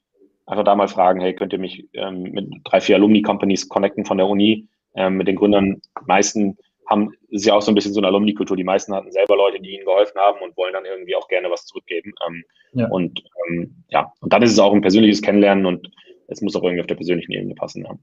[0.46, 4.18] einfach da mal fragen, hey, könnt ihr mich ähm, mit drei, vier Alumni-Companies connecten von
[4.18, 4.68] der Uni?
[4.94, 6.56] Ähm, mit den Gründern, meisten
[6.88, 8.56] haben, ist ja auch so ein bisschen so eine Alumni-Kultur.
[8.56, 11.50] Die meisten hatten selber Leute, die ihnen geholfen haben und wollen dann irgendwie auch gerne
[11.50, 12.12] was zurückgeben.
[12.26, 12.88] Ähm, ja.
[12.88, 15.90] Und ähm, ja, und dann ist es auch ein persönliches Kennenlernen und
[16.28, 17.84] es muss auch irgendwie auf der persönlichen Ebene passen.
[17.84, 17.96] Ja.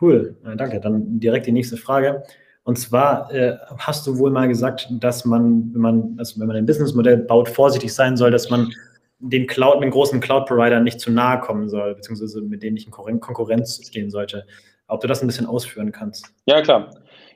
[0.00, 0.80] Cool, danke.
[0.80, 2.22] Dann direkt die nächste Frage.
[2.62, 6.56] Und zwar äh, hast du wohl mal gesagt, dass man, wenn man, also wenn man
[6.56, 8.72] ein Businessmodell baut, vorsichtig sein soll, dass man
[9.18, 13.20] den Cloud, den großen Cloud-Provider nicht zu nahe kommen soll, beziehungsweise mit denen nicht in
[13.20, 14.46] Konkurrenz stehen sollte.
[14.88, 16.32] Ob du das ein bisschen ausführen kannst?
[16.46, 16.90] Ja, klar.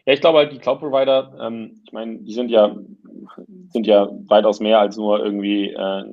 [0.06, 2.76] Ja, ich glaube halt, die Cloud-Provider, ähm, ich meine, die sind ja,
[3.70, 6.04] sind ja weitaus mehr als nur irgendwie äh,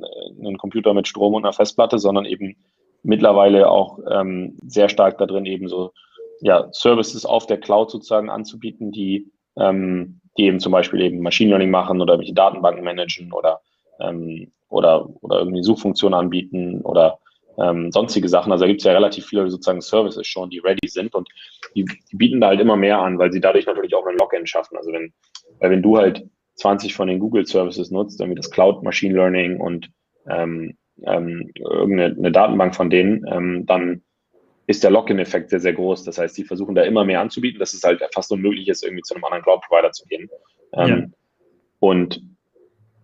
[0.44, 2.56] ein Computer mit Strom und einer Festplatte, sondern eben
[3.04, 5.92] mittlerweile auch ähm, sehr stark da drin, eben so
[6.40, 11.50] ja, Services auf der Cloud sozusagen anzubieten, die, ähm, die eben zum Beispiel eben Machine
[11.50, 13.60] Learning machen oder welche Datenbanken managen oder,
[14.00, 17.20] ähm, oder, oder irgendwie Suchfunktionen anbieten oder
[17.62, 18.52] ähm, sonstige Sachen.
[18.52, 21.30] Also da gibt es ja relativ viele sozusagen Services schon, die ready sind und
[21.76, 24.48] die, die, bieten da halt immer mehr an, weil sie dadurch natürlich auch einen Login
[24.48, 24.78] schaffen.
[24.78, 25.14] Also wenn,
[25.60, 29.60] wenn du halt 20 von den Google Services nutzt, dann wie das Cloud Machine Learning
[29.60, 29.90] und
[30.30, 34.04] ähm, ähm, irgendeine Datenbank von denen, ähm, dann
[34.68, 36.04] ist der Login-Effekt sehr, sehr groß.
[36.04, 39.02] Das heißt, die versuchen da immer mehr anzubieten, dass es halt fast unmöglich ist, irgendwie
[39.02, 40.30] zu einem anderen Cloud-Provider zu gehen.
[40.74, 41.06] Ähm, ja.
[41.80, 42.22] Und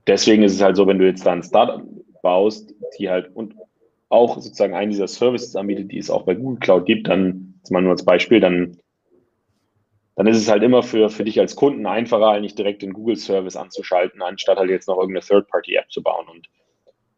[0.06, 1.82] deswegen ist es halt so, wenn du jetzt da ein Startup,
[2.22, 3.56] baust, die halt und
[4.10, 7.72] auch sozusagen einen dieser Services anbietet, die es auch bei Google Cloud gibt, dann, jetzt
[7.72, 8.78] mal nur als Beispiel, dann,
[10.16, 13.18] dann ist es halt immer für, für dich als Kunden einfacher, eigentlich direkt den Google
[13.18, 16.26] Service anzuschalten, anstatt halt jetzt noch irgendeine Third-Party-App zu bauen.
[16.28, 16.50] Und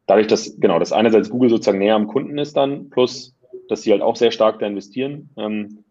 [0.07, 3.35] dadurch, dass, genau, dass einerseits Google sozusagen näher am Kunden ist dann, plus,
[3.67, 5.83] dass sie halt auch sehr stark da investieren, ähm,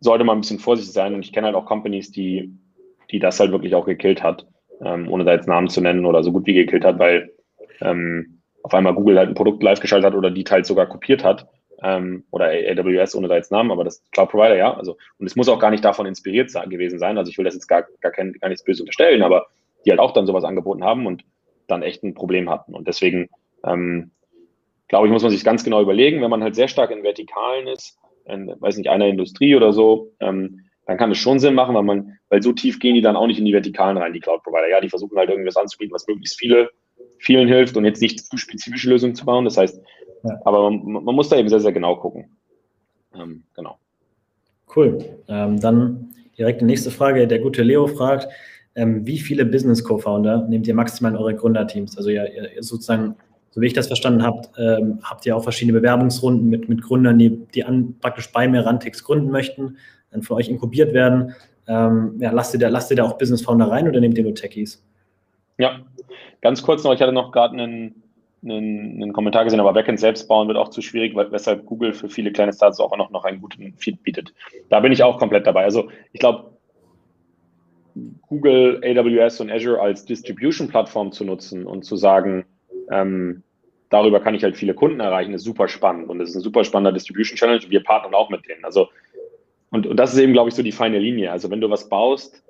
[0.00, 1.14] sollte man ein bisschen vorsichtig sein.
[1.14, 2.52] Und ich kenne halt auch Companies, die,
[3.10, 4.46] die das halt wirklich auch gekillt hat,
[4.80, 7.32] ähm, ohne da jetzt Namen zu nennen oder so gut wie gekillt hat, weil
[7.80, 8.35] ähm,
[8.66, 11.48] auf einmal Google halt ein Produkt live geschaltet hat oder die teils sogar kopiert hat.
[11.82, 14.74] Ähm, oder AWS ohne da jetzt Namen, aber das Cloud Provider, ja.
[14.74, 17.16] Also, und es muss auch gar nicht davon inspiriert sein, gewesen sein.
[17.16, 19.46] Also ich will das jetzt gar, gar, kein, gar nichts böse unterstellen, aber
[19.84, 21.22] die halt auch dann sowas angeboten haben und
[21.68, 22.74] dann echt ein Problem hatten.
[22.74, 23.28] Und deswegen
[23.62, 24.10] ähm,
[24.88, 27.68] glaube ich, muss man sich ganz genau überlegen, wenn man halt sehr stark in Vertikalen
[27.68, 31.74] ist, in, weiß nicht, einer Industrie oder so, ähm, dann kann es schon Sinn machen,
[31.74, 34.20] weil man, weil so tief gehen die dann auch nicht in die Vertikalen rein, die
[34.20, 34.70] Cloud-Provider.
[34.70, 36.70] Ja, die versuchen halt irgendwas anzubieten, was möglichst viele,
[37.18, 39.44] vielen hilft und jetzt nicht zu spezifische Lösungen zu bauen.
[39.44, 39.80] Das heißt,
[40.24, 40.40] ja.
[40.44, 42.36] aber man, man, muss da eben sehr, sehr genau gucken.
[43.14, 43.78] Ähm, genau.
[44.74, 44.98] Cool.
[45.28, 47.26] Ähm, dann direkt die nächste Frage.
[47.26, 48.28] Der gute Leo fragt,
[48.74, 51.96] ähm, wie viele Business Co-Founder nehmt ihr maximal in eure Gründerteams?
[51.96, 53.16] Also ihr, ihr sozusagen
[53.56, 57.18] so wie ich das verstanden habe, ähm, habt ihr auch verschiedene Bewerbungsrunden mit, mit Gründern,
[57.18, 59.78] die, die an, praktisch bei Merantix gründen möchten,
[60.10, 61.34] dann von euch inkubiert werden.
[61.66, 64.24] Ähm, ja, lasst ihr, da, lasst ihr da auch Business Founder rein oder nehmt ihr
[64.24, 64.84] nur Techies?
[65.56, 65.80] Ja,
[66.40, 68.02] ganz kurz noch, ich hatte noch gerade einen,
[68.44, 72.08] einen, einen, Kommentar gesehen, aber Backend selbst bauen wird auch zu schwierig, weshalb Google für
[72.08, 74.32] viele kleine Startups auch noch, noch einen guten Feed bietet.
[74.68, 75.64] Da bin ich auch komplett dabei.
[75.64, 76.56] Also ich glaube,
[78.28, 82.44] Google, AWS und Azure als Distribution-Plattform zu nutzen und zu sagen,
[82.90, 83.42] ähm,
[83.88, 86.64] darüber kann ich halt viele Kunden erreichen, ist super spannend und es ist ein super
[86.64, 88.64] spannender Distribution Challenge und wir partnern auch mit denen.
[88.64, 88.88] Also,
[89.70, 91.32] und, und das ist eben, glaube ich, so die feine Linie.
[91.32, 92.42] Also, wenn du was baust,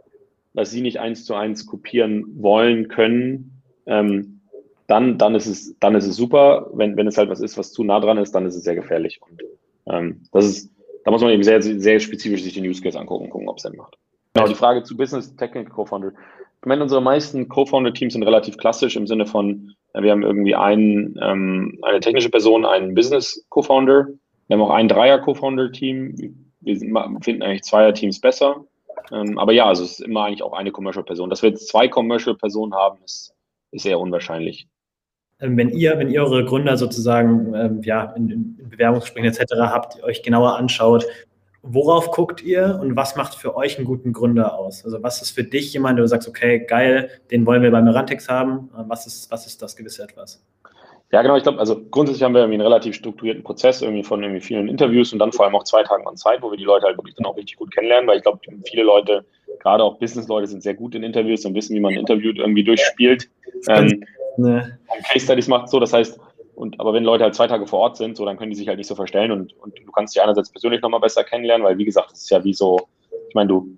[0.56, 4.40] was sie nicht eins zu eins kopieren wollen können, ähm,
[4.86, 6.70] dann, dann, ist es, dann ist es super.
[6.72, 8.74] Wenn, wenn es halt was ist, was zu nah dran ist, dann ist es sehr
[8.74, 9.20] gefährlich.
[9.20, 9.42] Und
[9.86, 10.70] ähm, das ist,
[11.04, 13.64] da muss man eben sehr, sehr spezifisch sich den Use Case angucken, gucken, ob es
[13.64, 13.98] Sinn macht.
[14.32, 16.08] Genau, die Frage zu Business Technical Co-Founder.
[16.08, 21.18] Ich meine, unsere meisten Co-Founder-Teams sind relativ klassisch im Sinne von, wir haben irgendwie einen,
[21.22, 24.08] ähm, eine technische Person, einen Business-Co-Founder.
[24.48, 26.14] Wir haben auch ein Dreier-Co-Founder-Team.
[26.60, 26.76] Wir
[27.20, 28.64] finden eigentlich Zweier-Teams besser.
[29.12, 31.30] Ähm, aber ja, also es ist immer eigentlich auch eine Commercial-Person.
[31.30, 33.34] Dass wir jetzt zwei Commercial-Personen haben, ist,
[33.72, 34.68] ist eher unwahrscheinlich.
[35.40, 39.52] Ähm, wenn ihr, wenn ihr eure Gründer sozusagen ähm, ja, in, in Bewerbungsgesprächen etc.
[39.60, 41.06] habt, euch genauer anschaut,
[41.62, 44.84] worauf guckt ihr und was macht für euch einen guten Gründer aus?
[44.84, 47.82] Also was ist für dich jemand, der du sagst, okay, geil, den wollen wir bei
[47.82, 48.70] Merantix haben.
[48.72, 50.42] Was ist, was ist das gewisse etwas?
[51.12, 51.36] Ja, genau.
[51.36, 54.68] Ich glaube, also grundsätzlich haben wir irgendwie einen relativ strukturierten Prozess irgendwie von irgendwie vielen
[54.68, 56.98] Interviews und dann vor allem auch zwei Tagen an Zeit, wo wir die Leute halt
[56.98, 59.24] wirklich dann auch richtig gut kennenlernen, weil ich glaube, viele Leute,
[59.60, 62.64] gerade auch Business-Leute, sind sehr gut in Interviews und wissen, wie man ein Interview irgendwie
[62.64, 63.28] durchspielt.
[63.68, 64.04] Ähm,
[64.36, 64.78] ne.
[65.12, 65.78] Case Studies macht so.
[65.78, 66.18] Das heißt,
[66.56, 68.66] und, aber wenn Leute halt zwei Tage vor Ort sind, so, dann können die sich
[68.66, 71.78] halt nicht so verstellen und, und du kannst dich einerseits persönlich nochmal besser kennenlernen, weil
[71.78, 72.88] wie gesagt, das ist ja wie so,
[73.28, 73.68] ich meine, du,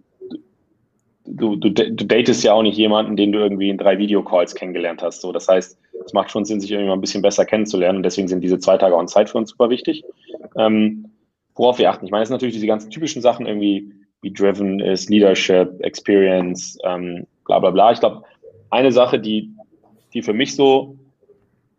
[1.31, 5.03] du, du, du datest ja auch nicht jemanden, den du irgendwie in drei Videocalls kennengelernt
[5.03, 5.21] hast.
[5.21, 8.03] So, das heißt, es macht schon Sinn, sich irgendwie mal ein bisschen besser kennenzulernen und
[8.03, 10.05] deswegen sind diese zwei Tage on Zeit für uns super wichtig.
[10.57, 11.11] Ähm,
[11.55, 12.05] worauf wir achten.
[12.05, 16.79] Ich meine, es sind natürlich diese ganzen typischen Sachen irgendwie, wie driven ist, Leadership, Experience,
[16.85, 17.93] ähm, bla bla bla.
[17.93, 18.23] Ich glaube,
[18.71, 19.51] eine Sache, die,
[20.15, 20.97] die für mich so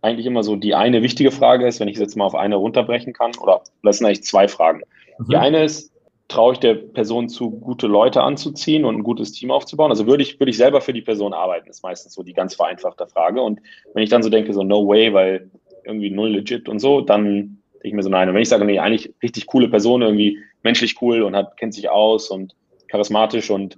[0.01, 2.55] eigentlich immer so die eine wichtige Frage ist, wenn ich es jetzt mal auf eine
[2.55, 4.81] runterbrechen kann, oder das sind eigentlich zwei Fragen.
[5.17, 5.25] Mhm.
[5.29, 5.91] Die eine ist,
[6.29, 9.91] traue ich der Person zu, gute Leute anzuziehen und ein gutes Team aufzubauen?
[9.91, 12.55] Also würde ich, würde ich selber für die Person arbeiten, ist meistens so die ganz
[12.55, 13.41] vereinfachte Frage.
[13.41, 13.59] Und
[13.93, 15.49] wenn ich dann so denke, so no way, weil
[15.83, 18.29] irgendwie null legit und so, dann denke ich mir so nein.
[18.29, 21.73] Und wenn ich sage, nee, eigentlich richtig coole Person, irgendwie menschlich cool und hat, kennt
[21.73, 22.55] sich aus und
[22.87, 23.77] charismatisch und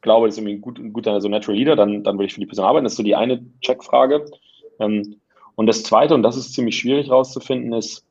[0.00, 2.34] glaube, das ist irgendwie ein, gut, ein guter so Natural Leader, dann, dann würde ich
[2.34, 2.84] für die Person arbeiten.
[2.84, 4.26] Das ist so die eine Checkfrage.
[4.78, 5.16] Ähm,
[5.56, 8.06] und das Zweite, und das ist ziemlich schwierig herauszufinden, ist,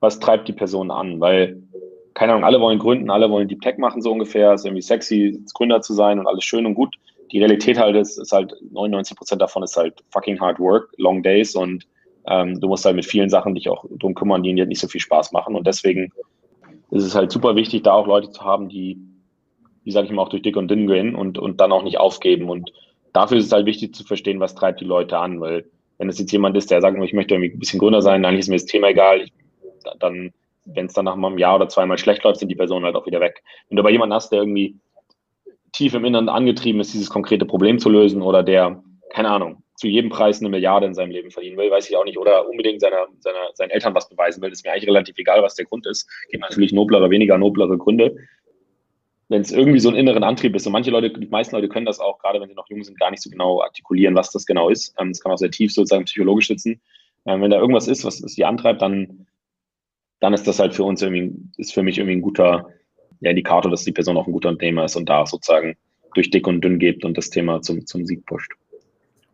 [0.00, 1.20] was treibt die Person an?
[1.20, 1.61] Weil,
[2.14, 4.52] keine Ahnung, alle wollen gründen, alle wollen Deep Tech machen, so ungefähr.
[4.52, 6.94] Es ist irgendwie sexy, Gründer zu sein und alles schön und gut.
[7.30, 11.22] Die Realität halt ist, ist halt 99 Prozent davon ist halt fucking hard work, long
[11.22, 11.86] days und
[12.26, 14.88] ähm, du musst halt mit vielen Sachen dich auch drum kümmern, die dir nicht so
[14.88, 15.56] viel Spaß machen.
[15.56, 16.12] Und deswegen
[16.90, 18.98] ist es halt super wichtig, da auch Leute zu haben, die,
[19.84, 21.98] wie sage ich mal, auch durch dick und dünn gehen und, und dann auch nicht
[21.98, 22.48] aufgeben.
[22.48, 22.72] Und
[23.12, 25.64] dafür ist es halt wichtig zu verstehen, was treibt die Leute an, weil
[25.98, 28.40] wenn es jetzt jemand ist, der sagt, ich möchte irgendwie ein bisschen grüner sein, eigentlich
[28.40, 29.32] ist mir das Thema egal, ich,
[30.00, 30.32] dann,
[30.64, 33.06] wenn es dann nach einem Jahr oder zweimal schlecht läuft, sind die Personen halt auch
[33.06, 33.42] wieder weg.
[33.68, 34.76] Wenn du aber jemanden hast, der irgendwie
[35.72, 39.88] tief im Inneren angetrieben ist, dieses konkrete Problem zu lösen oder der, keine Ahnung, zu
[39.88, 42.80] jedem Preis eine Milliarde in seinem Leben verdienen will, weiß ich auch nicht, oder unbedingt
[42.80, 45.86] seiner, seiner, seinen Eltern was beweisen will, ist mir eigentlich relativ egal, was der Grund
[45.86, 46.08] ist.
[46.30, 48.14] Gibt natürlich noblere, weniger noblere Gründe
[49.32, 50.66] wenn es irgendwie so einen inneren Antrieb ist.
[50.66, 53.00] Und manche Leute, die meisten Leute können das auch, gerade wenn sie noch jung sind,
[53.00, 54.94] gar nicht so genau artikulieren, was das genau ist.
[54.98, 56.82] Ähm, kann auch sehr tief sozusagen psychologisch sitzen.
[57.24, 59.26] Ähm, wenn da irgendwas ist, was sie antreibt, dann,
[60.22, 62.68] dann ist das halt für uns irgendwie, ist für mich irgendwie ein guter
[63.20, 65.76] ja, Indikator, dass die Person auch ein guter Unternehmer ist und da sozusagen
[66.14, 68.52] durch dick und dünn geht und das Thema zum, zum Sieg pusht.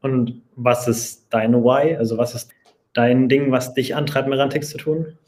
[0.01, 1.95] Und was ist deine Why?
[1.97, 2.53] Also was ist
[2.95, 5.19] dein Ding, was dich antreibt, Merantix zu tun?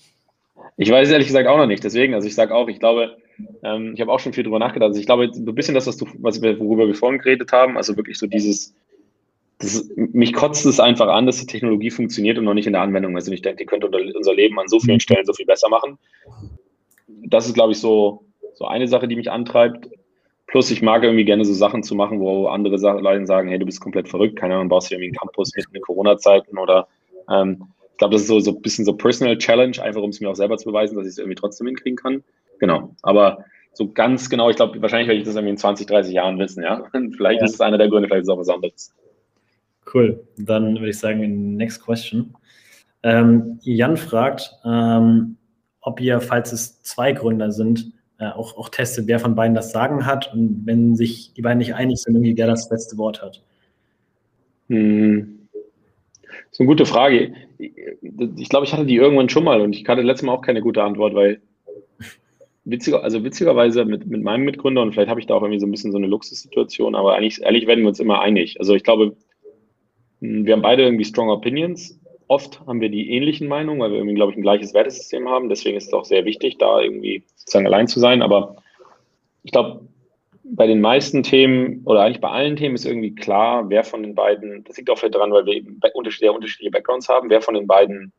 [0.79, 1.85] Ich weiß ehrlich gesagt auch noch nicht.
[1.85, 3.19] Deswegen, also ich sage auch, ich glaube,
[3.63, 4.89] ähm, ich habe auch schon viel drüber nachgedacht.
[4.89, 7.53] Also ich glaube, so ein bisschen das, was du, was wir, worüber wir vorhin geredet
[7.53, 8.75] haben, also wirklich so dieses,
[9.61, 12.83] das, mich kotzt es einfach an, dass die Technologie funktioniert und noch nicht in der
[12.83, 13.29] Anwendung ist.
[13.29, 15.99] Und ich denke, die könnte unser Leben an so vielen Stellen so viel besser machen.
[17.07, 19.91] Das ist, glaube ich, so, so eine Sache, die mich antreibt.
[20.47, 23.67] Plus, ich mag irgendwie gerne so Sachen zu machen, wo andere Leute sagen, hey, du
[23.67, 26.89] bist komplett verrückt, keine Ahnung, baust du irgendwie einen Campus mitten in Corona-Zeiten oder
[27.31, 30.21] ähm, ich glaube, das ist so, so ein bisschen so Personal Challenge, einfach um es
[30.21, 32.25] mir auch selber zu beweisen, dass ich es irgendwie trotzdem hinkriegen kann.
[32.59, 32.97] Genau.
[33.03, 33.45] Aber
[33.75, 36.65] so ganz genau, ich glaube, wahrscheinlich werde ich das irgendwie in 20, 30 Jahren wissen,
[36.65, 36.85] ja.
[37.17, 37.45] vielleicht ja.
[37.45, 38.93] ist es einer der Gründe, vielleicht ist es auch was anderes.
[39.93, 40.22] Cool.
[40.37, 42.35] Dann würde ich sagen, next question.
[43.03, 45.37] Ähm, Jan fragt, ähm,
[45.81, 49.72] ob ihr, falls es zwei Gründer sind, äh, auch, auch testet, wer von beiden das
[49.72, 53.22] Sagen hat und wenn sich die beiden nicht einig sind, irgendwie wer das letzte Wort
[53.22, 53.43] hat.
[54.68, 55.49] Hm.
[55.53, 57.33] Das ist eine gute Frage.
[57.59, 60.61] Ich glaube, ich hatte die irgendwann schon mal und ich hatte letztes Mal auch keine
[60.61, 61.41] gute Antwort, weil
[62.64, 65.66] witziger, also witzigerweise mit, mit meinem Mitgründer und vielleicht habe ich da auch irgendwie so
[65.66, 68.59] ein bisschen so eine Luxussituation, aber eigentlich, ehrlich werden wir uns immer einig.
[68.61, 69.16] Also ich glaube,
[70.21, 72.01] wir haben beide irgendwie strong opinions
[72.31, 75.49] oft haben wir die ähnlichen Meinungen, weil wir irgendwie, glaube ich, ein gleiches Wertesystem haben.
[75.49, 78.23] Deswegen ist es auch sehr wichtig, da irgendwie sozusagen allein zu sein.
[78.23, 78.55] Aber
[79.43, 79.89] ich glaube,
[80.45, 84.14] bei den meisten Themen oder eigentlich bei allen Themen ist irgendwie klar, wer von den
[84.14, 87.55] beiden, das liegt auch vielleicht daran, weil wir eben sehr unterschiedliche Backgrounds haben, wer von
[87.55, 88.12] den beiden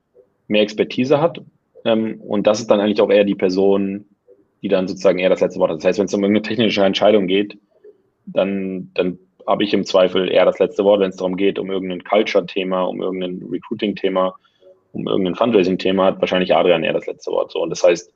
[0.49, 1.41] mehr Expertise hat.
[1.85, 4.03] Ähm, und das ist dann eigentlich auch eher die Person,
[4.61, 5.77] die dann sozusagen eher das letzte Wort hat.
[5.77, 7.57] Das heißt, wenn es um irgendeine technische Entscheidung geht,
[8.25, 11.71] dann, dann habe ich im Zweifel eher das letzte Wort, wenn es darum geht, um
[11.71, 14.35] irgendein Culture-Thema, um irgendein Recruiting-Thema,
[14.93, 17.51] um irgendein Fundraising-Thema, hat wahrscheinlich Adrian eher das letzte Wort.
[17.51, 18.11] So, und das heißt,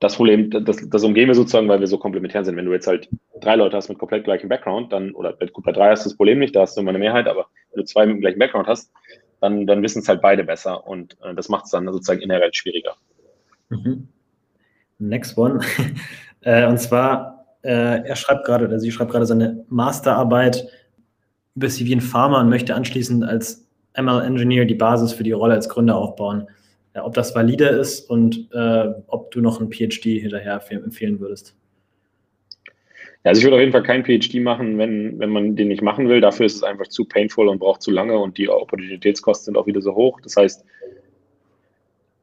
[0.00, 2.56] das Problem, das, das umgehen wir sozusagen, weil wir so komplementär sind.
[2.56, 3.08] Wenn du jetzt halt
[3.40, 6.16] drei Leute hast mit komplett gleichem Background, dann, oder gut, bei drei hast du das
[6.16, 8.38] Problem nicht, da hast du immer eine Mehrheit, aber wenn du zwei mit dem gleichen
[8.38, 8.92] Background hast,
[9.40, 12.56] dann, dann wissen es halt beide besser und äh, das macht es dann sozusagen inhärent
[12.56, 12.94] schwieriger.
[13.70, 14.08] Mhm.
[14.98, 15.60] Next one.
[16.40, 17.35] äh, und zwar,
[17.66, 20.68] äh, er schreibt gerade, oder sie schreibt gerade seine Masterarbeit
[21.54, 23.66] über CV in Pharma und möchte anschließend als
[23.98, 26.48] ML-Engineer die Basis für die Rolle als Gründer aufbauen.
[26.94, 31.56] Ja, ob das valide ist und äh, ob du noch ein PhD hinterher empfehlen würdest.
[33.24, 35.82] Ja, also ich würde auf jeden Fall kein PhD machen, wenn, wenn man den nicht
[35.82, 36.20] machen will.
[36.20, 39.66] Dafür ist es einfach zu painful und braucht zu lange und die Opportunitätskosten sind auch
[39.66, 40.20] wieder so hoch.
[40.20, 40.64] Das heißt,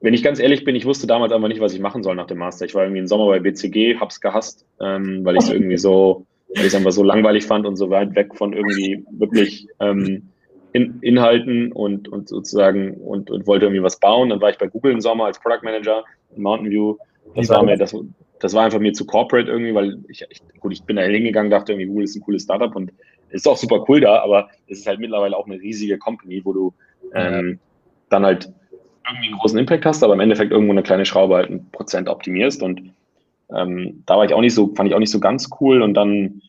[0.04, 2.28] wenn ich ganz ehrlich bin, ich wusste damals einfach nicht, was ich machen soll nach
[2.28, 2.66] dem Master.
[2.66, 6.26] Ich war irgendwie im Sommer bei BCG, hab's gehasst, ähm, weil ich es irgendwie so,
[6.50, 10.28] weil ich es einfach so langweilig fand und so weit weg von irgendwie wirklich ähm,
[10.74, 14.28] in, Inhalten und, und sozusagen und, und wollte irgendwie was bauen.
[14.28, 16.04] Dann war ich bei Google im Sommer als Product Manager
[16.36, 16.98] in Mountain View.
[17.36, 17.96] Das war mir, das,
[18.40, 21.50] das war einfach mir zu corporate irgendwie, weil ich, ich gut, ich bin da hingegangen,
[21.50, 22.92] dachte irgendwie, Google ist ein cooles Startup und
[23.30, 26.52] ist auch super cool da, aber es ist halt mittlerweile auch eine riesige Company, wo
[26.52, 26.74] du
[27.16, 27.60] ähm,
[28.10, 28.52] dann halt
[29.08, 32.10] irgendwie einen großen Impact hast, aber im Endeffekt irgendwo eine kleine Schraube halt ein Prozent
[32.10, 32.64] optimierst.
[32.64, 32.94] Und
[33.56, 35.82] ähm, da war ich auch nicht so, fand ich auch nicht so ganz cool.
[35.82, 36.42] Und dann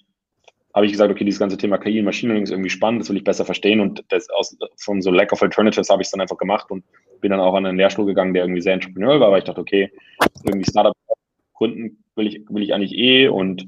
[0.75, 3.09] habe ich gesagt, okay, dieses ganze Thema KI und Machine Learning ist irgendwie spannend, das
[3.09, 3.81] will ich besser verstehen.
[3.81, 6.85] Und das aus, von so Lack of Alternatives habe ich es dann einfach gemacht und
[7.21, 9.61] bin dann auch an einen Lehrstuhl gegangen, der irgendwie sehr entrepreneurial war, weil ich dachte,
[9.61, 9.93] okay,
[10.45, 10.95] irgendwie Startup
[11.55, 13.67] gründen will ich, will ich eigentlich eh und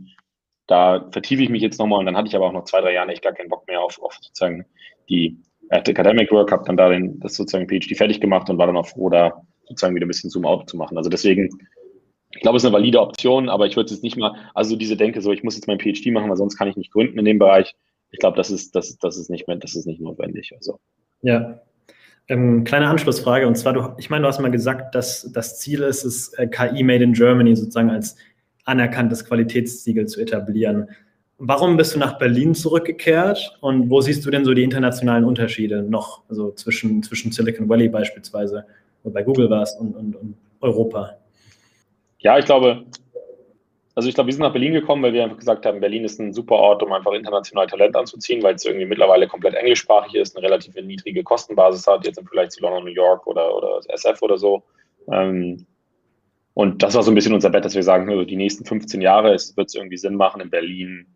[0.66, 2.92] da vertiefe ich mich jetzt nochmal und dann hatte ich aber auch noch zwei, drei
[2.92, 4.66] Jahre echt gar keinen Bock mehr auf, auf sozusagen
[5.08, 5.40] die
[5.70, 8.86] Academic Work, habe dann da den, das sozusagen PhD fertig gemacht und war dann auch
[8.86, 10.96] froh, da sozusagen wieder ein bisschen Zoom-out zu machen.
[10.96, 11.48] Also deswegen,
[12.30, 14.96] ich glaube, es ist eine valide Option, aber ich würde jetzt nicht mal, also diese
[14.96, 17.24] Denke so, ich muss jetzt mein PhD machen, weil sonst kann ich nicht gründen in
[17.24, 17.74] dem Bereich.
[18.10, 20.52] Ich glaube, das ist, das, das ist nicht mehr, das ist nicht notwendig.
[20.54, 20.78] Also.
[21.22, 21.60] Ja.
[22.28, 25.82] Ähm, kleine Anschlussfrage, und zwar, du, ich meine, du hast mal gesagt, dass das Ziel
[25.82, 28.16] ist, es äh, KI Made in Germany sozusagen als
[28.64, 30.88] anerkanntes Qualitätssiegel zu etablieren.
[31.38, 35.82] Warum bist du nach Berlin zurückgekehrt und wo siehst du denn so die internationalen Unterschiede
[35.82, 38.64] noch, also zwischen, zwischen Silicon Valley beispielsweise,
[39.02, 41.18] wo bei Google warst und, und, und Europa?
[42.20, 42.86] Ja, ich glaube,
[43.94, 46.18] also ich glaube, wir sind nach Berlin gekommen, weil wir einfach gesagt haben, Berlin ist
[46.20, 50.36] ein super Ort, um einfach international Talent anzuziehen, weil es irgendwie mittlerweile komplett englischsprachig ist,
[50.36, 54.20] eine relativ niedrige Kostenbasis hat, jetzt im Vergleich zu London, New York oder, oder SF
[54.22, 54.62] oder so.
[55.10, 55.66] Ähm,
[56.52, 59.00] und das war so ein bisschen unser Bett, dass wir sagen, also die nächsten 15
[59.00, 61.06] Jahre wird es irgendwie Sinn machen, in Berlin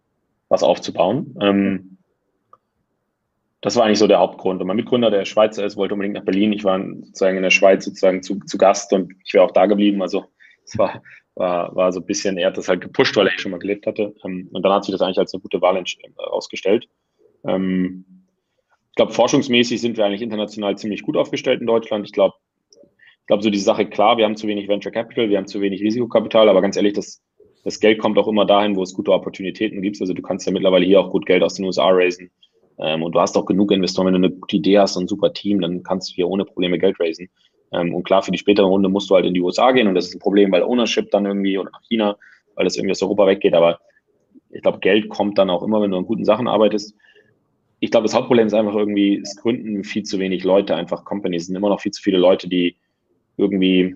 [0.51, 1.35] was aufzubauen.
[1.41, 1.97] Ähm,
[3.63, 4.61] das war eigentlich so der Hauptgrund.
[4.61, 6.53] Und mein Mitgründer, der Schweizer ist, wollte unbedingt nach Berlin.
[6.53, 9.67] Ich war sozusagen in der Schweiz sozusagen zu, zu Gast und ich wäre auch da
[9.67, 10.03] geblieben.
[10.03, 10.27] Also
[10.65, 11.03] es war,
[11.35, 13.87] war, war so ein bisschen, er hat das halt gepusht, weil er schon mal gelebt
[13.87, 14.15] hatte.
[14.25, 15.83] Ähm, und dann hat sich das eigentlich als eine gute Wahl
[16.17, 16.89] ausgestellt.
[17.45, 18.05] Ähm,
[18.89, 22.07] ich glaube, forschungsmäßig sind wir eigentlich international ziemlich gut aufgestellt in Deutschland.
[22.07, 22.35] Ich glaube,
[23.21, 25.61] ich glaube, so die Sache, klar, wir haben zu wenig Venture Capital, wir haben zu
[25.61, 27.23] wenig Risikokapital, aber ganz ehrlich, das,
[27.65, 30.01] das Geld kommt auch immer dahin, wo es gute Opportunitäten gibt.
[30.01, 32.31] Also du kannst ja mittlerweile hier auch gut Geld aus den USA raisen.
[32.79, 35.09] Ähm, und du hast auch genug Investoren, wenn du eine gute Idee hast und ein
[35.09, 37.29] super Team, dann kannst du hier ohne Probleme Geld raisen.
[37.73, 39.95] Ähm, und klar, für die spätere Runde musst du halt in die USA gehen und
[39.95, 42.17] das ist ein Problem, weil Ownership dann irgendwie oder nach China,
[42.55, 43.55] weil das irgendwie aus Europa weggeht.
[43.55, 43.81] Aber
[44.51, 46.95] ich glaube, Geld kommt dann auch immer, wenn du an guten Sachen arbeitest.
[47.79, 51.43] Ich glaube, das Hauptproblem ist einfach irgendwie, es gründen viel zu wenig Leute einfach Companies.
[51.43, 52.77] Es sind immer noch viel zu viele Leute, die
[53.37, 53.95] irgendwie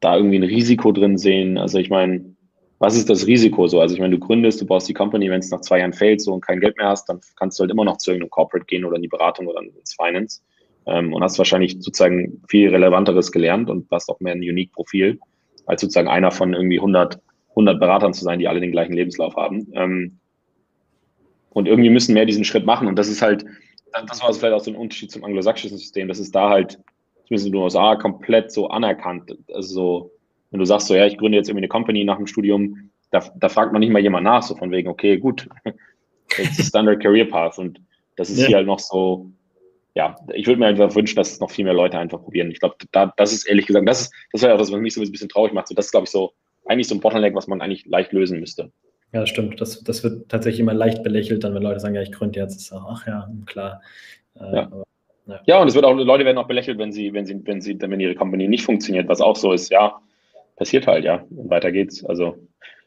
[0.00, 1.56] da irgendwie ein Risiko drin sehen.
[1.56, 2.33] Also ich meine,
[2.84, 3.80] was ist das Risiko so?
[3.80, 6.20] Also ich meine, du gründest, du baust die Company, wenn es nach zwei Jahren fällt
[6.20, 8.66] so und kein Geld mehr hast, dann kannst du halt immer noch zu irgendeinem Corporate
[8.66, 10.42] gehen oder in die Beratung oder ins Finance
[10.84, 15.18] ähm, und hast wahrscheinlich sozusagen viel Relevanteres gelernt und hast auch mehr ein unique Profil,
[15.64, 17.22] als sozusagen einer von irgendwie 100,
[17.52, 19.66] 100 Beratern zu sein, die alle den gleichen Lebenslauf haben.
[19.72, 20.18] Ähm,
[21.54, 23.46] und irgendwie müssen mehr diesen Schritt machen und das ist halt,
[24.06, 26.78] das war vielleicht auch so ein Unterschied zum anglosächsischen System, das ist da halt,
[27.28, 29.34] zumindest in den USA, komplett so anerkannt.
[29.54, 30.10] Also so,
[30.54, 33.24] wenn du sagst so, ja, ich gründe jetzt irgendwie eine Company nach dem Studium, da,
[33.34, 35.48] da fragt man nicht mal jemand nach, so von wegen, okay, gut,
[36.38, 37.80] jetzt Standard Career Path und
[38.14, 38.46] das ist ja.
[38.46, 39.32] hier halt noch so,
[39.96, 42.52] ja, ich würde mir einfach wünschen, dass es noch viel mehr Leute einfach probieren.
[42.52, 44.94] Ich glaube, da, das ist ehrlich gesagt, das ist, das wäre auch das, was mich
[44.94, 45.66] so ein bisschen traurig macht.
[45.66, 46.34] So, das ist, glaube ich, so
[46.66, 48.70] eigentlich so ein Bottleneck, was man eigentlich leicht lösen müsste.
[49.12, 49.60] Ja, das stimmt.
[49.60, 52.60] Das, das wird tatsächlich immer leicht belächelt, dann wenn Leute sagen, ja, ich gründe jetzt.
[52.60, 53.82] Ist auch, ach ja, klar.
[54.36, 54.66] Äh, ja.
[54.66, 54.84] Aber,
[55.26, 55.40] ja.
[55.46, 55.60] ja.
[55.60, 57.98] und es wird auch, Leute werden auch belächelt, wenn sie, wenn sie, wenn sie, wenn
[57.98, 60.00] ihre Company nicht funktioniert, was auch so ist, ja,
[60.56, 61.24] passiert halt, ja.
[61.30, 62.04] Und weiter geht's.
[62.04, 62.36] Also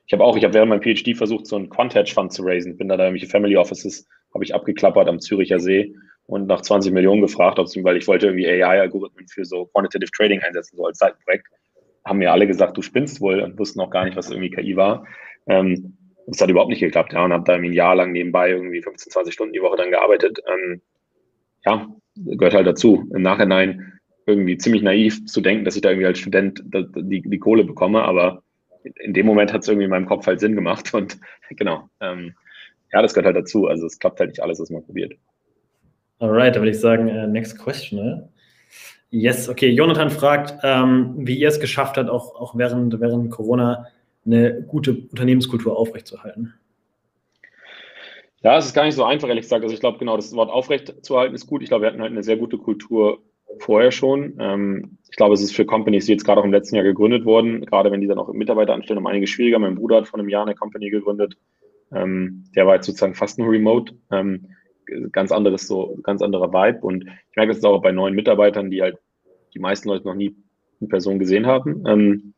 [0.05, 2.77] ich habe auch, ich habe während meinem PhD versucht, so einen Quant-Hedge Fund zu raisen.
[2.77, 5.93] Bin da da irgendwelche Family Offices, habe ich abgeklappert am Züricher See
[6.27, 10.11] und nach 20 Millionen gefragt, ob sie, weil ich wollte irgendwie AI-Algorithmen für so Quantitative
[10.11, 11.47] Trading einsetzen, so als Seitenprojekt.
[12.05, 14.75] Haben mir alle gesagt, du spinnst wohl und wussten auch gar nicht, was irgendwie KI
[14.75, 15.05] war.
[15.47, 15.97] Ähm,
[16.27, 19.11] das hat überhaupt nicht geklappt, ja, und habe da ein Jahr lang nebenbei irgendwie 15,
[19.11, 20.39] 20 Stunden die Woche dann gearbeitet.
[20.45, 20.81] Ähm,
[21.65, 23.09] ja, gehört halt dazu.
[23.13, 23.96] Im Nachhinein
[24.27, 28.03] irgendwie ziemlich naiv zu denken, dass ich da irgendwie als Student die, die Kohle bekomme,
[28.03, 28.43] aber
[28.83, 31.17] in dem Moment hat es irgendwie in meinem Kopf halt Sinn gemacht und
[31.49, 31.89] genau.
[32.01, 32.35] Ähm,
[32.93, 33.67] ja, das gehört halt dazu.
[33.67, 35.13] Also es klappt halt nicht alles, was man probiert.
[36.19, 37.99] Alright, da würde ich sagen, uh, next question.
[37.99, 38.29] Ne?
[39.09, 39.69] Yes, okay.
[39.69, 43.87] Jonathan fragt, ähm, wie ihr es geschafft habt, auch, auch während, während Corona
[44.25, 46.53] eine gute Unternehmenskultur aufrechtzuerhalten.
[48.43, 49.63] Ja, es ist gar nicht so einfach, ehrlich gesagt.
[49.63, 51.61] Also ich glaube, genau, das Wort aufrechtzuerhalten ist gut.
[51.61, 53.19] Ich glaube, wir hatten halt eine sehr gute Kultur
[53.59, 54.37] vorher schon.
[54.39, 57.25] Ähm, ich glaube, es ist für Companies, die jetzt gerade auch im letzten Jahr gegründet
[57.25, 59.59] wurden, gerade wenn die dann auch Mitarbeiter anstellen, um einiges schwieriger.
[59.59, 61.37] Mein Bruder hat vor einem Jahr eine Company gegründet.
[61.93, 63.93] Ähm, der war jetzt sozusagen fast nur remote.
[64.11, 64.47] Ähm,
[65.11, 66.79] ganz anderes, so ganz anderer Vibe.
[66.81, 68.97] Und ich merke das auch bei neuen Mitarbeitern, die halt
[69.53, 70.35] die meisten Leute noch nie
[70.79, 71.83] in Person gesehen haben.
[71.87, 72.33] Ähm,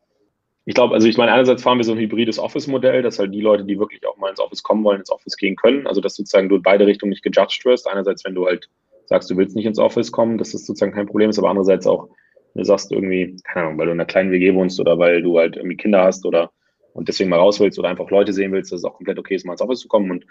[0.64, 3.40] ich glaube, also ich meine, einerseits fahren wir so ein hybrides Office-Modell, dass halt die
[3.40, 5.86] Leute, die wirklich auch mal ins Office kommen wollen, ins Office gehen können.
[5.86, 7.88] Also dass sozusagen du in beide Richtungen nicht gejudged wirst.
[7.88, 8.68] Einerseits, wenn du halt
[9.10, 11.86] sagst, du willst nicht ins Office kommen, dass das sozusagen kein Problem ist, aber andererseits
[11.86, 12.08] auch,
[12.54, 15.20] wenn du sagst irgendwie, keine Ahnung, weil du in einer kleinen WG wohnst oder weil
[15.20, 16.50] du halt irgendwie Kinder hast oder
[16.92, 19.34] und deswegen mal raus willst oder einfach Leute sehen willst, dass es auch komplett okay
[19.34, 20.10] ist, mal ins Office zu kommen.
[20.10, 20.26] Und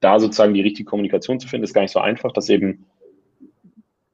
[0.00, 2.86] da sozusagen die richtige Kommunikation zu finden, ist gar nicht so einfach, dass eben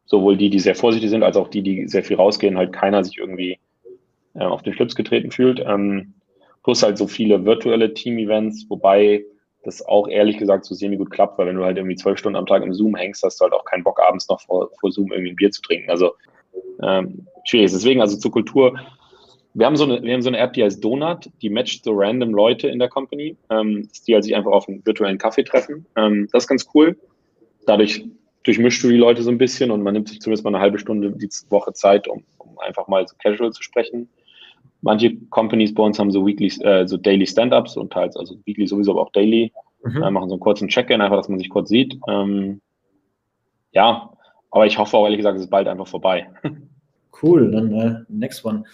[0.07, 3.05] sowohl die, die sehr vorsichtig sind, als auch die, die sehr viel rausgehen, halt keiner
[3.05, 3.59] sich irgendwie
[4.35, 5.61] äh, auf den Schlips getreten fühlt.
[5.61, 6.15] Ähm,
[6.63, 9.25] plus halt so viele virtuelle Team-Events, wobei
[9.65, 12.37] das auch ehrlich gesagt so semi gut klappt, weil wenn du halt irgendwie zwölf Stunden
[12.37, 14.93] am Tag im Zoom hängst, hast du halt auch keinen Bock, abends noch vor, vor
[14.93, 15.91] Zoom irgendwie ein Bier zu trinken.
[15.91, 16.13] Also
[16.83, 17.73] ähm, schwierig.
[17.73, 18.79] Deswegen, also zur Kultur,
[19.55, 21.93] wir haben so eine, wir haben so eine App, die heißt Donut, die matcht so
[21.95, 25.87] random Leute in der Company, ähm, die halt sich einfach auf einen virtuellen Kaffee treffen.
[25.97, 26.97] Ähm, das ist ganz cool.
[27.67, 28.05] Dadurch
[28.43, 30.79] durchmischst du die Leute so ein bisschen und man nimmt sich zumindest mal eine halbe
[30.79, 34.09] Stunde die Woche Zeit, um, um einfach mal so casual zu sprechen.
[34.85, 38.67] Manche Companies bei uns haben so weekly, äh, so daily Stand-ups und teils, also weekly
[38.67, 39.51] sowieso, aber auch daily.
[39.83, 40.03] Mhm.
[40.03, 41.99] Äh, machen so einen kurzen Check-in, einfach, dass man sich kurz sieht.
[42.09, 42.61] Ähm,
[43.73, 44.11] ja,
[44.51, 46.29] aber ich hoffe auch ehrlich gesagt, es ist bald einfach vorbei.
[47.23, 48.65] Cool, dann äh, next one.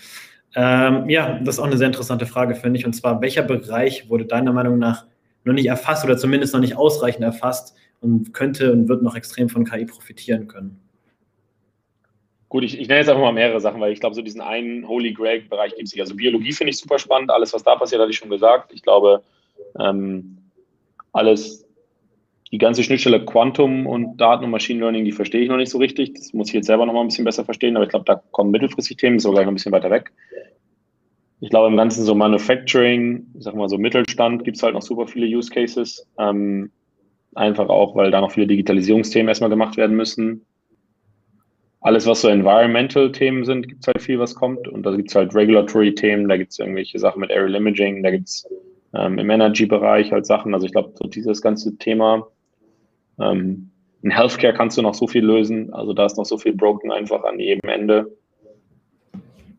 [0.54, 2.86] Ähm, ja, das ist auch eine sehr interessante Frage, finde ich.
[2.86, 5.04] Und zwar, welcher Bereich wurde deiner Meinung nach
[5.44, 9.50] noch nicht erfasst oder zumindest noch nicht ausreichend erfasst und könnte und wird noch extrem
[9.50, 10.80] von KI profitieren können?
[12.51, 14.86] Gut, ich, ich nenne jetzt einfach mal mehrere Sachen, weil ich glaube, so diesen einen
[14.88, 16.03] Holy Grail-Bereich gibt es nicht.
[16.03, 17.30] Also Biologie finde ich super spannend.
[17.30, 18.72] Alles, was da passiert, hatte ich schon gesagt.
[18.74, 19.22] Ich glaube,
[19.78, 20.36] ähm,
[21.12, 21.64] alles,
[22.51, 25.78] die ganze Schnittstelle Quantum und Daten und Machine Learning, die verstehe ich noch nicht so
[25.78, 26.14] richtig.
[26.14, 28.20] Das muss ich jetzt selber noch mal ein bisschen besser verstehen, aber ich glaube, da
[28.32, 30.11] kommen mittelfristig Themen, ist sogar noch ein bisschen weiter weg.
[31.38, 34.82] Ich glaube, im Ganzen so Manufacturing, ich sag mal so Mittelstand, gibt es halt noch
[34.82, 36.05] super viele Use Cases.
[36.18, 36.72] Ähm,
[37.36, 40.44] einfach auch, weil da noch viele Digitalisierungsthemen erstmal gemacht werden müssen.
[41.83, 44.68] Alles, was so Environmental-Themen sind, gibt es halt viel, was kommt.
[44.68, 48.11] Und da gibt es halt Regulatory-Themen, da gibt es irgendwelche Sachen mit Aerial Imaging, da
[48.11, 48.47] gibt es
[48.95, 50.53] ähm, im Energy-Bereich halt Sachen.
[50.53, 52.26] Also ich glaube, so dieses ganze Thema
[53.18, 53.70] ähm,
[54.03, 55.72] in Healthcare kannst du noch so viel lösen.
[55.72, 58.11] Also da ist noch so viel broken einfach an jedem Ende.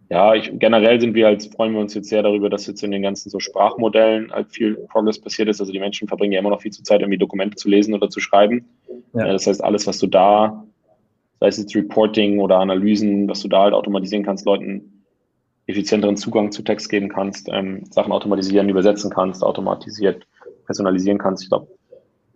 [0.09, 2.91] Ja, ich, generell sind wir halt, freuen wir uns jetzt sehr darüber, dass jetzt in
[2.91, 5.61] den ganzen so Sprachmodellen halt viel Progress passiert ist.
[5.61, 8.09] Also die Menschen verbringen ja immer noch viel zu Zeit, irgendwie Dokumente zu lesen oder
[8.09, 8.65] zu schreiben.
[9.13, 9.31] Ja.
[9.31, 10.65] Das heißt, alles, was du da,
[11.41, 15.03] sei es jetzt Reporting oder Analysen, was du da halt automatisieren kannst, Leuten
[15.65, 20.27] effizienteren Zugang zu Text geben kannst, ähm, Sachen automatisieren, übersetzen kannst, automatisiert
[20.65, 21.43] personalisieren kannst.
[21.43, 21.67] Ich glaube,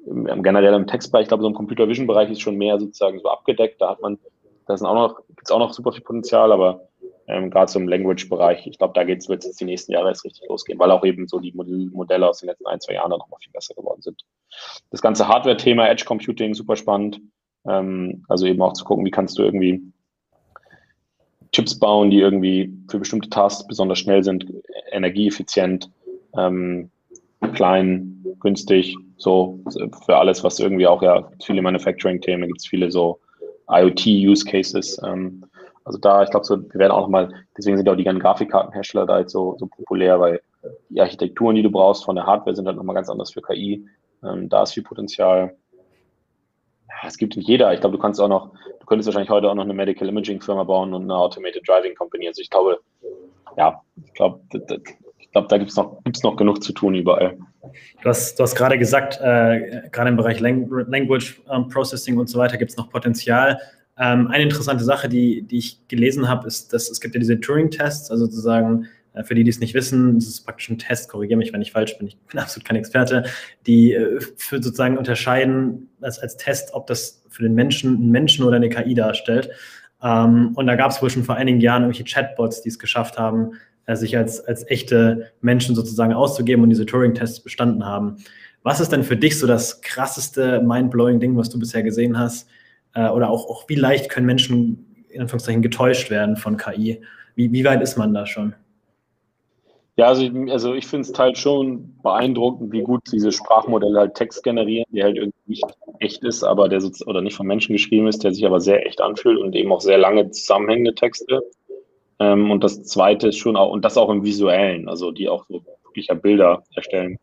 [0.06, 3.30] generell im Textbereich, ich glaube, so im Computer Vision Bereich ist schon mehr sozusagen so
[3.30, 3.80] abgedeckt.
[3.80, 4.18] Da hat man,
[4.66, 6.88] da sind auch noch, gibt es auch noch super viel Potenzial, aber
[7.28, 10.26] ähm, gerade so im Language-Bereich, ich glaube, da wird es jetzt die nächsten Jahre erst
[10.26, 13.30] richtig losgehen, weil auch eben so die Modelle aus den letzten ein, zwei Jahren noch
[13.30, 14.24] mal viel besser geworden sind.
[14.90, 17.22] Das ganze Hardware-Thema, Edge Computing, super spannend.
[17.68, 19.82] Ähm, also eben auch zu gucken, wie kannst du irgendwie
[21.52, 24.46] Chips bauen, die irgendwie für bestimmte Tasks besonders schnell sind,
[24.92, 25.90] energieeffizient,
[26.38, 26.90] ähm,
[27.54, 29.60] klein, günstig, so
[30.06, 33.20] für alles, was irgendwie auch ja viele Manufacturing-Themen, gibt es viele so
[33.70, 35.02] IoT-Use-Cases.
[35.04, 35.46] Ähm,
[35.86, 39.06] also da, ich glaube, so, wir werden auch nochmal, deswegen sind auch die ganzen Grafikkartenhersteller
[39.06, 40.42] da jetzt so, so populär, weil
[40.90, 43.86] die Architekturen, die du brauchst von der Hardware, sind halt nochmal ganz anders für KI.
[44.24, 45.56] Ähm, da ist viel Potenzial.
[47.06, 49.48] Ja, es gibt in jeder, ich glaube, du kannst auch noch, du könntest wahrscheinlich heute
[49.48, 52.28] auch noch eine Medical Imaging Firma bauen und eine Automated Driving Company.
[52.28, 52.80] Also ich glaube,
[53.58, 54.40] ja, ich glaube,
[55.20, 57.38] ich glaube, da gibt es noch, gibt's noch genug zu tun überall.
[58.02, 62.40] Du hast, du hast gerade gesagt, äh, gerade im Bereich Language ähm, Processing und so
[62.40, 63.60] weiter gibt es noch Potenzial.
[64.00, 67.40] Ähm, eine interessante Sache, die, die ich gelesen habe, ist, dass es gibt ja diese
[67.40, 68.88] Turing-Tests, also sozusagen,
[69.24, 71.72] für die, die es nicht wissen, das ist praktisch ein Test, korrigiere mich, wenn ich
[71.72, 73.26] falsch bin, ich bin absolut kein Experte,
[73.66, 78.46] die äh, für sozusagen unterscheiden als, als Test, ob das für den Menschen einen Menschen
[78.46, 79.50] oder eine KI darstellt.
[80.04, 83.18] Ähm, und da gab es wohl schon vor einigen Jahren irgendwelche Chatbots, die es geschafft
[83.18, 83.54] haben,
[83.86, 88.18] äh, sich als, als echte Menschen sozusagen auszugeben und diese Turing-Tests bestanden haben.
[88.64, 92.50] Was ist denn für dich so das krasseste, mind-blowing Ding, was du bisher gesehen hast?
[92.94, 97.02] Äh, oder auch, auch wie leicht können Menschen in Anführungszeichen getäuscht werden von KI?
[97.36, 98.56] Wie, wie weit ist man da schon?
[99.98, 104.44] Ja, also, also ich finde es halt schon beeindruckend, wie gut diese Sprachmodelle halt Text
[104.44, 105.64] generieren, der halt irgendwie nicht
[106.00, 109.00] echt ist, aber der oder nicht von Menschen geschrieben ist, der sich aber sehr echt
[109.00, 111.42] anfühlt und eben auch sehr lange zusammenhängende Texte.
[112.20, 115.46] Ähm, und das zweite ist schon auch, und das auch im Visuellen, also die auch
[115.48, 117.18] so wirklicher Bilder erstellen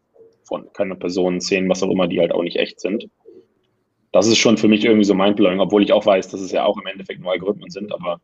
[0.45, 3.09] von keine Personen, Szenen, was auch immer, die halt auch nicht echt sind
[4.13, 6.65] das ist schon für mich irgendwie so mindblowing, obwohl ich auch weiß, dass es ja
[6.65, 8.21] auch im Endeffekt nur Algorithmen sind, aber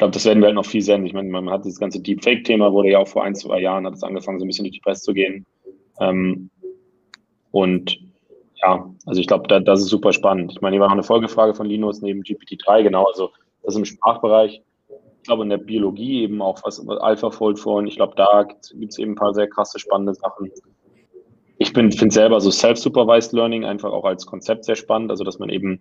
[0.00, 1.06] glaube, das werden wir halt noch viel sehen.
[1.06, 3.94] Ich meine, man hat das ganze Deepfake-Thema, wurde ja auch vor ein, zwei Jahren, hat
[3.94, 5.46] es angefangen, so ein bisschen durch die Presse zu gehen.
[6.00, 6.50] Ähm,
[7.52, 7.98] und
[8.62, 10.52] ja, also ich glaube, da, das ist super spannend.
[10.52, 13.30] Ich meine, hier war noch eine Folgefrage von Linus neben GPT-3, genau, also
[13.62, 14.62] das im Sprachbereich.
[14.88, 17.86] Ich glaube, in der Biologie eben auch was AlphaFold vorhin.
[17.86, 20.50] Ich glaube, da gibt es eben ein paar sehr krasse, spannende Sachen
[21.60, 25.50] ich finde selber so Self-Supervised Learning einfach auch als Konzept sehr spannend, also dass man
[25.50, 25.80] eben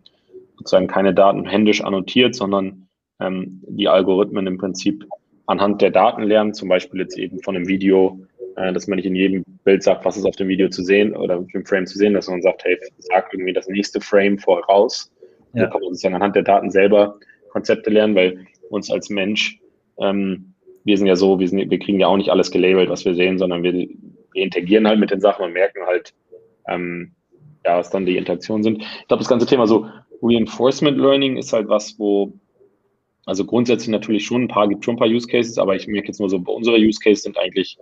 [0.57, 2.88] sozusagen keine Daten händisch annotiert, sondern
[3.19, 5.05] ähm, die Algorithmen im Prinzip
[5.45, 8.19] anhand der Daten lernen, zum Beispiel jetzt eben von einem Video,
[8.55, 11.15] äh, dass man nicht in jedem Bild sagt, was ist auf dem Video zu sehen
[11.15, 15.11] oder im Frame zu sehen, dass man sagt, hey, sag irgendwie das nächste Frame voraus.
[15.53, 15.63] Ja.
[15.63, 17.17] Da kann man sozusagen anhand der Daten selber
[17.49, 19.59] Konzepte lernen, weil uns als Mensch,
[19.99, 20.53] ähm,
[20.83, 23.15] wir sind ja so, wir, sind, wir kriegen ja auch nicht alles gelabelt, was wir
[23.15, 23.87] sehen, sondern wir
[24.33, 26.13] wir interagieren halt mit den Sachen und merken halt,
[26.67, 27.11] ähm,
[27.65, 28.81] ja, was dann die Interaktionen sind.
[28.81, 29.87] Ich glaube, das ganze Thema so
[30.21, 32.33] Reinforcement Learning ist halt was, wo,
[33.29, 36.07] also grundsätzlich natürlich schon ein paar, gibt schon ein paar Use Cases, aber ich merke
[36.07, 37.77] jetzt nur so, bei unsere Use Cases sind eigentlich,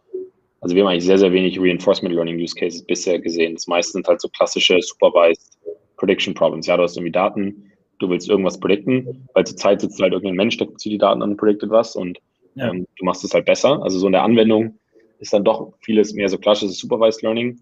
[0.59, 3.53] also wir haben eigentlich sehr, sehr wenig Reinforcement Learning Use Cases bisher gesehen.
[3.53, 5.57] Das meiste sind halt so klassische Supervised
[5.95, 6.67] Prediction Problems.
[6.67, 10.35] Ja, du hast irgendwie Daten, du willst irgendwas predikten, weil zur Zeit sitzt halt irgendein
[10.35, 12.19] Mensch, der zieht die Daten an und prediktet was und
[12.55, 12.67] ja.
[12.69, 13.81] ähm, du machst es halt besser.
[13.81, 14.77] Also so in der Anwendung
[15.19, 17.57] ist dann doch vieles mehr so klassisches Supervised Learning.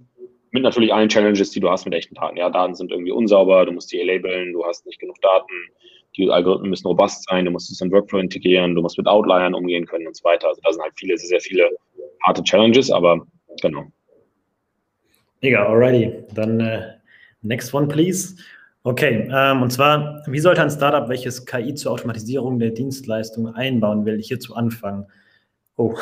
[0.49, 2.35] Mit natürlich allen Challenges, die du hast mit echten Daten.
[2.35, 5.53] Ja, Daten sind irgendwie unsauber, du musst die labeln, du hast nicht genug Daten,
[6.17, 9.53] die Algorithmen müssen robust sein, du musst es in Workflow integrieren, du musst mit Outliern
[9.53, 10.47] umgehen können und so weiter.
[10.47, 11.69] Also da sind halt viele, sehr, sehr viele
[12.23, 13.25] harte Challenges, aber
[13.61, 13.85] genau.
[15.41, 16.11] Mega, alrighty.
[16.33, 16.93] Dann äh,
[17.41, 18.35] next one, please.
[18.83, 24.05] Okay, ähm, und zwar, wie sollte ein Startup, welches KI zur Automatisierung der Dienstleistung einbauen
[24.05, 25.07] will, hierzu anfangen?
[25.75, 25.95] Oh,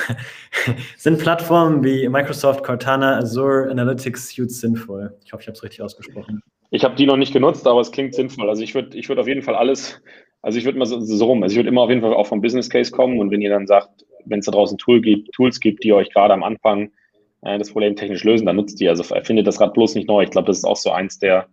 [0.97, 5.17] sind Plattformen wie Microsoft, Cortana, Azure, Analytics Suite sinnvoll?
[5.23, 6.43] Ich hoffe, ich habe es richtig ausgesprochen.
[6.73, 8.49] Ich habe die noch nicht genutzt, aber es klingt sinnvoll.
[8.49, 10.01] Also ich würde ich würd auf jeden Fall alles,
[10.41, 12.25] also ich würde mal so, so, rum, also ich würde immer auf jeden Fall auch
[12.25, 15.31] vom Business Case kommen und wenn ihr dann sagt, wenn es da draußen Tool gibt,
[15.33, 16.91] Tools gibt, die euch gerade am Anfang
[17.43, 18.89] äh, das Problem technisch lösen, dann nutzt die.
[18.89, 20.23] Also erfindet das Rad bloß nicht neu.
[20.23, 21.47] Ich glaube, das ist auch so eins der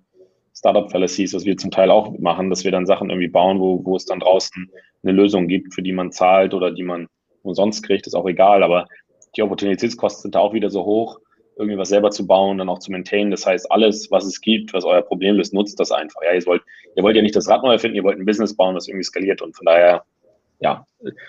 [0.56, 3.96] Startup-Fallacies, was wir zum Teil auch machen, dass wir dann Sachen irgendwie bauen, wo, wo
[3.96, 4.70] es dann draußen
[5.02, 7.08] eine Lösung gibt, für die man zahlt oder die man
[7.42, 8.86] umsonst kriegt, ist auch egal, aber
[9.36, 11.18] die Opportunitätskosten sind da auch wieder so hoch.
[11.60, 13.30] Irgendwie was selber zu bauen, dann auch zu maintainen.
[13.30, 16.22] Das heißt, alles, was es gibt, was euer Problem ist, nutzt das einfach.
[16.24, 16.62] Ja, ihr wollt,
[16.96, 19.04] ihr wollt ja nicht das Rad neu erfinden, ihr wollt ein Business bauen, das irgendwie
[19.04, 20.02] skaliert und von daher,
[20.58, 20.84] ja.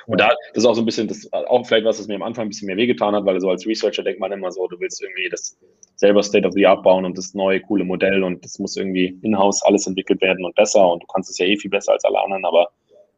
[0.07, 2.23] Und da, das ist auch so ein bisschen, das auch vielleicht was, was mir am
[2.23, 4.79] Anfang ein bisschen mehr wehgetan hat, weil so als Researcher denkt man immer so, du
[4.79, 5.57] willst irgendwie das
[5.95, 9.17] selber State of the Art bauen und das neue, coole Modell und das muss irgendwie
[9.21, 12.03] in-house alles entwickelt werden und besser und du kannst es ja eh viel besser als
[12.05, 12.69] alle anderen, aber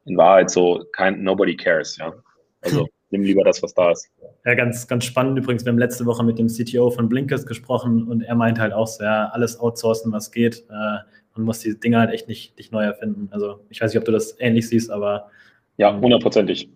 [0.06, 2.14] in Wahrheit so, kein, nobody cares, ja.
[2.62, 4.12] Also, nimm lieber das, was da ist.
[4.44, 5.64] Ja, ganz, ganz spannend übrigens.
[5.64, 8.88] Wir haben letzte Woche mit dem CTO von Blinkist gesprochen und er meint halt auch
[8.88, 10.66] so, ja, alles outsourcen, was geht.
[10.70, 10.98] Äh,
[11.36, 13.30] man muss die Dinge halt echt nicht, nicht neu erfinden.
[13.32, 15.30] Also ich weiß nicht, ob du das ähnlich siehst, aber.
[15.78, 16.70] Ja, ähm, hundertprozentig.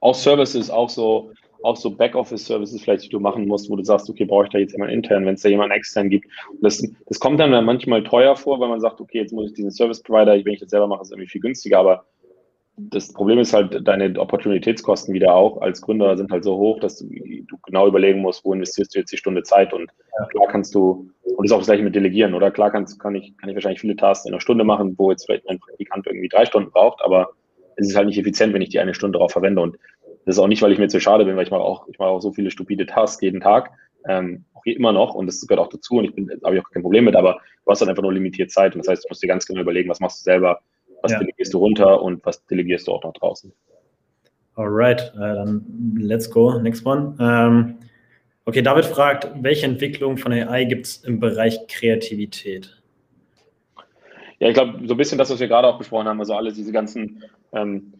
[0.00, 1.30] Auch Services, auch so,
[1.62, 4.58] auch so Backoffice-Services vielleicht, die du machen musst, wo du sagst, okay, brauche ich da
[4.58, 6.26] jetzt jemanden intern, wenn es da jemanden extern gibt.
[6.60, 9.70] Das, das kommt dann manchmal teuer vor, weil man sagt, okay, jetzt muss ich diesen
[9.70, 12.04] Service-Provider, wenn ich das selber mache, ist irgendwie viel günstiger, aber
[12.76, 16.98] das Problem ist halt, deine Opportunitätskosten wieder auch als Gründer sind halt so hoch, dass
[16.98, 20.26] du, du genau überlegen musst, wo investierst du jetzt die Stunde Zeit und ja.
[20.26, 22.50] klar kannst du, und das ist auch das gleiche mit Delegieren, oder?
[22.50, 25.26] Klar kannst, kann, ich, kann ich wahrscheinlich viele Tasks in einer Stunde machen, wo jetzt
[25.26, 27.30] vielleicht mein Praktikant irgendwie drei Stunden braucht, aber
[27.76, 29.76] es ist halt nicht effizient, wenn ich die eine Stunde darauf verwende und
[30.24, 31.98] das ist auch nicht, weil ich mir zu schade bin, weil ich mache auch, ich
[31.98, 33.70] mache auch so viele stupide Tasks jeden Tag,
[34.08, 36.70] ähm, auch immer noch und das gehört auch dazu und ich bin, habe ich auch
[36.70, 39.08] kein Problem mit, aber du hast dann einfach nur limitiert Zeit und das heißt, du
[39.10, 40.60] musst dir ganz genau überlegen, was machst du selber,
[41.02, 41.18] was ja.
[41.18, 43.52] delegierst du runter und was delegierst du auch noch draußen.
[44.54, 46.58] Alright, äh, dann let's go.
[46.58, 47.16] Next one.
[47.18, 47.78] Ähm,
[48.44, 52.76] okay, David fragt, welche Entwicklung von AI gibt es im Bereich Kreativität?
[54.38, 56.52] Ja, ich glaube, so ein bisschen das, was wir gerade auch besprochen haben, also alle
[56.52, 57.22] diese ganzen
[57.52, 57.92] ähm,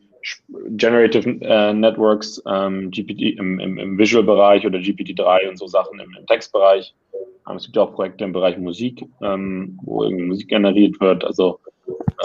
[0.69, 6.15] Generative äh, Networks, ähm, GPT im, im, im Visual-Bereich oder GPT-3 und so Sachen im,
[6.19, 6.95] im Textbereich.
[7.49, 11.25] Ähm, es gibt ja auch Projekte im Bereich Musik, ähm, wo irgendwie Musik generiert wird.
[11.25, 11.61] Also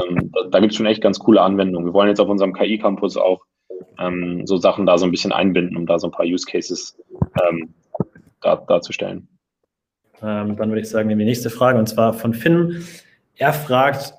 [0.01, 1.88] ähm, da, da gibt es schon echt ganz coole Anwendungen.
[1.88, 3.41] Wir wollen jetzt auf unserem KI-Campus auch
[3.99, 6.97] ähm, so Sachen da so ein bisschen einbinden, um da so ein paar Use Cases
[7.47, 7.74] ähm,
[8.41, 9.28] dar, darzustellen.
[10.22, 12.84] Ähm, dann würde ich sagen, nehmen wir die nächste Frage und zwar von Finn.
[13.36, 14.13] Er fragt,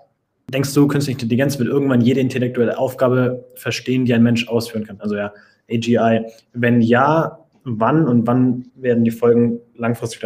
[0.52, 5.00] denkst du, künstliche Intelligenz wird irgendwann jede intellektuelle Aufgabe verstehen, die ein Mensch ausführen kann?
[5.00, 5.32] Also ja,
[5.70, 6.26] AGI.
[6.52, 10.20] Wenn ja, wann und wann werden die Folgen langfristig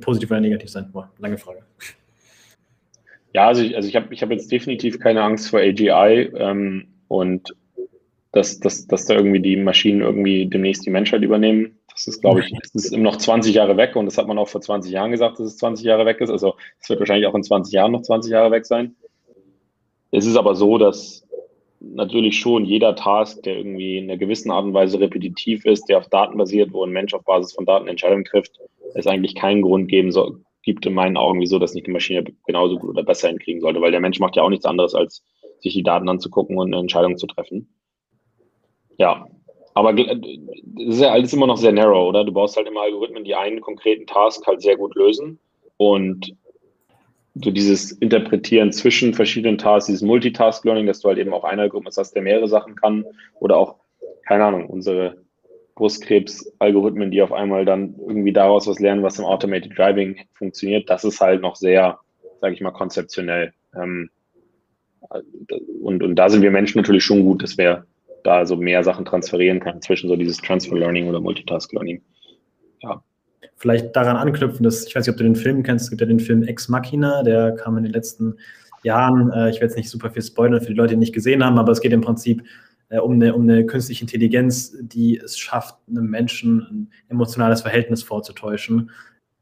[0.00, 0.90] positiv oder negativ sein?
[0.92, 1.62] Boah, lange Frage.
[3.32, 6.88] Ja, also ich, also ich habe ich hab jetzt definitiv keine Angst vor AGI ähm,
[7.08, 7.54] und
[8.32, 11.78] dass, dass, dass da irgendwie die Maschinen irgendwie demnächst die Menschheit übernehmen.
[11.90, 14.48] Das ist, glaube ich, das ist noch 20 Jahre weg und das hat man auch
[14.48, 16.30] vor 20 Jahren gesagt, dass es 20 Jahre weg ist.
[16.30, 18.96] Also es wird wahrscheinlich auch in 20 Jahren noch 20 Jahre weg sein.
[20.10, 21.26] Es ist aber so, dass
[21.80, 25.98] natürlich schon jeder Task, der irgendwie in einer gewissen Art und Weise repetitiv ist, der
[25.98, 28.60] auf Daten basiert, wo ein Mensch auf Basis von Daten Entscheidungen trifft,
[28.94, 32.24] es eigentlich keinen Grund geben soll, gibt in meinen Augen, wieso das nicht die Maschine
[32.46, 35.24] genauso gut oder besser hinkriegen sollte, weil der Mensch macht ja auch nichts anderes, als
[35.60, 37.68] sich die Daten anzugucken und eine Entscheidung zu treffen.
[38.98, 39.26] Ja,
[39.74, 40.16] aber das
[40.76, 42.24] ist ja alles immer noch sehr narrow, oder?
[42.24, 45.38] Du baust halt immer Algorithmen, die einen konkreten Task halt sehr gut lösen
[45.76, 46.36] und
[47.34, 51.96] so dieses Interpretieren zwischen verschiedenen Tasks, dieses Multitask-Learning, dass du halt eben auch einen Algorithmus
[51.96, 53.06] hast, der mehrere Sachen kann
[53.40, 53.76] oder auch,
[54.26, 55.22] keine Ahnung, unsere
[55.74, 61.04] Brustkrebs-Algorithmen, die auf einmal dann irgendwie daraus was lernen, was im Automated Driving funktioniert, das
[61.04, 61.98] ist halt noch sehr,
[62.40, 63.52] sage ich mal, konzeptionell.
[63.74, 64.10] Ähm,
[65.82, 67.86] und, und da sind wir Menschen natürlich schon gut, dass wir
[68.22, 72.02] da so mehr Sachen transferieren können zwischen so dieses Transfer Learning oder Multitask Learning.
[72.80, 73.02] Ja.
[73.56, 76.06] Vielleicht daran anknüpfen, dass, ich weiß nicht, ob du den Film kennst, es gibt ja
[76.06, 78.36] den Film Ex Machina, der kam in den letzten
[78.82, 81.14] Jahren, äh, ich werde jetzt nicht super viel spoilern für die Leute, die ihn nicht
[81.14, 82.42] gesehen haben, aber es geht im Prinzip
[83.00, 88.90] um, eine, um eine künstliche Intelligenz, die es schafft, einem Menschen ein emotionales Verhältnis vorzutäuschen.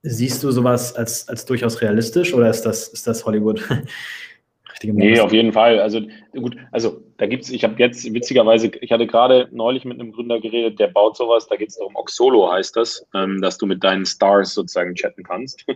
[0.03, 3.63] Siehst du sowas als, als durchaus realistisch oder ist das, ist das Hollywood?
[4.83, 5.81] nee, auf jeden Fall.
[5.81, 6.01] Also
[6.33, 10.13] gut, also da gibt es, ich habe jetzt witzigerweise, ich hatte gerade neulich mit einem
[10.13, 13.67] Gründer geredet, der baut sowas, da geht es darum, Oxolo heißt das, ähm, dass du
[13.67, 15.67] mit deinen Stars sozusagen chatten kannst.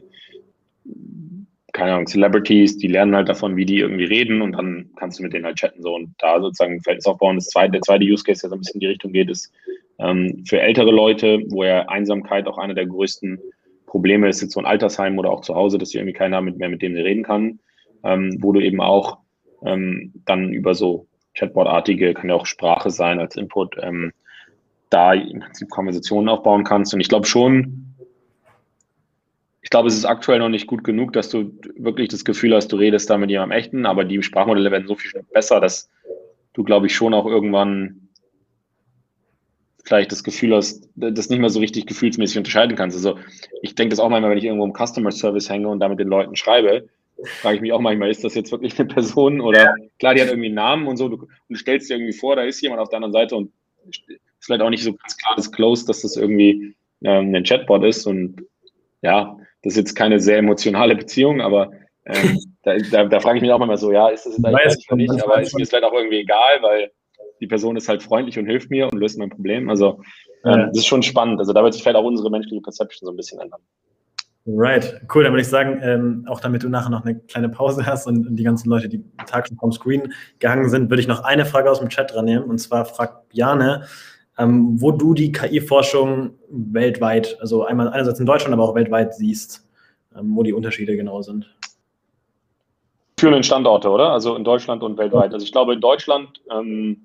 [1.74, 5.24] Keine Ahnung, Celebrities, die lernen halt davon, wie die irgendwie reden und dann kannst du
[5.24, 7.34] mit denen halt chatten so und da sozusagen Verhältnis aufbauen.
[7.36, 9.52] Das zweite, der zweite Use Case, der so ein bisschen in die Richtung geht, ist
[9.98, 13.40] ähm, für ältere Leute, wo ja Einsamkeit auch einer der größten
[13.86, 16.58] Probleme ist, jetzt so ein Altersheim oder auch zu Hause, dass sie irgendwie keiner mit
[16.58, 17.58] mehr mit dem reden kann,
[18.04, 19.18] ähm, wo du eben auch
[19.64, 24.12] ähm, dann über so Chatbot-artige, kann ja auch Sprache sein als Input, ähm,
[24.90, 26.94] da im Prinzip Konversationen aufbauen kannst.
[26.94, 27.93] Und ich glaube schon,
[29.64, 32.68] ich glaube, es ist aktuell noch nicht gut genug, dass du wirklich das Gefühl hast,
[32.68, 35.90] du redest da mit jemandem echten, aber die Sprachmodelle werden so viel besser, dass
[36.52, 38.10] du, glaube ich, schon auch irgendwann
[39.82, 42.94] vielleicht das Gefühl hast, das nicht mehr so richtig gefühlsmäßig unterscheiden kannst.
[42.94, 43.18] Also
[43.62, 45.98] ich denke das auch manchmal, wenn ich irgendwo im Customer Service hänge und da mit
[45.98, 46.86] den Leuten schreibe,
[47.40, 50.28] frage ich mich auch manchmal, ist das jetzt wirklich eine Person oder klar, die hat
[50.28, 52.82] irgendwie einen Namen und so, du, und du stellst dir irgendwie vor, da ist jemand
[52.82, 53.50] auf der anderen Seite und
[53.88, 54.02] ist
[54.40, 58.42] vielleicht auch nicht so ganz klar disclosed, dass das irgendwie ähm, ein Chatbot ist und
[59.00, 61.72] ja, das ist jetzt keine sehr emotionale Beziehung, aber
[62.04, 64.86] ähm, da, da, da frage ich mich auch immer so, ja, ist das jetzt eigentlich
[64.86, 66.90] für nicht, aber ist mir vielleicht auch irgendwie egal, weil
[67.40, 69.68] die Person ist halt freundlich und hilft mir und löst mein Problem.
[69.68, 70.00] Also
[70.44, 71.38] ähm, das ist schon spannend.
[71.40, 73.60] Also da wird sich vielleicht auch unsere menschliche Perception so ein bisschen ändern.
[74.46, 75.24] Right, cool.
[75.24, 78.26] Dann würde ich sagen, ähm, auch damit du nachher noch eine kleine Pause hast und,
[78.26, 81.46] und die ganzen Leute, die Tag schon vom Screen gehangen sind, würde ich noch eine
[81.46, 82.44] Frage aus dem Chat dran nehmen.
[82.44, 83.86] Und zwar fragt Jane,
[84.38, 89.66] ähm, wo du die KI-Forschung weltweit, also einmal einerseits in Deutschland, aber auch weltweit siehst,
[90.18, 91.54] ähm, wo die Unterschiede genau sind.
[93.18, 94.10] Führenden Standorte, oder?
[94.10, 95.32] Also in Deutschland und weltweit.
[95.32, 97.04] Also ich glaube, in Deutschland ähm,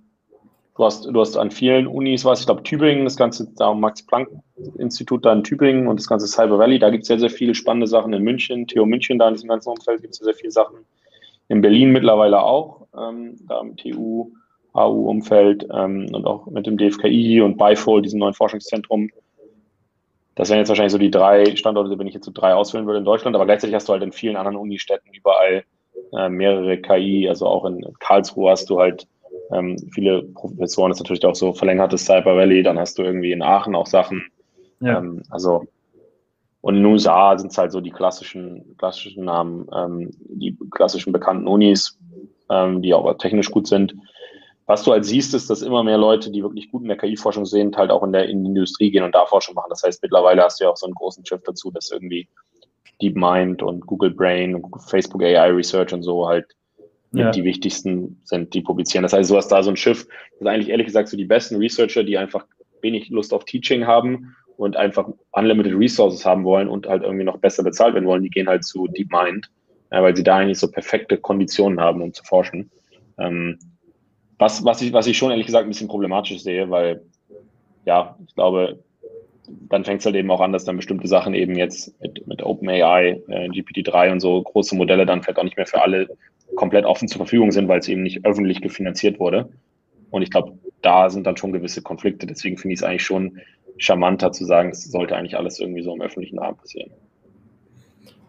[0.80, 5.26] Du hast, du hast an vielen Unis was, ich glaube Tübingen, das ganze da Max-Planck-Institut
[5.26, 7.86] da in Tübingen und das ganze Cyber Valley, da gibt es sehr, sehr viele spannende
[7.86, 10.52] Sachen in München, Theo München, da in diesem ganzen Umfeld gibt es sehr, sehr viele
[10.52, 10.78] Sachen.
[11.50, 14.32] In Berlin mittlerweile auch, ähm, da im TU,
[14.80, 19.10] AU-Umfeld ähm, und auch mit dem DFKI und BIFOL, diesem neuen Forschungszentrum.
[20.36, 23.00] Das wären jetzt wahrscheinlich so die drei Standorte, wenn ich jetzt so drei auswählen würde
[23.00, 25.64] in Deutschland, aber gleichzeitig hast du halt in vielen anderen Unistädten überall
[26.14, 29.08] äh, mehrere KI, also auch in Karlsruhe hast du halt
[29.52, 33.42] ähm, viele Professoren ist natürlich auch so verlängertes Cyber Valley, dann hast du irgendwie in
[33.42, 34.24] Aachen auch Sachen.
[34.80, 35.00] Ja.
[35.00, 35.66] Ähm, also
[36.62, 41.14] und in den USA sind es halt so die klassischen, klassischen Namen, ähm, die klassischen
[41.14, 41.98] bekannten Unis,
[42.50, 43.96] ähm, die auch technisch gut sind.
[44.70, 47.48] Was du halt siehst, ist, dass immer mehr Leute, die wirklich gut in der KI-Forschung
[47.48, 49.72] sind, halt auch in der in die Industrie gehen und da Forschung machen.
[49.72, 52.30] Das heißt, mittlerweile hast du ja auch so einen großen Shift dazu, dass irgendwie
[53.02, 56.46] DeepMind und Google Brain und Facebook AI Research und so halt
[57.14, 57.32] ja.
[57.32, 59.02] die wichtigsten sind, die publizieren.
[59.02, 61.26] Das heißt, du hast da so ein Schiff, das ist eigentlich ehrlich gesagt so die
[61.26, 62.46] besten Researcher, die einfach
[62.84, 67.40] wenig Lust auf Teaching haben und einfach unlimited Resources haben wollen und halt irgendwie noch
[67.40, 69.50] besser bezahlt werden wollen, die gehen halt zu DeepMind,
[69.90, 72.70] weil sie da eigentlich so perfekte Konditionen haben, um zu forschen.
[74.40, 77.02] Was, was, ich, was ich schon ehrlich gesagt ein bisschen problematisch sehe, weil
[77.86, 78.80] ja, ich glaube,
[79.48, 82.44] dann fängt es halt eben auch an, dass dann bestimmte Sachen eben jetzt mit, mit
[82.44, 86.08] OpenAI, äh, GPT-3 und so große Modelle dann vielleicht auch nicht mehr für alle
[86.56, 89.50] komplett offen zur Verfügung sind, weil es eben nicht öffentlich gefinanziert wurde.
[90.12, 92.26] Und ich glaube, da sind dann schon gewisse Konflikte.
[92.26, 93.40] Deswegen finde ich es eigentlich schon
[93.78, 96.92] charmanter zu sagen, es sollte eigentlich alles irgendwie so im öffentlichen Rahmen passieren.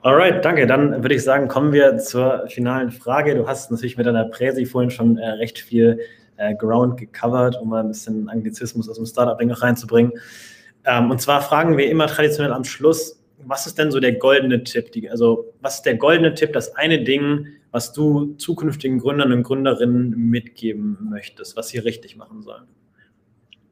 [0.02, 0.66] Alright, danke.
[0.66, 3.34] Dann würde ich sagen, kommen wir zur finalen Frage.
[3.34, 6.00] Du hast natürlich mit deiner Präsi vorhin schon äh, recht viel
[6.38, 10.12] äh, Ground gecovert, um mal ein bisschen Anglizismus aus dem Startup-Ring noch reinzubringen.
[10.86, 14.64] Ähm, und zwar fragen wir immer traditionell am Schluss, was ist denn so der goldene
[14.64, 14.90] Tipp?
[14.92, 19.42] Die, also, was ist der goldene Tipp, das eine Ding, was du zukünftigen Gründern und
[19.42, 22.64] Gründerinnen mitgeben möchtest, was sie richtig machen sollen?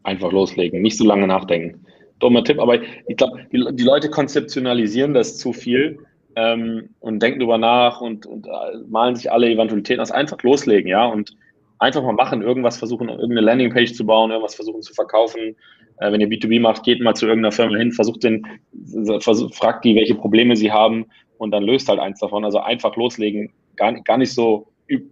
[0.03, 1.85] Einfach loslegen, nicht so lange nachdenken.
[2.19, 6.01] Dummer Tipp, aber ich glaube, die, die, Leute konzeptionalisieren das zu viel
[6.39, 10.13] ähm, und denken darüber nach und, und äh, malen sich alle Eventualitäten aus.
[10.13, 11.37] Einfach loslegen, ja, und
[11.81, 15.57] einfach mal machen, irgendwas versuchen, irgendeine Landingpage zu bauen, irgendwas versuchen zu verkaufen.
[15.99, 18.47] Äh, wenn ihr B2B macht, geht mal zu irgendeiner Firma hin, versucht den,
[19.21, 21.07] versucht, fragt die, welche Probleme sie haben
[21.39, 22.45] und dann löst halt eins davon.
[22.45, 24.69] Also einfach loslegen, gar, gar nicht so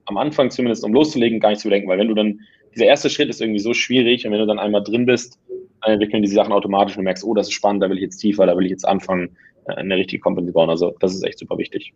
[0.07, 2.41] am Anfang zumindest, um loszulegen, gar nicht zu denken, weil wenn du dann,
[2.75, 5.39] dieser erste Schritt ist irgendwie so schwierig und wenn du dann einmal drin bist,
[5.87, 8.19] dann entwickeln diese Sachen automatisch und merkst, oh, das ist spannend, da will ich jetzt
[8.19, 10.71] tiefer, da will ich jetzt anfangen, äh, eine richtige Company bauen.
[10.71, 11.93] Also das ist echt super wichtig.